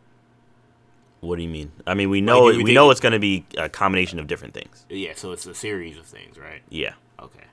What 1.22 1.38
do 1.38 1.42
you 1.42 1.48
mean? 1.48 1.72
I 1.88 1.94
mean, 1.94 2.10
we 2.10 2.20
know 2.20 2.52
do 2.52 2.58
we 2.58 2.66
we 2.66 2.74
know 2.74 2.92
it's 2.92 3.00
gonna 3.00 3.18
be 3.18 3.46
a 3.58 3.70
combination 3.70 4.20
of 4.20 4.28
different 4.28 4.54
things. 4.54 4.86
Yeah. 4.90 5.14
So 5.16 5.32
it's 5.32 5.46
a 5.46 5.56
series 5.56 5.98
of 5.98 6.06
things, 6.06 6.38
right? 6.38 6.64
Yeah, 6.70 6.96
Okay. 7.18 7.46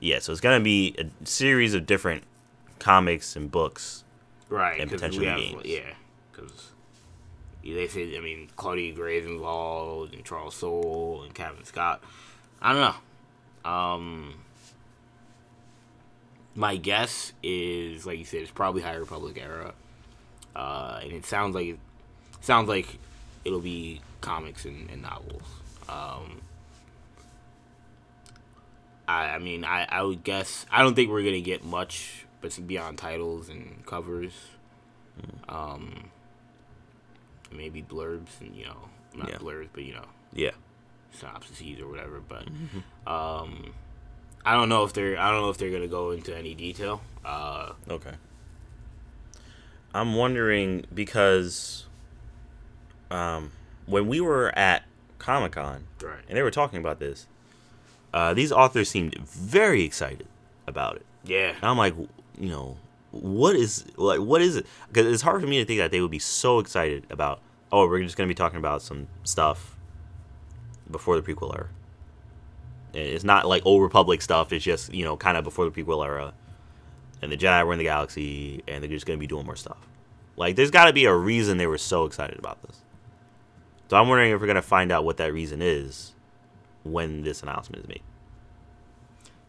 yeah. 0.00 0.18
So 0.20 0.32
it's 0.32 0.40
gonna 0.40 0.64
be 0.64 0.96
a 0.98 1.26
series 1.26 1.74
of 1.74 1.84
different 1.84 2.24
comics 2.78 3.36
and 3.36 3.50
books 3.50 4.02
Right. 4.48 4.80
And 4.80 4.90
potentially 4.90 5.26
have, 5.26 5.38
games. 5.38 5.62
Yeah. 5.66 5.92
Because 6.32 6.70
they 7.62 7.86
say, 7.86 8.16
I 8.16 8.20
mean, 8.20 8.48
Claudia 8.56 8.94
Gray's 8.94 9.26
involved, 9.26 10.14
and 10.14 10.24
Charles 10.24 10.56
Soule, 10.56 11.22
and 11.22 11.34
Cavan 11.34 11.64
Scott. 11.64 12.02
I 12.62 12.72
don't 12.72 12.94
know. 13.64 13.70
Um. 13.70 14.34
My 16.58 16.74
guess 16.76 17.32
is, 17.40 18.04
like 18.04 18.18
you 18.18 18.24
said, 18.24 18.40
it's 18.42 18.50
probably 18.50 18.82
High 18.82 18.96
Republic 18.96 19.38
era, 19.40 19.74
uh, 20.56 20.98
and 21.04 21.12
it 21.12 21.24
sounds 21.24 21.54
like 21.54 21.66
it 21.68 21.78
sounds 22.40 22.68
like 22.68 22.98
it'll 23.44 23.60
be 23.60 24.00
comics 24.20 24.64
and, 24.64 24.90
and 24.90 25.02
novels. 25.02 25.42
Um, 25.88 26.40
I, 29.06 29.36
I 29.36 29.38
mean, 29.38 29.64
I, 29.64 29.86
I 29.88 30.02
would 30.02 30.24
guess 30.24 30.66
I 30.68 30.82
don't 30.82 30.96
think 30.96 31.10
we're 31.12 31.22
gonna 31.22 31.40
get 31.40 31.64
much, 31.64 32.26
but 32.40 32.58
beyond 32.66 32.98
titles 32.98 33.48
and 33.48 33.86
covers, 33.86 34.32
um, 35.48 36.10
maybe 37.52 37.82
blurbs 37.84 38.40
and 38.40 38.56
you 38.56 38.64
know 38.66 38.88
not 39.14 39.28
Yeah. 39.28 39.36
blurbs, 39.38 39.68
but 39.72 39.84
you 39.84 39.92
know 39.92 40.06
Yeah. 40.32 40.50
synopses 41.12 41.62
or 41.80 41.86
whatever. 41.88 42.20
But 42.20 42.48
um, 43.10 43.74
I 44.44 44.54
don't 44.54 44.68
know 44.68 44.84
if 44.84 44.92
they're 44.92 45.18
I 45.18 45.30
don't 45.30 45.42
know 45.42 45.50
if 45.50 45.58
they're 45.58 45.70
gonna 45.70 45.88
go 45.88 46.10
into 46.10 46.36
any 46.36 46.54
detail. 46.54 47.00
Uh, 47.24 47.72
Okay. 47.88 48.12
I'm 49.94 50.14
wondering 50.14 50.84
because 50.94 51.86
um, 53.10 53.52
when 53.86 54.06
we 54.06 54.20
were 54.20 54.56
at 54.56 54.84
Comic 55.18 55.52
Con 55.52 55.84
right. 56.02 56.18
and 56.28 56.36
they 56.36 56.42
were 56.42 56.50
talking 56.50 56.78
about 56.78 56.98
this, 57.00 57.26
uh, 58.12 58.34
these 58.34 58.52
authors 58.52 58.88
seemed 58.88 59.16
very 59.18 59.82
excited 59.84 60.26
about 60.66 60.96
it. 60.96 61.06
Yeah. 61.24 61.54
And 61.56 61.64
I'm 61.64 61.78
like, 61.78 61.94
you 61.96 62.48
know, 62.48 62.76
what 63.10 63.56
is 63.56 63.84
like 63.96 64.20
what 64.20 64.42
is 64.42 64.56
it? 64.56 64.66
Because 64.88 65.06
it's 65.12 65.22
hard 65.22 65.40
for 65.40 65.46
me 65.46 65.58
to 65.58 65.64
think 65.64 65.78
that 65.80 65.90
they 65.90 66.00
would 66.00 66.10
be 66.10 66.18
so 66.18 66.58
excited 66.58 67.04
about. 67.10 67.40
Oh, 67.72 67.86
we're 67.86 68.02
just 68.02 68.16
gonna 68.16 68.28
be 68.28 68.34
talking 68.34 68.58
about 68.58 68.82
some 68.82 69.08
stuff 69.24 69.76
before 70.90 71.20
the 71.20 71.22
prequel 71.34 71.54
era. 71.54 71.68
It's 72.98 73.24
not 73.24 73.46
like 73.46 73.64
old 73.66 73.82
Republic 73.82 74.22
stuff. 74.22 74.52
It's 74.52 74.64
just 74.64 74.92
you 74.92 75.04
know 75.04 75.16
kind 75.16 75.36
of 75.36 75.44
before 75.44 75.68
the 75.68 75.70
prequel 75.70 76.04
era, 76.04 76.32
and 77.22 77.30
the 77.32 77.36
Jedi 77.36 77.64
were 77.66 77.72
in 77.72 77.78
the 77.78 77.84
galaxy, 77.84 78.62
and 78.68 78.82
they're 78.82 78.90
just 78.90 79.06
gonna 79.06 79.18
be 79.18 79.26
doing 79.26 79.46
more 79.46 79.56
stuff. 79.56 79.78
Like, 80.36 80.54
there's 80.54 80.70
got 80.70 80.84
to 80.84 80.92
be 80.92 81.04
a 81.04 81.14
reason 81.14 81.58
they 81.58 81.66
were 81.66 81.78
so 81.78 82.04
excited 82.04 82.38
about 82.38 82.62
this. 82.62 82.80
So 83.90 83.96
I'm 83.96 84.08
wondering 84.08 84.30
if 84.32 84.40
we're 84.40 84.46
gonna 84.46 84.62
find 84.62 84.92
out 84.92 85.04
what 85.04 85.16
that 85.16 85.32
reason 85.32 85.60
is 85.62 86.14
when 86.84 87.22
this 87.22 87.42
announcement 87.42 87.82
is 87.82 87.88
made. 87.88 88.02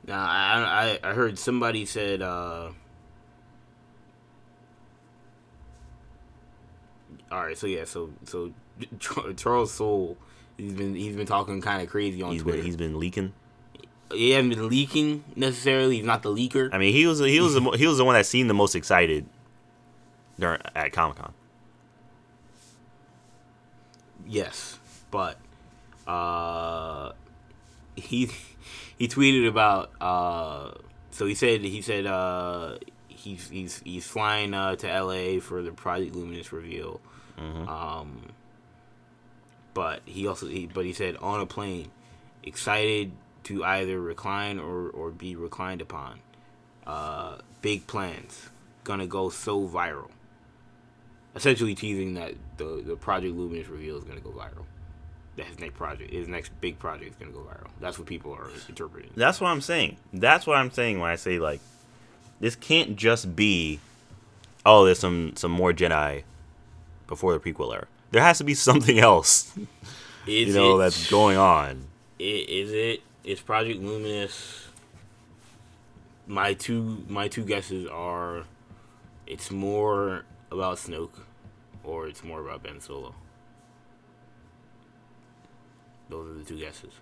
Now 0.08 0.20
I, 0.20 0.98
I 1.04 1.10
I 1.12 1.14
heard 1.14 1.38
somebody 1.38 1.86
said 1.86 2.22
uh 2.22 2.72
All 7.32 7.44
right, 7.44 7.58
so 7.58 7.68
yeah, 7.68 7.84
so 7.86 8.12
so 8.26 8.52
Charles 9.36 9.72
Soule, 9.72 10.18
he's 10.58 10.74
been 10.74 10.96
he's 10.96 11.16
been 11.16 11.28
talking 11.28 11.62
kind 11.62 11.82
of 11.84 11.90
crazy 11.90 12.22
on 12.22 12.32
He's 12.32 12.42
Twitter. 12.42 12.58
been 12.58 12.66
he's 12.66 12.76
been 12.78 13.00
leaking. 13.00 13.34
He 14.12 14.32
hasn't 14.32 14.54
been 14.56 14.70
leaking 14.70 15.24
necessarily. 15.36 15.98
He's 15.98 16.06
not 16.06 16.24
the 16.24 16.30
leaker. 16.30 16.70
I 16.74 16.78
mean, 16.78 16.94
he 16.94 17.06
was 17.06 17.20
he 17.20 17.40
was 17.40 17.54
the, 17.54 17.62
he 17.72 17.88
was 17.88 17.98
the 17.98 18.06
one 18.06 18.16
that 18.16 18.26
seemed 18.26 18.50
the 18.50 18.54
most 18.56 18.76
excited 18.76 19.26
during 20.38 20.62
at 20.76 20.92
Comic 20.92 21.18
Con. 21.18 21.34
Yes, 24.28 24.78
but 25.12 25.38
uh, 26.08 27.12
he 27.96 28.32
he 28.98 29.08
tweeted 29.08 29.48
about 29.48 29.92
uh, 30.02 30.72
so 31.12 31.26
he 31.26 31.36
said 31.36 31.62
he 31.62 31.82
said 31.82 32.06
uh, 32.06 32.78
he's 33.08 33.50
he's 33.50 33.82
he's 33.84 34.08
flying 34.08 34.54
uh, 34.54 34.76
to 34.78 34.90
L.A. 34.90 35.40
for 35.40 35.62
the 35.62 35.72
Project 35.72 36.16
Luminous 36.16 36.52
reveal. 36.52 37.00
Um, 37.40 38.34
but 39.74 40.02
he 40.06 40.28
also 40.28 40.48
he, 40.48 40.68
but 40.68 40.84
he 40.84 40.92
said 40.92 41.16
on 41.18 41.40
a 41.40 41.46
plane, 41.46 41.90
excited 42.44 43.14
to 43.50 43.64
either 43.64 44.00
recline 44.00 44.60
or 44.60 44.90
or 44.90 45.12
be 45.12 45.36
reclined 45.36 45.82
upon. 45.82 46.22
Uh, 46.88 47.38
big 47.62 47.86
plans, 47.86 48.50
gonna 48.84 49.06
go 49.06 49.30
so 49.30 49.68
viral 49.68 50.10
essentially 51.36 51.76
teasing 51.76 52.16
that 52.16 52.34
the 52.58 52.84
the 52.86 52.96
Project 52.96 53.36
Luminous 53.36 53.68
reveal 53.68 53.98
is 53.98 54.04
gonna 54.04 54.20
go 54.20 54.30
viral. 54.30 54.66
That 55.38 55.46
his 55.46 55.60
next 55.60 55.76
project, 55.76 56.12
his 56.12 56.28
next 56.28 56.50
big 56.60 56.80
project, 56.80 57.12
is 57.12 57.16
gonna 57.16 57.32
go 57.32 57.40
viral. 57.40 57.70
That's 57.80 57.98
what 57.98 58.08
people 58.08 58.34
are 58.34 58.50
interpreting. 58.68 59.12
That's 59.16 59.40
what 59.40 59.48
I'm 59.48 59.62
saying. 59.62 59.98
That's 60.14 60.46
what 60.46 60.58
I'm 60.58 60.72
saying 60.72 61.00
when 61.00 61.10
I 61.10 61.16
say 61.16 61.40
like, 61.40 61.62
this 62.40 62.56
can't 62.56 62.96
just 62.96 63.36
be, 63.36 63.80
oh, 64.66 64.86
there's 64.86 65.00
some 65.00 65.34
some 65.36 65.52
more 65.52 65.72
Jedi 65.72 66.24
before 67.08 67.38
the 67.38 67.40
prequel 67.40 67.74
era. 67.74 67.88
There 68.12 68.22
has 68.22 68.40
to 68.40 68.44
be 68.44 68.54
something 68.56 69.00
else, 69.00 69.56
you 70.26 70.54
know, 70.54 70.76
it, 70.76 70.80
that's 70.80 71.10
going 71.10 71.38
on. 71.38 71.86
Is 72.18 72.72
it? 72.74 73.02
Is 73.24 73.40
Project 73.42 73.80
Luminous? 73.82 74.68
My 76.28 76.54
two 76.54 77.04
my 77.08 77.28
two 77.28 77.44
guesses 77.44 77.88
are, 77.88 78.44
it's 79.26 79.50
more 79.52 80.26
about 80.52 80.78
Snoke, 80.78 81.22
or 81.84 82.08
it's 82.08 82.24
more 82.24 82.42
about 82.42 82.64
Ben 82.64 82.80
Solo. 82.80 83.16
Those 86.10 86.30
are 86.30 86.34
the 86.34 86.44
two 86.44 86.60
guesses. 86.60 86.94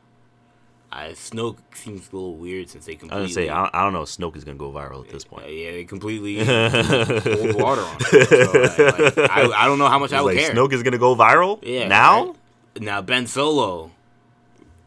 I 0.89 1.09
Snoke 1.09 1.57
seems 1.73 2.09
a 2.11 2.15
little 2.15 2.35
weird 2.35 2.69
since 2.69 2.85
they 2.85 2.95
completely. 2.95 3.19
I 3.19 3.21
was 3.23 3.33
completely. 3.33 3.49
gonna 3.49 3.49
say 3.49 3.49
I 3.49 3.63
don't, 3.63 3.75
I 3.75 3.83
don't 3.83 3.93
know 3.93 4.01
if 4.03 4.09
Snoke 4.09 4.37
is 4.37 4.45
gonna 4.45 4.57
go 4.57 4.71
viral 4.71 5.03
at 5.05 5.11
this 5.11 5.25
uh, 5.25 5.27
point. 5.29 5.53
yeah, 5.53 5.71
they 5.71 5.83
completely 5.83 6.37
hold 6.45 7.61
water 7.61 7.81
on 7.81 7.97
it. 7.99 8.29
So, 8.29 8.87
like, 8.95 9.17
like, 9.17 9.29
I, 9.29 9.63
I 9.63 9.65
don't 9.67 9.77
know 9.77 9.87
how 9.89 9.99
much 9.99 10.13
I 10.13 10.21
would 10.21 10.35
like 10.35 10.45
care. 10.45 10.55
Snoke 10.55 10.71
is 10.71 10.83
gonna 10.83 10.97
go 10.97 11.15
viral 11.17 11.59
Yeah. 11.63 11.89
now. 11.89 12.27
right? 12.27 12.35
Now 12.79 13.01
Ben 13.01 13.27
Solo, 13.27 13.91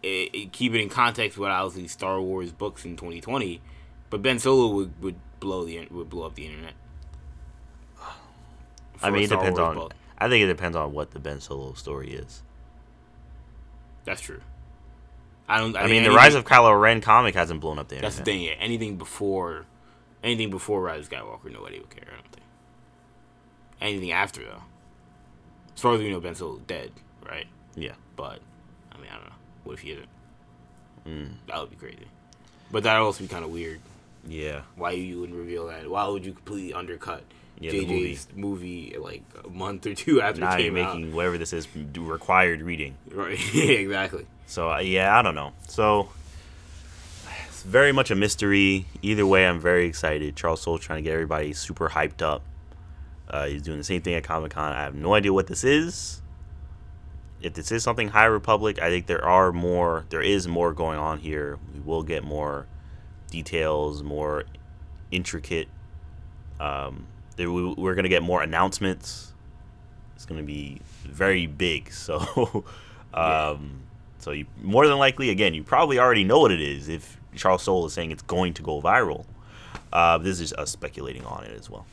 it, 0.03 0.34
it, 0.34 0.53
keep 0.53 0.74
it 0.74 0.80
in 0.80 0.88
context 0.88 1.38
with 1.38 1.51
obviously 1.51 1.88
Star 1.88 2.20
Wars 2.20 2.53
books 2.53 2.84
in 2.84 2.96
2020, 2.96 3.61
but 4.09 4.22
Ben 4.22 4.38
Solo 4.38 4.74
would, 4.74 5.03
would 5.03 5.16
blow 5.40 5.64
the 5.64 5.86
would 5.90 6.11
blow 6.11 6.26
up 6.26 6.34
the 6.34 6.46
internet. 6.46 6.74
I 9.03 9.11
mean, 9.11 9.24
it 9.24 9.30
depends 9.30 9.59
on. 9.59 9.74
book. 9.74 9.94
I 10.18 10.28
think 10.28 10.44
it 10.44 10.48
depends 10.48 10.76
on 10.76 10.92
what 10.92 11.12
the 11.12 11.18
Ben 11.18 11.40
Solo 11.40 11.72
story 11.72 12.12
is. 12.12 12.42
That's 14.05 14.20
true. 14.20 14.42
I 15.48 15.59
don't. 15.59 15.76
I, 15.76 15.82
I, 15.82 15.86
mean, 15.86 16.05
the 16.05 16.11
Rise 16.11 16.34
of 16.34 16.44
Kylo 16.44 16.78
Ren 16.78 17.01
comic 17.01 17.34
hasn't 17.34 17.61
blown 17.61 17.78
up 17.78 17.88
the 17.88 17.96
internet. 17.96 18.12
That's 18.12 18.18
the 18.18 18.24
thing. 18.24 18.42
Yeah, 18.42 18.53
anything 18.59 18.96
before, 18.96 19.66
anything 20.22 20.51
before 20.51 20.82
Rise 20.82 21.07
of 21.07 21.11
Skywalker, 21.11 21.53
nobody 21.53 21.78
would 21.78 21.90
care. 21.90 22.05
I 22.07 22.14
don't 22.14 22.32
think. 22.32 22.46
Anything 23.80 24.12
after 24.12 24.42
though, 24.42 24.62
as 25.74 25.80
far 25.80 25.94
as 25.94 26.01
we 26.01 26.11
know, 26.11 26.20
Ben 26.20 26.34
Solo's 26.34 26.61
dead, 26.66 26.92
right? 27.26 27.46
Yeah. 27.74 27.94
But 28.16 28.40
What 29.64 29.74
if 29.74 29.80
he 29.80 29.90
isn't? 29.92 30.08
Mm, 31.06 31.32
That 31.48 31.61
would 31.61 31.70
be 31.70 31.76
crazy. 31.76 32.06
But 32.70 32.82
that'd 32.84 33.00
also 33.02 33.22
be 33.24 33.28
kind 33.28 33.44
of 33.44 33.50
weird. 33.50 33.80
yeah. 34.26 34.62
Why 34.76 34.92
you 34.92 35.20
wouldn't 35.20 35.38
reveal 35.38 35.66
that? 35.68 35.88
Why 35.90 36.06
would 36.06 36.24
you 36.24 36.32
completely 36.32 36.72
undercut 36.74 37.22
Yeah, 37.58 37.70
the 37.72 37.80
movie. 37.86 38.12
JJ's 38.14 38.28
movie. 38.34 38.96
like 38.98 39.22
a 39.44 39.48
month 39.48 39.86
or 39.86 39.94
two 39.94 40.20
after 40.22 40.40
Now 40.40 40.54
it 40.56 40.62
you're 40.64 40.74
came 40.74 40.84
out? 40.84 40.96
making 40.96 41.14
whatever 41.14 41.38
this 41.38 41.52
is 41.52 41.66
do 41.66 42.04
required 42.04 42.62
reading. 42.62 42.96
Right. 43.11 43.38
yeah, 43.54 43.64
exactly. 43.72 44.26
So 44.46 44.76
yeah, 44.78 45.18
I 45.18 45.22
don't 45.22 45.34
know. 45.34 45.52
So 45.68 46.11
it's 47.48 47.62
very 47.62 47.92
much 47.92 48.11
a 48.11 48.14
mystery. 48.14 48.86
Either 49.02 49.26
way, 49.26 49.46
I'm 49.46 49.61
very 49.61 49.86
excited. 49.86 50.36
Charles 50.36 50.61
Soule 50.62 50.78
trying 50.78 50.98
to 50.98 51.02
get 51.02 51.12
everybody 51.14 51.52
super 51.52 51.88
hyped 51.88 52.22
up. 52.22 52.42
Uh, 53.28 53.46
he's 53.46 53.62
doing 53.62 53.78
the 53.78 53.84
same 53.84 54.02
thing 54.02 54.14
at 54.14 54.24
Comic 54.24 54.52
Con. 54.52 54.72
I 54.72 54.82
have 54.82 54.94
no 54.94 55.14
idea 55.14 55.32
what 55.32 55.46
this 55.46 55.62
is. 55.64 56.20
If 57.41 57.55
this 57.55 57.72
is 57.72 57.82
something 57.82 58.09
High 58.09 58.26
Republic, 58.26 58.80
I 58.80 58.91
think 58.91 59.07
there 59.07 59.24
are 59.24 59.53
more. 59.53 60.05
There 60.11 60.22
is 60.22 60.47
more 60.47 60.72
going 60.72 60.99
on 60.99 61.18
here. 61.18 61.59
We 61.74 61.80
will 61.80 62.03
get 62.03 62.22
more 62.22 62.66
details, 63.30 64.03
more 64.03 64.45
intricate. 65.11 65.68
Um, 66.59 67.07
there, 67.36 67.51
we, 67.51 67.72
we're 67.74 67.95
gonna 67.95 68.09
get 68.09 68.22
more 68.22 68.43
announcements. 68.43 69.32
It's 70.16 70.26
gonna 70.26 70.43
be 70.43 70.80
very 71.05 71.47
big. 71.47 71.91
So, 72.01 72.64
um, 73.14 73.82
so 74.18 74.32
you 74.32 74.47
more 74.61 74.86
than 74.86 74.99
likely, 74.99 75.30
again, 75.30 75.55
you 75.55 75.62
probably 75.62 75.99
already 75.99 76.24
know 76.24 76.41
what 76.41 76.53
it 76.53 76.61
is 76.61 76.88
if 76.88 77.18
Charles 77.34 77.62
Soule 77.62 77.86
is 77.86 77.93
saying 77.93 78.11
it's 78.11 78.22
going 78.22 78.55
to 78.55 78.62
go 78.62 78.80
viral. 78.80 79.24
Uh, 79.93 80.18
this 80.18 80.41
is 80.41 80.53
us 80.53 80.70
speculating 80.70 81.24
on 81.24 81.45
it 81.45 81.59
as 81.59 81.68
well. 81.70 81.86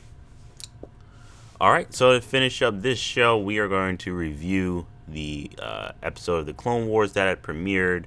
All 1.60 1.72
right, 1.72 1.92
so 1.92 2.12
to 2.12 2.20
finish 2.20 2.62
up 2.62 2.82
this 2.82 2.98
show, 2.98 3.36
we 3.36 3.58
are 3.58 3.66
going 3.66 3.98
to 3.98 4.14
review 4.14 4.86
the 5.10 5.50
uh, 5.60 5.92
episode 6.02 6.38
of 6.38 6.46
the 6.46 6.52
Clone 6.54 6.86
Wars 6.88 7.12
that 7.14 7.26
had 7.26 7.42
premiered 7.42 8.04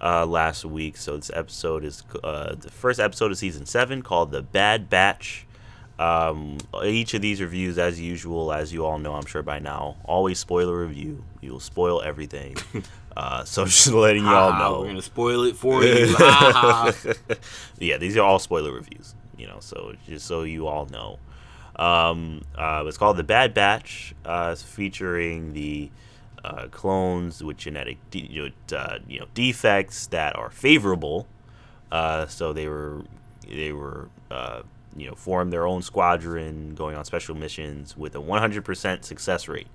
uh, 0.00 0.26
last 0.26 0.64
week. 0.64 0.96
So 0.96 1.16
this 1.16 1.30
episode 1.32 1.84
is 1.84 2.02
uh, 2.22 2.54
the 2.54 2.70
first 2.70 3.00
episode 3.00 3.30
of 3.30 3.38
season 3.38 3.66
seven, 3.66 4.02
called 4.02 4.32
"The 4.32 4.42
Bad 4.42 4.90
Batch." 4.90 5.46
Um, 5.98 6.58
each 6.82 7.14
of 7.14 7.22
these 7.22 7.40
reviews, 7.40 7.78
as 7.78 8.00
usual, 8.00 8.52
as 8.52 8.72
you 8.72 8.84
all 8.84 8.98
know, 8.98 9.14
I'm 9.14 9.26
sure 9.26 9.42
by 9.42 9.60
now, 9.60 9.96
always 10.04 10.38
spoiler 10.38 10.76
review. 10.80 11.24
You 11.40 11.52
will 11.52 11.60
spoil 11.60 12.02
everything. 12.02 12.56
uh, 13.16 13.44
so 13.44 13.64
just 13.66 13.86
letting 13.88 14.24
you 14.24 14.30
all 14.30 14.50
Ha 14.50 14.58
ha, 14.58 14.68
know. 14.68 14.80
We're 14.80 14.86
gonna 14.88 15.02
spoil 15.02 15.44
it 15.44 15.56
for 15.56 15.84
you. 15.84 16.06
yeah, 17.78 17.98
these 17.98 18.16
are 18.16 18.22
all 18.22 18.38
spoiler 18.38 18.72
reviews, 18.72 19.14
you 19.36 19.46
know, 19.46 19.58
so 19.60 19.94
just 20.06 20.26
so 20.26 20.42
you 20.42 20.66
all 20.66 20.86
know. 20.86 21.18
Um, 21.76 22.42
uh, 22.56 22.84
it's 22.86 22.98
called 22.98 23.16
The 23.16 23.24
Bad 23.24 23.54
Batch, 23.54 24.14
uh, 24.24 24.54
featuring 24.56 25.52
the 25.52 25.90
uh, 26.44 26.66
clones 26.68 27.42
with 27.42 27.56
genetic 27.56 27.98
de- 28.10 28.26
you 28.30 28.50
know, 28.70 28.76
uh, 28.76 28.98
you 29.08 29.20
know 29.20 29.26
defects 29.34 30.06
that 30.08 30.36
are 30.36 30.50
favorable. 30.50 31.26
Uh, 31.90 32.26
so 32.26 32.52
they 32.52 32.66
were 32.68 33.02
they 33.48 33.72
were 33.72 34.08
uh, 34.30 34.62
you 34.96 35.06
know 35.08 35.14
formed 35.14 35.52
their 35.52 35.66
own 35.66 35.82
squadron, 35.82 36.74
going 36.74 36.96
on 36.96 37.04
special 37.04 37.34
missions 37.34 37.96
with 37.96 38.14
a 38.14 38.18
100% 38.18 39.04
success 39.04 39.48
rate. 39.48 39.68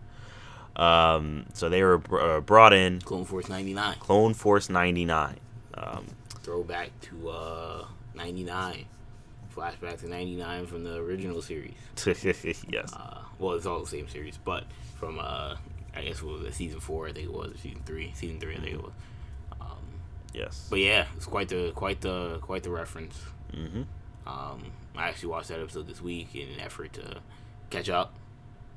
Um, 0.75 1.45
so 1.53 1.69
they 1.69 1.81
were 1.83 1.97
br- 1.97 2.19
uh, 2.19 2.41
brought 2.41 2.73
in 2.73 3.01
Clone 3.01 3.25
Force 3.25 3.49
99. 3.49 3.95
Clone 3.99 4.33
Force 4.33 4.69
99. 4.69 5.37
Um, 5.73 6.05
Throwback 6.43 6.91
to 7.01 7.29
uh 7.29 7.85
99. 8.15 8.85
Flashback 9.55 9.99
to 10.01 10.07
99 10.07 10.67
from 10.67 10.83
the 10.83 10.97
original 10.97 11.41
series. 11.41 11.73
yes. 12.05 12.93
Uh, 12.93 13.21
well, 13.39 13.55
it's 13.55 13.65
all 13.65 13.79
the 13.79 13.87
same 13.87 14.07
series, 14.07 14.37
but 14.37 14.65
from 14.99 15.17
uh, 15.19 15.55
I 15.97 16.03
guess 16.03 16.21
what 16.21 16.39
was 16.39 16.43
it, 16.47 16.53
season 16.53 16.79
four? 16.79 17.07
I 17.07 17.13
think 17.13 17.25
it 17.25 17.33
was 17.33 17.53
season 17.61 17.81
three. 17.85 18.11
Season 18.15 18.39
three, 18.39 18.55
I 18.55 18.59
think 18.59 18.73
it 18.75 18.81
was. 18.83 18.93
Um, 19.59 19.67
Yes. 20.33 20.67
but 20.69 20.79
yeah, 20.79 21.05
it's 21.15 21.25
quite 21.25 21.49
the 21.49 21.71
quite 21.75 22.01
the 22.01 22.39
quite 22.41 22.63
the 22.63 22.69
reference. 22.69 23.15
hmm 23.53 23.83
Um, 24.25 24.63
I 24.95 25.07
actually 25.09 25.29
watched 25.29 25.47
that 25.49 25.59
episode 25.59 25.87
this 25.87 26.01
week 26.01 26.35
in 26.35 26.49
an 26.49 26.59
effort 26.59 26.93
to 26.93 27.17
catch 27.69 27.89
up. 27.89 28.13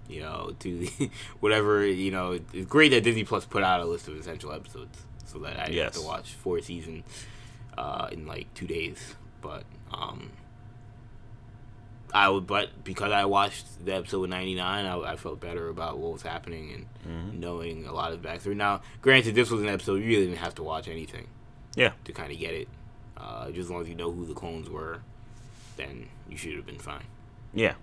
You 0.09 0.21
know, 0.21 0.55
to 0.59 0.79
the, 0.79 1.11
whatever 1.41 1.87
you 1.87 2.11
know. 2.11 2.33
It's 2.53 2.67
great 2.67 2.89
that 2.91 3.03
Disney 3.03 3.25
Plus 3.25 3.45
put 3.45 3.63
out 3.63 3.81
a 3.81 3.85
list 3.85 4.09
of 4.09 4.17
essential 4.17 4.53
episodes, 4.53 4.99
so 5.27 5.39
that 5.41 5.59
I 5.59 5.67
didn't 5.67 5.85
have 5.85 5.93
to 5.95 6.03
watch 6.03 6.33
four 6.33 6.61
seasons 6.63 7.05
uh, 7.79 8.09
in 8.11 8.27
like 8.27 8.53
two 8.55 8.67
days. 8.67 9.15
But 9.41 9.63
um, 9.93 10.31
I 12.13 12.29
would, 12.29 12.47
but 12.47 12.83
because 12.85 13.13
I 13.13 13.25
watched 13.25 13.85
the 13.85 13.95
episode 13.95 14.21
with 14.21 14.31
ninety 14.31 14.55
nine, 14.55 14.85
I, 14.87 15.13
I 15.13 15.17
felt 15.17 15.41
better 15.41 15.69
about 15.69 15.99
what 15.99 16.13
was 16.13 16.23
happening 16.23 16.73
and 16.73 16.87
Mm-hmm. 17.09 17.41
knowing 17.41 17.87
a 17.87 17.93
lot 17.93 18.13
of 18.13 18.21
the 18.23 18.29
backstory. 18.29 18.55
Now, 18.55 18.83
granted, 19.01 19.35
this 19.35 19.51
was 19.51 19.63
an 19.63 19.69
episode 19.69 19.97
you 20.03 20.07
really 20.09 20.27
didn't 20.27 20.39
have 20.39 20.55
to 20.57 20.63
watch 20.63 20.87
anything 20.87 21.27
Yeah. 21.75 21.93
to 22.05 22.13
kind 22.13 22.31
of 22.31 22.39
get 22.39 22.53
it. 22.53 22.69
Uh, 23.17 23.47
just 23.47 23.61
as 23.67 23.71
long 23.71 23.81
as 23.83 23.89
you 23.89 23.95
know 23.95 24.13
who 24.13 24.27
the 24.27 24.35
clones 24.35 24.69
were, 24.69 25.01
then 25.77 26.09
you 26.29 26.37
should 26.37 26.55
have 26.57 26.67
been 26.67 26.79
fine. 26.79 27.05
Yeah. 27.55 27.75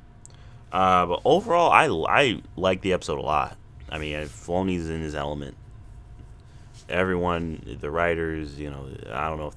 Uh, 0.72 1.06
but 1.08 1.22
overall, 1.26 1.72
I, 1.72 1.88
I 2.08 2.42
like 2.56 2.82
the 2.82 2.94
episode 2.94 3.18
a 3.18 3.22
lot. 3.24 3.58
I 3.90 3.98
mean, 3.98 4.16
Filoni's 4.26 4.90
in 4.90 5.02
his 5.02 5.16
element. 5.16 5.56
Everyone, 6.90 7.78
the 7.82 7.90
writers, 7.92 8.60
you 8.60 8.70
know, 8.70 8.88
I 9.12 9.28
don't 9.30 9.40
know. 9.40 9.48
If, 9.48 9.56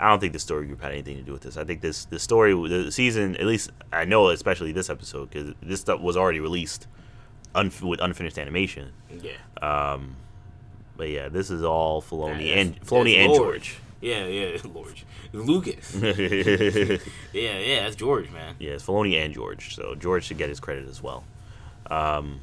I 0.00 0.08
don't 0.08 0.20
think 0.20 0.32
the 0.32 0.38
story 0.38 0.66
group 0.66 0.80
had 0.80 0.92
anything 0.92 1.16
to 1.16 1.22
do 1.22 1.32
with 1.32 1.42
this. 1.42 1.56
I 1.56 1.64
think 1.64 1.80
this 1.80 2.04
the 2.04 2.18
story, 2.18 2.52
the 2.68 2.92
season, 2.92 3.36
at 3.36 3.46
least 3.46 3.70
I 3.92 4.04
know, 4.04 4.28
especially 4.28 4.72
this 4.72 4.90
episode, 4.90 5.30
because 5.30 5.54
this 5.62 5.80
stuff 5.80 6.00
was 6.00 6.16
already 6.16 6.40
released 6.40 6.86
unf- 7.54 7.82
with 7.82 8.00
unfinished 8.00 8.38
animation. 8.38 8.92
Yeah. 9.10 9.32
Um, 9.60 10.16
but 10.96 11.08
yeah, 11.08 11.28
this 11.28 11.50
is 11.50 11.62
all 11.62 12.00
Filoni 12.02 12.56
and 12.56 12.80
Filoni 12.82 13.16
and. 13.16 13.34
George. 13.34 13.78
Yeah, 14.00 14.26
yeah, 14.26 14.58
Lord. 14.72 15.00
Lucas. 15.32 15.94
yeah, 15.94 16.12
yeah, 17.32 17.58
yeah, 17.58 17.80
that's 17.82 17.96
George, 17.96 18.30
man. 18.30 18.54
Yeah, 18.60 18.72
it's 18.72 18.84
Filoni 18.86 19.16
and 19.16 19.34
George, 19.34 19.74
so 19.74 19.96
George 19.96 20.24
should 20.24 20.38
get 20.38 20.48
his 20.48 20.60
credit 20.60 20.88
as 20.88 21.02
well. 21.02 21.24
Um, 21.90 22.40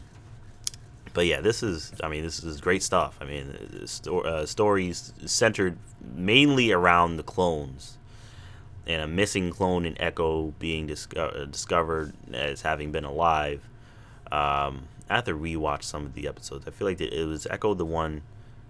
but 1.15 1.25
yeah, 1.25 1.41
this 1.41 1.63
is, 1.63 1.93
I 2.03 2.09
mean, 2.09 2.23
this 2.23 2.43
is 2.43 2.61
great 2.61 2.83
stuff. 2.83 3.17
I 3.21 3.25
mean, 3.25 3.87
sto- 3.87 4.19
uh, 4.19 4.45
stories 4.45 5.13
centered 5.25 5.79
mainly 6.13 6.71
around 6.71 7.15
the 7.15 7.23
clones 7.23 7.97
and 8.85 9.01
a 9.01 9.07
missing 9.07 9.49
clone 9.49 9.85
in 9.85 9.99
Echo 9.99 10.53
being 10.59 10.93
uh, 11.17 11.45
discovered 11.45 12.13
as 12.33 12.61
having 12.61 12.91
been 12.91 13.05
alive. 13.05 13.67
Um, 14.31 14.89
I 15.09 15.15
have 15.15 15.23
to 15.23 15.33
rewatch 15.33 15.83
some 15.83 16.05
of 16.05 16.13
the 16.13 16.27
episodes. 16.27 16.67
I 16.67 16.71
feel 16.71 16.85
like 16.85 16.99
it 16.99 17.25
was 17.25 17.47
Echo 17.49 17.73
the 17.73 17.85
one. 17.85 18.21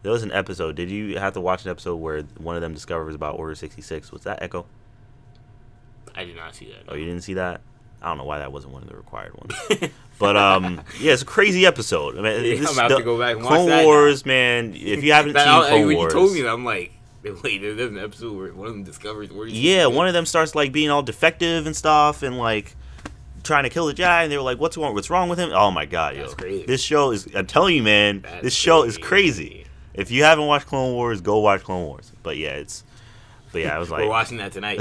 There 0.03 0.11
was 0.11 0.21
an 0.21 0.31
episode. 0.31 0.75
Did 0.75 0.91
you 0.91 1.17
have 1.17 1.33
to 1.33 1.41
watch 1.41 1.65
an 1.65 1.71
episode 1.71 1.95
where 1.95 2.21
one 2.37 2.55
of 2.55 2.61
them 2.61 2.75
discovers 2.75 3.15
about 3.15 3.39
Order 3.39 3.55
sixty 3.55 3.81
six? 3.81 4.11
Was 4.11 4.21
that 4.21 4.41
Echo? 4.43 4.67
I 6.13 6.23
did 6.25 6.35
not 6.35 6.53
see 6.55 6.67
that. 6.67 6.83
Oh, 6.87 6.95
you 6.95 7.05
didn't 7.05 7.23
see 7.23 7.33
that? 7.33 7.61
I 8.05 8.09
don't 8.09 8.19
know 8.19 8.23
why 8.25 8.37
that 8.37 8.51
wasn't 8.51 8.71
one 8.73 8.83
of 8.83 8.87
the 8.89 8.95
required 8.95 9.33
ones. 9.33 9.91
but 10.19 10.37
um, 10.37 10.81
yeah, 10.99 11.13
it's 11.13 11.23
a 11.23 11.25
crazy 11.25 11.65
episode. 11.65 12.17
I 12.17 12.21
mean, 12.21 12.43
Yeah, 12.45 12.55
this- 12.61 12.69
I'm 12.77 12.85
about 12.85 12.97
to 12.99 13.03
go 13.03 13.17
back 13.17 13.35
and 13.35 13.43
watch 13.43 13.53
Clone 13.53 13.69
now. 13.69 13.83
Wars, 13.83 14.25
man. 14.27 14.73
If 14.75 15.03
you 15.03 15.11
haven't 15.13 15.33
That- 15.33 15.45
seen 15.45 15.69
Clone 15.71 15.87
when 15.87 15.97
Wars, 15.97 16.13
you 16.13 16.19
told 16.19 16.33
me 16.33 16.41
that, 16.43 16.49
I'm 16.53 16.63
like, 16.63 16.93
wait, 17.43 17.61
there's 17.63 17.79
an 17.79 17.97
episode 17.97 18.37
where 18.37 18.53
one 18.53 18.67
of 18.67 18.73
them 18.73 18.83
discovers 18.83 19.31
where 19.31 19.47
yeah, 19.47 19.87
one 19.87 20.07
of 20.07 20.13
them 20.13 20.27
starts 20.27 20.53
like 20.53 20.71
being 20.71 20.91
all 20.91 21.01
defective 21.01 21.65
and 21.65 21.75
stuff, 21.75 22.21
and 22.21 22.37
like 22.37 22.75
trying 23.41 23.63
to 23.63 23.69
kill 23.71 23.87
the 23.87 23.93
Jedi, 23.95 24.21
and 24.23 24.31
they 24.31 24.37
were 24.37 24.43
like, 24.43 24.59
"What's 24.59 24.77
wrong? 24.77 24.93
What's 24.93 25.09
wrong 25.09 25.27
with 25.27 25.39
him?" 25.39 25.49
Oh 25.51 25.71
my 25.71 25.85
god, 25.85 26.15
That's 26.15 26.31
yo, 26.33 26.35
crazy. 26.37 26.65
this 26.67 26.81
show 26.83 27.09
is. 27.11 27.27
I'm 27.35 27.47
telling 27.47 27.75
you, 27.75 27.81
man, 27.81 28.21
That's 28.21 28.43
this 28.43 28.53
show 28.53 28.83
is 28.83 28.99
crazy. 28.99 29.47
crazy. 29.49 29.65
If 29.95 30.11
you 30.11 30.23
haven't 30.23 30.45
watched 30.45 30.67
Clone 30.67 30.93
Wars, 30.93 31.21
go 31.21 31.39
watch 31.39 31.63
Clone 31.63 31.85
Wars. 31.87 32.11
But 32.21 32.37
yeah, 32.37 32.49
it's. 32.57 32.83
But 33.51 33.61
yeah, 33.63 33.75
I 33.75 33.79
was 33.79 33.89
like, 33.89 34.01
We're 34.03 34.09
watching 34.09 34.37
that 34.37 34.51
tonight. 34.51 34.79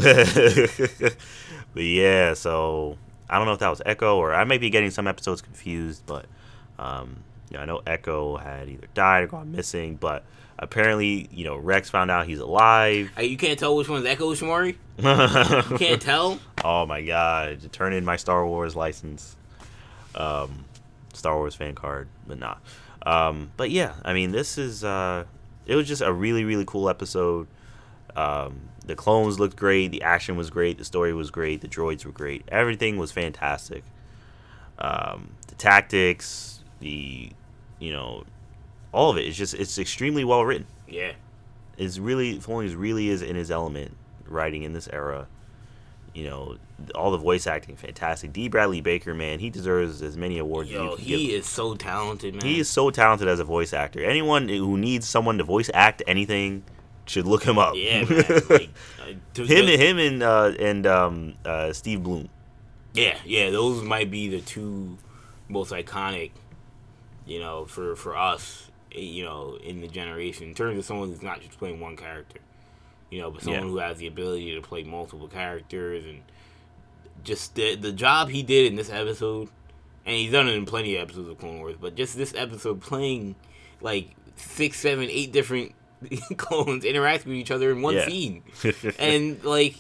but 1.72 1.82
yeah, 1.82 2.34
so 2.34 2.98
I 3.28 3.38
don't 3.38 3.46
know 3.46 3.52
if 3.52 3.60
that 3.60 3.70
was 3.70 3.82
Echo 3.84 4.18
or 4.18 4.34
I 4.34 4.44
may 4.44 4.58
be 4.58 4.70
getting 4.70 4.90
some 4.90 5.06
episodes 5.06 5.40
confused, 5.42 6.02
but 6.06 6.26
um, 6.78 7.16
you 7.50 7.56
know, 7.56 7.62
I 7.62 7.66
know 7.66 7.80
Echo 7.86 8.36
had 8.36 8.68
either 8.68 8.86
died 8.94 9.24
or 9.24 9.26
gone 9.28 9.52
missing, 9.52 9.96
but 9.96 10.24
apparently, 10.58 11.28
you 11.32 11.44
know, 11.44 11.56
Rex 11.56 11.90
found 11.90 12.10
out 12.10 12.26
he's 12.26 12.38
alive. 12.40 13.10
Hey, 13.16 13.26
you 13.26 13.36
can't 13.36 13.58
tell 13.58 13.76
which 13.76 13.88
one's 13.88 14.06
Echo 14.06 14.34
Shamari. 14.34 14.76
You 14.98 15.78
can't 15.78 16.00
tell. 16.02 16.38
oh 16.64 16.86
my 16.86 17.02
god! 17.02 17.72
Turn 17.72 17.92
in 17.92 18.04
my 18.04 18.16
Star 18.16 18.46
Wars 18.46 18.76
license, 18.76 19.36
um, 20.14 20.64
Star 21.12 21.36
Wars 21.36 21.54
fan 21.54 21.74
card, 21.74 22.08
but 22.26 22.38
not. 22.38 22.60
Um, 23.06 23.50
but 23.56 23.70
yeah, 23.70 23.94
I 24.04 24.14
mean, 24.14 24.32
this 24.32 24.56
is 24.58 24.84
uh, 24.84 25.24
it 25.66 25.76
was 25.76 25.86
just 25.88 26.02
a 26.02 26.12
really 26.12 26.44
really 26.44 26.64
cool 26.64 26.88
episode. 26.88 27.46
Um, 28.16 28.68
the 28.86 28.94
clones 28.94 29.40
looked 29.40 29.56
great, 29.56 29.90
the 29.90 30.02
action 30.02 30.36
was 30.36 30.50
great, 30.50 30.78
the 30.78 30.84
story 30.84 31.12
was 31.12 31.30
great, 31.30 31.60
the 31.62 31.68
droids 31.68 32.04
were 32.04 32.12
great, 32.12 32.44
everything 32.48 32.96
was 32.96 33.10
fantastic. 33.12 33.82
Um, 34.78 35.30
the 35.48 35.54
tactics, 35.54 36.60
the 36.80 37.30
you 37.78 37.92
know, 37.92 38.24
all 38.92 39.10
of 39.10 39.16
it. 39.16 39.26
It's 39.26 39.36
just 39.36 39.54
it's 39.54 39.78
extremely 39.78 40.24
well 40.24 40.44
written. 40.44 40.66
Yeah. 40.88 41.12
It's 41.76 41.98
really 41.98 42.38
Filoni 42.38 42.74
really 42.76 43.08
is 43.08 43.22
in 43.22 43.36
his 43.36 43.50
element 43.50 43.96
writing 44.26 44.62
in 44.62 44.72
this 44.72 44.88
era. 44.92 45.26
You 46.14 46.24
know, 46.30 46.58
all 46.94 47.10
the 47.10 47.18
voice 47.18 47.48
acting 47.48 47.74
fantastic. 47.74 48.32
D. 48.32 48.48
Bradley 48.48 48.80
Baker, 48.80 49.14
man, 49.14 49.40
he 49.40 49.50
deserves 49.50 50.00
as 50.00 50.16
many 50.16 50.38
awards. 50.38 50.68
as 50.68 50.74
Yo, 50.74 50.82
you 50.90 50.96
can 50.96 51.04
he 51.04 51.26
give. 51.26 51.40
is 51.40 51.46
so 51.46 51.74
talented, 51.74 52.34
man. 52.34 52.44
He 52.44 52.60
is 52.60 52.68
so 52.68 52.90
talented 52.90 53.26
as 53.26 53.40
a 53.40 53.44
voice 53.44 53.72
actor. 53.72 54.04
Anyone 54.04 54.48
who 54.48 54.76
needs 54.78 55.08
someone 55.08 55.38
to 55.38 55.44
voice 55.44 55.68
act 55.74 56.02
anything 56.06 56.62
should 57.06 57.26
look 57.26 57.44
him 57.44 57.58
up. 57.58 57.74
Yeah, 57.76 58.04
man. 58.04 58.24
Like, 58.48 58.68
uh, 59.00 59.06
to- 59.34 59.44
him, 59.44 59.66
to- 59.66 59.76
him, 59.78 59.98
and 59.98 60.22
uh, 60.22 60.52
and 60.58 60.86
um, 60.86 61.34
uh, 61.44 61.72
Steve 61.72 62.02
Blum. 62.02 62.28
Yeah, 62.94 63.16
yeah, 63.24 63.50
those 63.50 63.82
might 63.82 64.10
be 64.10 64.28
the 64.28 64.40
two 64.40 64.96
most 65.48 65.72
iconic, 65.72 66.30
you 67.26 67.40
know, 67.40 67.64
for 67.66 67.96
for 67.96 68.16
us, 68.16 68.70
eh, 68.94 69.00
you 69.00 69.24
know, 69.24 69.58
in 69.62 69.80
the 69.80 69.88
generation 69.88 70.48
in 70.48 70.54
terms 70.54 70.78
of 70.78 70.84
someone 70.84 71.08
who's 71.08 71.22
not 71.22 71.40
just 71.40 71.58
playing 71.58 71.80
one 71.80 71.96
character, 71.96 72.38
you 73.10 73.20
know, 73.20 73.30
but 73.32 73.42
someone 73.42 73.62
Yeah. 73.64 73.68
who 73.68 73.76
has 73.78 73.98
the 73.98 74.06
ability 74.06 74.54
to 74.54 74.60
play 74.60 74.84
multiple 74.84 75.26
characters 75.28 76.04
and 76.04 76.20
just 77.24 77.54
the 77.56 77.74
the 77.74 77.92
job 77.92 78.28
he 78.28 78.42
did 78.42 78.66
in 78.66 78.76
this 78.76 78.90
episode, 78.90 79.48
and 80.06 80.14
he's 80.16 80.30
done 80.32 80.46
it 80.48 80.52
in 80.54 80.64
plenty 80.64 80.94
of 80.96 81.02
episodes 81.02 81.28
of 81.28 81.38
Clone 81.38 81.58
Wars, 81.58 81.76
but 81.80 81.96
just 81.96 82.16
this 82.16 82.32
episode 82.36 82.80
playing 82.80 83.34
like 83.80 84.10
six, 84.36 84.78
seven, 84.78 85.08
eight 85.10 85.32
different 85.32 85.72
clones 86.36 86.84
interacting 86.84 87.30
with 87.32 87.38
each 87.40 87.50
other 87.50 87.70
in 87.70 87.82
one 87.82 87.94
Yeah. 87.94 88.06
scene 88.06 88.42
and 88.98 89.42
like 89.44 89.76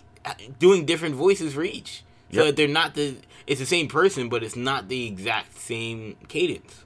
doing 0.58 0.84
different 0.86 1.14
voices 1.14 1.54
for 1.54 1.62
each. 1.64 2.02
So 2.32 2.44
Yep. 2.46 2.56
they're 2.56 2.68
not 2.68 2.94
the 2.94 3.16
it's 3.46 3.60
the 3.60 3.66
same 3.66 3.88
person, 3.88 4.28
but 4.28 4.42
it's 4.42 4.56
not 4.56 4.88
the 4.88 5.06
exact 5.06 5.56
same 5.58 6.16
cadence. 6.28 6.84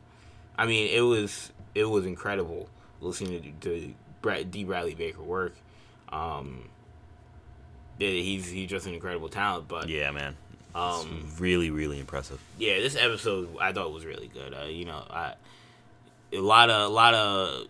I 0.56 0.66
mean, 0.66 0.88
it 0.92 1.02
was 1.02 1.52
it 1.74 1.84
was 1.84 2.04
incredible 2.04 2.68
listening 3.00 3.54
to, 3.60 3.68
to 3.80 3.94
Brad, 4.22 4.50
D. 4.50 4.64
Bradley 4.64 4.94
Baker 4.94 5.22
work. 5.22 5.54
Um, 6.10 6.68
he's 7.98 8.48
he's 8.48 8.68
just 8.68 8.86
an 8.86 8.94
incredible 8.94 9.28
talent. 9.28 9.68
But 9.68 9.88
yeah, 9.88 10.10
man. 10.10 10.36
um, 10.74 11.24
It's 11.26 11.40
really, 11.40 11.70
really 11.70 12.00
impressive. 12.00 12.40
yeah, 12.58 12.78
this 12.78 12.96
episode 12.96 13.48
I 13.60 13.72
thought 13.72 13.92
was 13.92 14.04
really 14.04 14.28
good. 14.28 14.54
Uh, 14.54 14.64
you 14.66 14.84
know, 14.84 15.04
I 15.10 15.34
a 16.32 16.38
lot 16.40 16.70
of 16.70 16.90
a 16.90 16.92
lot 16.92 17.14
of 17.14 17.66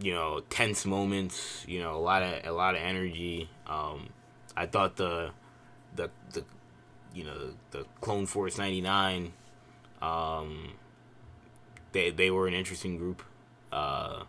you 0.00 0.12
know 0.12 0.40
tense 0.50 0.84
moments. 0.86 1.64
You 1.66 1.80
know, 1.80 1.96
a 1.96 1.98
lot 2.00 2.22
of 2.22 2.44
a 2.44 2.52
lot 2.52 2.74
of 2.74 2.82
energy. 2.82 3.48
Um, 3.66 4.10
I 4.56 4.66
thought 4.66 4.96
the 4.96 5.30
the 5.94 6.10
the 6.32 6.44
you 7.14 7.24
know 7.24 7.54
the 7.70 7.86
Clone 8.00 8.26
Force 8.26 8.58
ninety 8.58 8.80
nine. 8.80 9.32
Um, 10.02 10.74
they 11.92 12.10
they 12.10 12.30
were 12.30 12.46
an 12.46 12.54
interesting 12.54 12.98
group. 12.98 13.22
Uh, 13.72 14.24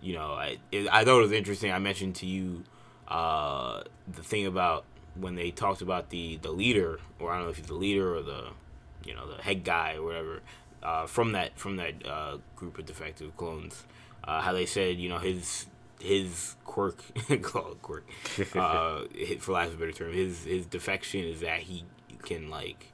you 0.00 0.14
know, 0.14 0.32
I 0.32 0.56
it, 0.72 0.88
I 0.90 1.04
thought 1.04 1.18
it 1.18 1.22
was 1.22 1.32
interesting. 1.32 1.72
I 1.72 1.78
mentioned 1.78 2.16
to 2.16 2.26
you 2.26 2.64
uh, 3.08 3.82
the 4.10 4.22
thing 4.22 4.46
about 4.46 4.84
when 5.14 5.34
they 5.34 5.50
talked 5.50 5.82
about 5.82 6.10
the 6.10 6.38
the 6.38 6.50
leader, 6.50 7.00
or 7.18 7.32
I 7.32 7.36
don't 7.36 7.44
know 7.44 7.50
if 7.50 7.56
he's 7.56 7.66
the 7.66 7.74
leader 7.74 8.16
or 8.16 8.22
the 8.22 8.48
you 9.04 9.14
know 9.14 9.30
the 9.30 9.42
head 9.42 9.64
guy 9.64 9.94
or 9.94 10.04
whatever 10.04 10.40
uh, 10.82 11.06
from 11.06 11.32
that 11.32 11.58
from 11.58 11.76
that 11.76 12.06
uh, 12.06 12.38
group 12.56 12.78
of 12.78 12.86
defective 12.86 13.36
clones. 13.36 13.84
Uh, 14.28 14.42
how 14.42 14.52
they 14.52 14.66
said 14.66 14.98
you 14.98 15.08
know 15.08 15.18
his 15.18 15.66
his 16.00 16.54
quirk, 16.64 17.02
call 17.42 17.72
it 17.72 17.80
quirk, 17.82 18.06
uh, 18.54 19.00
for 19.40 19.52
lack 19.52 19.68
of 19.68 19.74
a 19.74 19.76
better 19.78 19.92
term, 19.92 20.12
his 20.12 20.44
his 20.44 20.66
defection 20.66 21.24
is 21.24 21.40
that 21.40 21.60
he 21.60 21.84
can 22.22 22.50
like. 22.50 22.92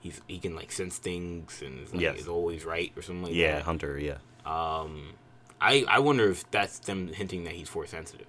He's, 0.00 0.20
he 0.28 0.38
can 0.38 0.54
like 0.54 0.70
sense 0.70 0.98
things 0.98 1.60
and 1.62 1.80
is, 1.80 1.92
like, 1.92 2.00
Yes. 2.00 2.20
is 2.20 2.28
always 2.28 2.64
right 2.64 2.92
or 2.96 3.02
something 3.02 3.24
like 3.24 3.34
Yeah, 3.34 3.52
that. 3.52 3.56
Yeah, 3.58 3.62
Hunter. 3.64 3.98
Yeah. 3.98 4.18
Um, 4.44 5.14
I 5.60 5.84
I 5.88 5.98
wonder 5.98 6.30
if 6.30 6.48
that's 6.52 6.78
them 6.78 7.08
hinting 7.08 7.42
that 7.44 7.54
he's 7.54 7.68
force 7.68 7.90
sensitive, 7.90 8.28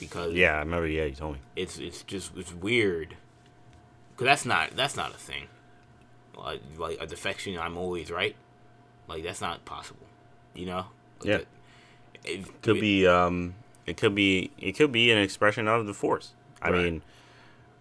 because 0.00 0.32
Yeah, 0.34 0.54
I 0.56 0.58
remember. 0.60 0.88
Yeah, 0.88 1.04
you 1.04 1.14
told 1.14 1.34
me. 1.34 1.40
it's 1.54 1.78
it's 1.78 2.02
just 2.02 2.32
it's 2.36 2.52
weird, 2.52 3.16
cause 4.16 4.24
that's 4.24 4.44
not 4.44 4.74
that's 4.74 4.96
not 4.96 5.10
a 5.14 5.18
thing, 5.18 5.44
like, 6.36 6.60
like 6.76 6.98
a 7.00 7.06
defection. 7.06 7.56
I'm 7.56 7.76
always 7.76 8.10
right, 8.10 8.34
like 9.06 9.22
that's 9.22 9.40
not 9.40 9.64
possible, 9.64 10.06
you 10.54 10.66
know. 10.66 10.86
Yeah. 11.24 11.38
that- 11.38 11.46
it- 12.24 12.62
Could 12.62 12.76
it- 12.76 12.80
be. 12.80 13.06
Um, 13.06 13.54
it 13.86 13.96
could 13.96 14.14
be. 14.14 14.50
It 14.58 14.72
could 14.72 14.92
be 14.92 15.10
an 15.10 15.18
expression 15.18 15.68
of 15.68 15.86
the 15.86 15.94
Force. 15.94 16.32
I 16.62 16.70
Right. 16.70 16.84
mean, 16.84 17.02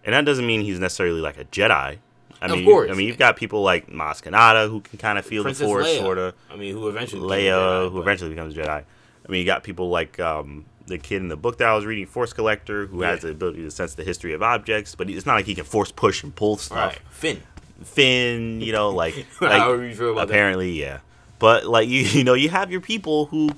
and 0.04 0.14
that 0.14 0.26
doesn't 0.26 0.46
mean 0.46 0.62
he's 0.62 0.80
necessarily 0.80 1.22
like 1.22 1.38
a 1.38 1.46
Jedi. 1.46 1.98
I 2.42 2.46
Of 2.48 2.52
mean, 2.52 2.66
course. 2.66 2.92
I 2.92 2.94
mean, 2.94 3.08
you've 3.08 3.18
got 3.18 3.38
people 3.38 3.62
like 3.62 3.88
Maz 3.88 4.22
Kanata 4.22 4.68
who 4.70 4.82
can 4.82 5.00
kind 5.00 5.18
of 5.18 5.26
feel 5.26 5.44
Princess 5.44 5.60
the 5.62 5.66
Force, 5.66 5.98
sort 5.98 6.18
of. 6.18 6.34
I 6.52 6.58
mean, 6.58 6.74
who 6.74 6.90
eventually 6.90 7.22
Leia, 7.22 7.52
Jedi, 7.54 7.90
who 7.90 7.96
but- 7.96 8.02
eventually 8.02 8.30
becomes 8.32 8.58
a 8.58 8.62
Jedi. 8.62 8.84
I 9.26 9.32
mean, 9.32 9.40
you 9.40 9.46
got 9.46 9.64
people 9.64 9.90
like 9.90 10.20
um, 10.20 10.66
the 10.88 10.98
kid 10.98 11.22
in 11.22 11.30
the 11.30 11.38
book 11.38 11.58
that 11.60 11.70
I 11.70 11.74
was 11.74 11.86
reading, 11.86 12.06
Force 12.06 12.34
Collector, 12.34 12.88
who 12.88 13.02
has 13.04 13.22
the 13.22 13.30
ability 13.30 13.62
to 13.62 13.72
sense 13.72 13.94
the 13.94 14.04
history 14.04 14.34
of 14.34 14.44
objects, 14.44 14.94
but 14.96 15.10
it's 15.10 15.26
not 15.26 15.36
like 15.36 15.46
he 15.46 15.56
can 15.56 15.64
force 15.64 15.94
push 15.94 16.22
and 16.22 16.36
pull 16.36 16.58
stuff. 16.58 16.78
right 16.78 17.00
Finn. 17.10 17.42
Finn, 17.86 18.60
you 18.60 18.74
know, 18.74 18.90
like, 18.90 19.16
like 19.42 19.52
However 19.62 19.86
you 19.86 19.96
feel 19.96 20.12
about 20.12 20.28
that. 20.28 20.34
apparently, 20.34 20.72
yeah. 20.72 21.00
But 21.44 21.66
like 21.66 21.90
you, 21.90 22.04
you 22.04 22.24
know, 22.24 22.36
you 22.36 22.48
have 22.48 22.72
your 22.72 22.80
people 22.80 23.26
who 23.26 23.50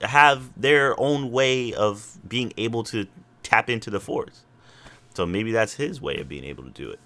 have 0.00 0.48
their 0.60 0.98
own 0.98 1.32
way 1.32 1.72
of 1.74 2.16
being 2.26 2.52
able 2.56 2.84
to 2.84 3.08
tap 3.42 3.68
into 3.68 3.90
the 3.90 3.98
Force. 3.98 4.42
So 5.14 5.26
maybe 5.26 5.50
that's 5.50 5.74
his 5.74 6.00
way 6.00 6.18
of 6.18 6.28
being 6.28 6.44
able 6.44 6.62
to 6.62 6.70
do 6.70 6.90
it. 6.90 7.00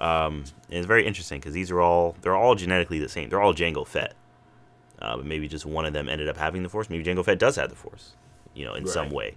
Um, 0.00 0.44
and 0.68 0.78
it's 0.78 0.86
very 0.86 1.06
interesting 1.06 1.38
because 1.38 1.54
these 1.54 1.70
are 1.70 1.80
all 1.80 2.16
they're 2.22 2.34
all 2.34 2.56
genetically 2.56 2.98
the 2.98 3.08
same. 3.08 3.28
They're 3.28 3.40
all 3.40 3.54
Jango 3.54 3.86
Fett. 3.86 4.14
Uh, 5.00 5.18
but 5.18 5.26
maybe 5.26 5.46
just 5.46 5.64
one 5.64 5.86
of 5.86 5.92
them 5.92 6.08
ended 6.08 6.28
up 6.28 6.36
having 6.36 6.64
the 6.64 6.68
Force. 6.68 6.90
Maybe 6.90 7.04
Jango 7.04 7.24
Fett 7.24 7.38
does 7.38 7.54
have 7.54 7.70
the 7.70 7.76
Force, 7.76 8.16
you 8.54 8.64
know, 8.64 8.74
in 8.74 8.84
some 8.84 9.10
way. 9.10 9.36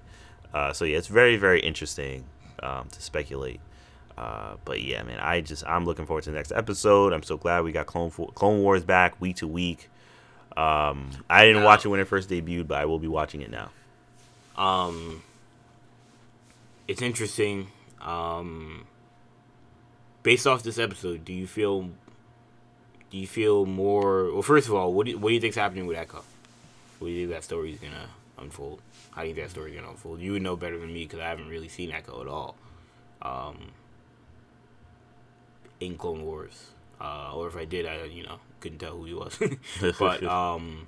Uh, 0.56 0.74
so 0.74 0.86
yeah, 0.86 0.98
it's 0.98 1.06
very 1.06 1.38
very 1.38 1.60
interesting 1.60 2.24
um, 2.64 2.88
to 2.90 3.00
speculate. 3.00 3.60
Uh, 4.18 4.56
but 4.66 4.82
yeah, 4.82 5.04
man, 5.04 5.20
I 5.20 5.42
just 5.42 5.64
I'm 5.68 5.86
looking 5.86 6.08
forward 6.08 6.24
to 6.24 6.32
the 6.32 6.36
next 6.36 6.52
episode. 6.52 7.14
I'm 7.14 7.22
so 7.22 7.38
glad 7.38 7.64
we 7.64 7.72
got 7.72 7.86
Clone 7.86 8.10
Clone 8.10 8.64
Wars 8.64 8.84
back 8.84 9.22
week 9.22 9.36
to 9.36 9.48
week. 9.48 9.92
Um, 10.58 11.10
I 11.30 11.46
didn't 11.46 11.62
Now- 11.62 11.66
watch 11.68 11.86
it 11.86 11.90
when 11.90 12.00
it 12.00 12.08
first 12.08 12.30
debuted, 12.30 12.68
but 12.68 12.78
I 12.80 12.86
will 12.86 13.00
be 13.00 13.08
watching 13.08 13.42
it 13.42 13.50
now. 13.52 13.72
Um, 14.58 15.24
it's 16.88 17.02
interesting. 17.02 17.70
Um, 18.02 18.86
based 20.24 20.46
off 20.48 20.64
this 20.64 20.78
episode, 20.78 21.24
do 21.24 21.34
you 21.34 21.48
feel? 21.48 21.90
Do 23.12 23.18
you 23.18 23.28
feel 23.28 23.66
more? 23.66 24.32
Well, 24.32 24.42
first 24.42 24.68
of 24.68 24.74
all, 24.74 24.94
what 24.94 25.06
do 25.06 25.12
you, 25.12 25.18
what 25.18 25.30
do 25.30 25.36
you 25.36 25.42
think's 25.42 25.58
happening 25.58 25.86
with 25.86 25.98
Echo? 25.98 26.24
What 27.00 27.08
do 27.08 27.14
you 27.14 27.28
think 27.28 27.36
that 27.38 27.44
story's 27.44 27.80
gonna 27.80 28.08
unfold? 28.38 28.82
How 29.12 29.22
do 29.24 29.28
you 29.30 29.34
think 29.36 29.48
that 29.48 29.52
story's 29.52 29.76
gonna 29.76 29.90
unfold? 29.90 30.20
You 30.22 30.34
would 30.34 30.42
know 30.42 30.56
better 30.56 30.78
than 30.80 30.94
me 30.94 31.04
because 31.04 31.20
I 31.20 31.28
haven't 31.30 31.48
really 31.50 31.68
seen 31.70 31.92
Echo 31.92 32.22
at 32.22 32.28
all. 32.28 32.56
Um, 33.22 33.58
in 35.80 35.98
Clone 35.98 36.24
Wars, 36.24 36.72
uh, 37.00 37.32
or 37.36 37.48
if 37.48 37.56
I 37.56 37.66
did, 37.66 37.86
I 37.86 38.04
you 38.06 38.24
know 38.24 38.40
couldn't 38.62 38.80
tell 38.80 38.96
who 38.98 39.06
he 39.06 39.14
was. 39.14 39.38
but 40.00 40.24
um, 40.40 40.88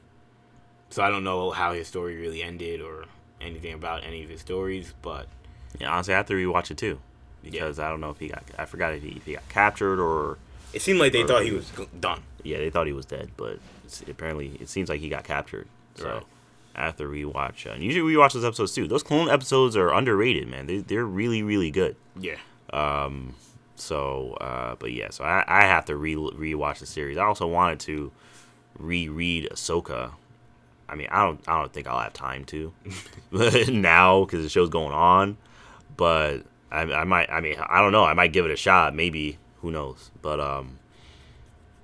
so 0.89 1.03
I 1.03 1.09
don't 1.09 1.24
know 1.24 1.51
how 1.51 1.74
his 1.74 1.88
story 1.88 2.15
really 2.15 2.41
ended 2.41 2.80
or 2.82 3.05
anything 3.41 3.74
about 3.74 4.03
any 4.03 4.24
of 4.24 4.30
his 4.30 4.39
stories. 4.41 4.93
But 5.01 5.28
Yeah, 5.80 5.91
honestly, 5.91 6.13
I 6.13 6.17
have 6.17 6.28
to 6.28 6.34
rewatch 6.34 6.71
it 6.71 6.78
too 6.78 6.99
because 7.43 7.78
I 7.80 7.89
don't 7.89 7.99
know 7.99 8.09
if 8.11 8.19
he 8.19 8.30
got 8.30 8.43
I 8.57 8.63
forgot 8.65 8.93
if 8.93 9.03
he, 9.03 9.09
if 9.09 9.26
he 9.26 9.34
got 9.34 9.47
captured 9.49 9.99
or 9.99 10.38
it 10.74 10.82
seemed 10.82 10.99
like 10.99 11.11
they 11.11 11.26
thought 11.26 11.43
he 11.43 11.51
was 11.51 11.69
done. 11.99 12.21
yeah, 12.43 12.57
they 12.57 12.69
thought 12.69 12.88
he 12.88 12.93
was 12.93 13.05
dead, 13.05 13.32
but 13.38 13.59
it's, 13.86 14.01
apparently 14.07 14.57
it 14.61 14.69
seems 14.69 14.88
like 14.89 15.01
he 15.01 15.09
got 15.09 15.24
captured. 15.24 15.67
So 15.95 16.05
Right. 16.09 16.24
I 16.76 16.86
have 16.86 16.95
to 16.97 17.03
rewatch. 17.03 17.67
Uh, 17.67 17.74
and 17.74 17.84
usually 17.84 18.15
rewatch 18.15 18.34
those 18.34 18.43
episodes 18.45 18.74
too. 18.74 18.88
Those 18.88 19.03
clone 19.03 19.30
episodes 19.30 19.76
are 19.78 19.93
underrated, 19.93 20.47
man. 20.47 20.65
They 20.67 20.78
they're 20.78 21.05
really 21.05 21.43
really 21.43 21.69
good. 21.71 21.95
Yeah. 22.19 22.38
So, 23.76 24.34
uh, 24.39 24.76
but 24.76 24.91
yeah, 24.91 25.09
so 25.09 25.24
I, 25.24 25.43
I 25.47 25.61
have 25.65 25.86
to 25.86 25.95
re 25.95 26.15
rewatch 26.15 26.80
the 26.80 26.86
series. 26.86 27.17
I 27.17 27.26
also 27.26 27.47
wanted 27.47 27.80
to 27.82 28.11
reread 28.78 29.49
Ahsoka. 29.51 30.11
I 30.88 30.95
mean, 30.95 31.07
I 31.11 31.24
don't 31.26 31.41
I 31.47 31.59
don't 31.59 31.74
think 31.74 31.88
I'll 31.88 31.99
have 31.99 32.13
time 32.13 32.45
to 32.45 32.74
now 33.71 34.26
because 34.26 34.43
the 34.43 34.49
show's 34.49 34.69
going 34.69 34.93
on. 34.93 35.38
But 35.95 36.43
I, 36.71 36.82
I 36.82 37.03
might. 37.03 37.30
I 37.30 37.39
mean, 37.39 37.55
I 37.57 37.82
don't 37.82 37.91
know. 37.91 38.03
I 38.03 38.13
might 38.13 38.34
give 38.34 38.45
it 38.45 38.51
a 38.51 38.55
shot. 38.55 38.95
Maybe 38.95 39.38
who 39.61 39.71
knows? 39.71 40.11
But 40.21 40.39
um, 40.39 40.80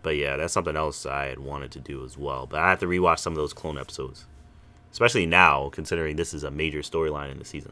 but 0.02 0.16
yeah, 0.16 0.38
that's 0.38 0.54
something 0.54 0.76
else 0.76 1.06
I 1.06 1.26
had 1.26 1.40
wanted 1.40 1.72
to 1.72 1.80
do 1.80 2.04
as 2.06 2.18
well. 2.18 2.46
But 2.46 2.60
I 2.60 2.70
have 2.70 2.80
to 2.80 2.88
rewatch 2.88 3.20
some 3.20 3.34
of 3.34 3.38
those 3.38 3.54
clone 3.54 3.78
episodes, 3.78 4.26
especially 4.92 5.26
now 5.26 5.70
considering 5.70 6.16
this 6.16 6.34
is 6.34 6.44
a 6.44 6.52
major 6.52 6.80
storyline 6.80 7.32
in 7.32 7.40
the 7.40 7.46
season. 7.46 7.72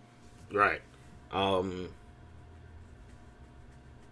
Right. 0.51 0.81
Um. 1.31 1.89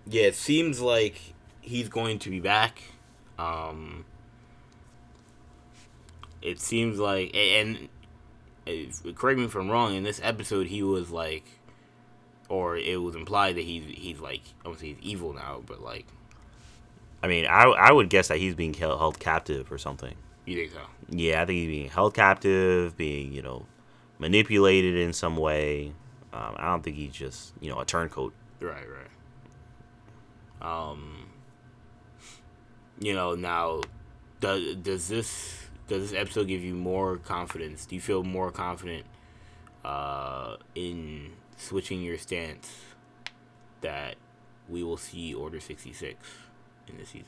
Yeah, 0.08 0.24
it 0.24 0.36
seems 0.36 0.82
like 0.82 1.34
he's 1.62 1.90
going 1.90 2.20
to 2.20 2.30
be 2.30 2.40
back. 2.40 2.82
Um. 3.38 4.06
It 6.42 6.60
seems 6.60 7.00
like, 7.00 7.36
and, 7.36 7.90
and 8.68 9.16
correct 9.16 9.40
me 9.40 9.46
if 9.46 9.56
I'm 9.56 9.70
wrong. 9.70 9.96
In 9.96 10.04
this 10.04 10.22
episode, 10.24 10.68
he 10.68 10.84
was 10.84 11.10
like, 11.10 11.44
or 12.50 12.78
it 12.78 13.02
was 13.02 13.16
implied 13.16 13.56
that 13.56 13.64
he's 13.64 13.84
he's 13.98 14.20
like, 14.20 14.42
say 14.78 14.90
he's 14.90 14.98
evil 15.02 15.34
now, 15.34 15.64
but 15.66 15.82
like, 15.82 16.06
I 17.24 17.28
mean, 17.28 17.48
I 17.48 17.64
I 17.64 17.92
would 17.92 18.10
guess 18.10 18.28
that 18.28 18.38
he's 18.38 18.54
being 18.54 18.76
held, 18.76 19.00
held 19.00 19.20
captive 19.20 19.72
or 19.72 19.80
something. 19.80 20.14
you 20.46 20.56
think 20.56 20.72
so? 20.72 20.82
Yeah, 21.10 21.42
I 21.42 21.46
think 21.46 21.58
he's 21.58 21.68
being 21.68 21.90
held 21.90 22.14
captive, 22.14 22.96
being 22.96 23.34
you 23.34 23.42
know 23.42 23.66
manipulated 24.20 24.96
in 24.96 25.14
some 25.14 25.38
way. 25.38 25.94
Um, 26.32 26.56
I 26.58 26.66
don't 26.68 26.84
think 26.84 26.96
he's 26.96 27.14
just 27.14 27.54
you 27.60 27.72
know 27.72 27.80
a 27.80 27.86
turncoat. 27.86 28.34
Right, 28.60 28.88
right. 28.88 29.08
Um, 30.66 31.28
you 33.00 33.14
know, 33.14 33.36
now 33.36 33.82
does 34.40 34.76
does 34.78 35.08
this 35.08 35.60
does 35.88 36.10
this 36.10 36.20
episode 36.20 36.48
give 36.48 36.64
you 36.64 36.74
more 36.74 37.18
confidence? 37.18 37.86
Do 37.86 37.94
you 37.96 38.02
feel 38.02 38.24
more 38.24 38.52
confident 38.52 39.06
uh, 39.84 40.56
in 40.74 41.34
switching 41.58 42.02
your 42.02 42.18
stance 42.18 42.74
that 43.82 44.16
we 44.68 44.84
will 44.84 44.98
see 44.98 45.36
Order 45.36 45.60
sixty 45.60 45.94
six 45.94 46.18
in 46.88 46.98
this 46.98 47.10
season? 47.10 47.28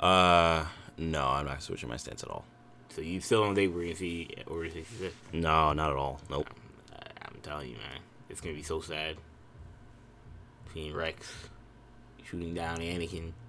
Uh, 0.00 0.64
no, 0.96 1.28
I'm 1.28 1.46
not 1.46 1.62
switching 1.62 1.90
my 1.90 1.98
stance 1.98 2.22
at 2.22 2.30
all. 2.30 2.44
So 2.88 3.02
you 3.02 3.20
still 3.20 3.44
don't 3.44 3.54
think 3.54 3.74
we're 3.74 3.82
gonna 3.82 3.96
see 3.96 4.30
Order 4.46 4.70
sixty 4.70 4.96
six? 4.96 5.14
No, 5.32 5.74
not 5.74 5.90
at 5.90 5.96
all. 5.96 6.20
Nope. 6.30 6.48
I'm 7.20 7.40
telling 7.42 7.68
you, 7.68 7.76
man, 7.76 8.00
it's 8.30 8.40
gonna 8.40 8.54
be 8.54 8.62
so 8.62 8.80
sad. 8.80 9.16
Seeing 10.72 10.94
Rex 10.94 11.50
shooting 12.26 12.54
down 12.54 12.78
Anakin. 12.78 13.32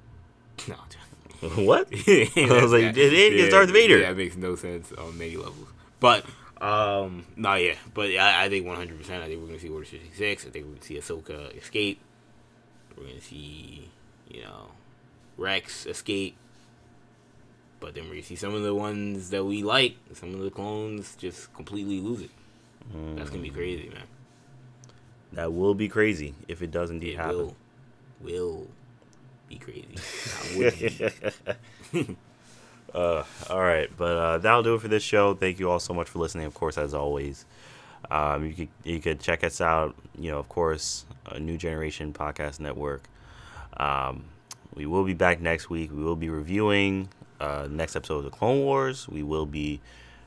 No, 0.67 0.75
what? 1.63 1.88
I 1.93 2.59
was 2.61 2.71
like, 2.71 2.97
it 2.97 2.97
is 2.97 3.51
Darth 3.53 3.69
Vader. 3.69 3.99
Yeah, 3.99 4.09
that 4.09 4.17
makes 4.17 4.36
no 4.36 4.55
sense 4.55 4.91
on 4.93 5.17
many 5.19 5.38
levels. 5.38 5.67
But 5.99 6.25
um, 6.59 7.25
no, 7.36 7.53
yeah, 7.53 7.75
but 7.93 8.09
I, 8.09 8.45
I 8.45 8.49
think 8.49 8.65
100. 8.65 8.97
percent 8.97 9.23
I 9.23 9.28
think 9.28 9.41
we're 9.41 9.47
gonna 9.47 9.59
see 9.59 9.69
Order 9.69 9.86
66. 9.86 10.47
I 10.47 10.49
think 10.49 10.65
we're 10.65 10.71
gonna 10.71 10.84
see 10.84 10.95
Ahsoka 10.97 11.55
escape. 11.55 11.99
We're 12.97 13.05
gonna 13.07 13.21
see, 13.21 13.88
you 14.32 14.41
know, 14.41 14.69
Rex 15.38 15.86
escape. 15.86 16.36
But 17.80 17.93
then 17.93 18.05
we're 18.05 18.13
gonna 18.15 18.23
see 18.23 18.36
some 18.36 18.55
of 18.55 18.63
the 18.63 18.73
ones 18.73 19.30
that 19.30 19.43
we 19.45 19.61
like, 19.61 19.95
some 20.13 20.34
of 20.34 20.39
the 20.39 20.49
clones 20.49 21.15
just 21.17 21.53
completely 21.53 21.99
lose 21.99 22.21
it. 22.21 22.32
That's 23.15 23.30
gonna 23.30 23.43
be 23.43 23.51
crazy, 23.51 23.89
man. 23.89 24.03
That 25.34 25.53
will 25.53 25.75
be 25.75 25.88
crazy 25.88 26.34
if 26.47 26.63
it 26.63 26.71
does 26.71 26.89
indeed 26.89 27.13
It 27.13 27.17
happen. 27.17 27.38
will, 27.38 27.55
will 28.22 28.68
be 29.47 29.55
crazy. 29.57 29.88
Not 29.95 30.57
would 31.93 32.07
be. 32.07 32.18
Uh, 32.93 33.24
all 33.49 33.59
right, 33.59 33.89
but 33.97 34.18
uh, 34.18 34.38
that'll 34.38 34.63
do 34.63 34.76
it 34.76 34.82
for 34.82 34.88
this 34.88 35.03
show. 35.03 35.34
Thank 35.34 35.59
you 35.59 35.70
all 35.70 35.80
so 35.80 35.93
much 35.93 36.09
for 36.09 36.20
listening. 36.20 36.45
Of 36.45 36.53
course, 36.53 36.78
as 36.78 36.93
always, 36.93 37.45
um, 38.09 38.45
you 38.45 38.53
could 38.53 38.70
you 38.84 38.99
could 38.99 39.20
check 39.20 39.43
us 39.43 39.61
out. 39.61 39.95
You 40.18 40.32
know, 40.32 40.39
of 40.39 40.49
course, 40.49 41.05
a 41.26 41.39
New 41.39 41.57
Generation 41.57 42.13
Podcast 42.13 42.59
Network. 42.59 43.03
Um, 43.76 44.26
we 44.74 44.86
will 44.86 45.03
be 45.03 45.13
back 45.13 45.41
next 45.41 45.70
week. 45.70 45.91
We 45.91 46.03
will 46.03 46.15
be 46.15 46.30
reviewing 46.30 47.09
uh, 47.39 47.63
the 47.63 47.76
next 47.76 47.95
episode 47.95 48.20
of 48.20 48.24
the 48.24 48.30
Clone 48.32 48.61
Wars. 48.61 49.07
We 49.07 49.22
will 49.22 49.45
be 49.45 49.82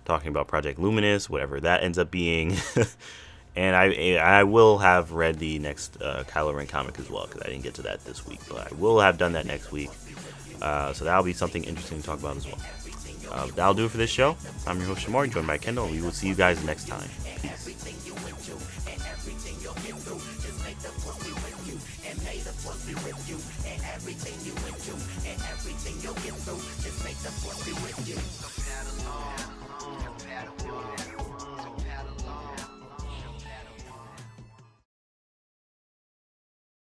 talking 0.05 0.29
about 0.29 0.49
Project 0.49 0.79
Luminous, 0.79 1.31
whatever 1.31 1.61
that 1.61 1.83
ends 1.83 1.99
up 1.99 2.11
being. 2.11 2.57
and 3.61 3.77
I 3.77 4.17
I 4.17 4.45
will 4.45 4.79
have 4.79 5.13
read 5.13 5.39
the 5.39 5.59
next 5.59 6.01
uh, 6.01 6.25
Kylo 6.27 6.55
Ren 6.55 6.67
comic 6.67 6.99
as 6.99 7.11
well 7.11 7.27
because 7.27 7.43
I 7.43 7.51
didn't 7.51 7.63
get 7.63 7.75
to 7.75 7.83
that 7.83 8.03
this 8.07 8.27
week, 8.27 8.41
but 8.49 8.73
I 8.73 8.75
will 8.77 8.99
have 9.01 9.19
done 9.19 9.33
that 9.33 9.45
next 9.45 9.71
week. 9.71 9.91
Uh, 10.63 10.95
so 10.95 11.05
that'll 11.05 11.25
be 11.25 11.35
something 11.35 11.65
interesting 11.65 12.01
to 12.01 12.07
talk 12.07 12.19
about 12.19 12.39
as 12.39 12.47
well. 12.47 12.59
Uh, 13.31 13.47
that'll 13.49 13.75
do 13.75 13.85
it 13.85 13.91
for 13.91 13.99
this 13.99 14.11
show. 14.11 14.35
I'm 14.67 14.79
your 14.79 14.87
host 14.87 15.07
Shamar, 15.07 15.31
joined 15.31 15.47
by 15.47 15.59
Kendall, 15.59 15.89
we 15.89 16.01
will 16.01 16.11
see 16.11 16.29
you 16.29 16.35
guys 16.35 16.65
next 16.65 16.89
time. 16.89 17.09